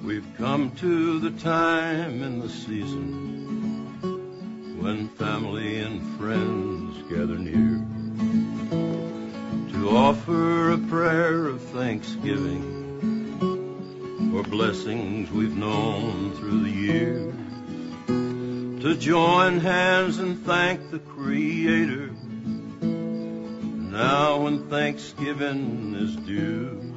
[0.03, 3.58] We've come to the time in the season
[4.81, 7.85] when family and friends gather near
[9.73, 12.79] to offer a prayer of thanksgiving
[14.33, 17.35] for blessings we've known through the years.
[18.83, 22.11] To join hands and thank the Creator.
[22.81, 26.95] Now when Thanksgiving is due.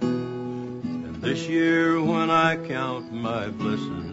[0.00, 4.11] And this year when I count my blessings,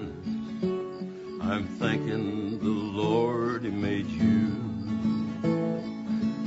[1.50, 4.52] I'm thanking the Lord He made you.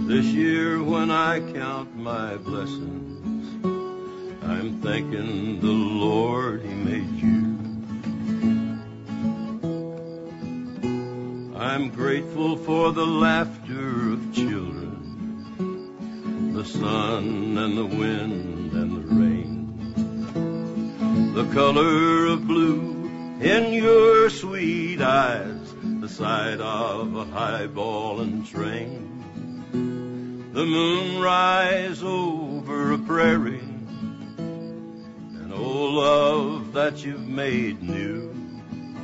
[0.06, 3.64] This year when I count my blessings,
[4.44, 7.58] I'm thanking the Lord He made you.
[11.58, 14.92] I'm grateful for the laughter of children,
[16.54, 19.66] the sun and the wind and the rain,
[21.34, 23.01] the color of blue
[23.42, 29.10] in your sweet eyes, the sight of a highballing train,
[30.52, 33.58] the moonrise over a prairie,
[34.38, 38.30] and Oh, love that you've made new.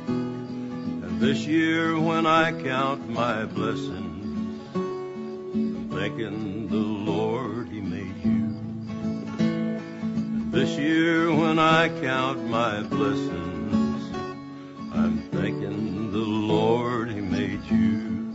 [0.07, 8.55] And this year when I count my blessings, I'm thanking the Lord He made you.
[9.39, 13.48] And this year when I count my blessings,
[16.49, 18.25] Lord He made you.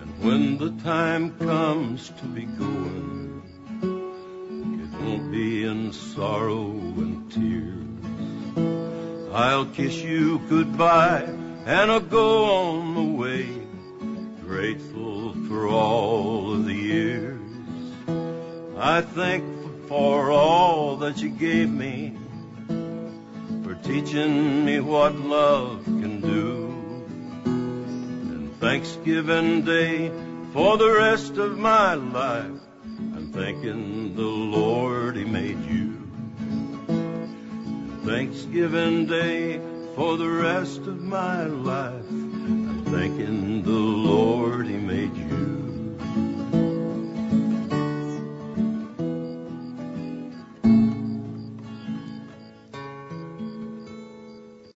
[0.00, 3.42] And when the time comes to be going,
[3.82, 7.76] it won't be in sorrow and tears.
[9.34, 11.28] I'll kiss you goodbye
[11.66, 13.46] and I'll go on the way,
[14.40, 17.40] grateful for all of the years.
[18.78, 19.59] I thank
[19.90, 22.16] for all that you gave me,
[23.64, 26.68] for teaching me what love can do.
[27.44, 30.12] And Thanksgiving Day
[30.52, 32.52] for the rest of my life.
[32.86, 35.96] I'm thanking the Lord He made you.
[38.04, 39.60] Thanksgiving Day
[39.96, 42.08] for the rest of my life.
[42.08, 43.72] I'm thanking the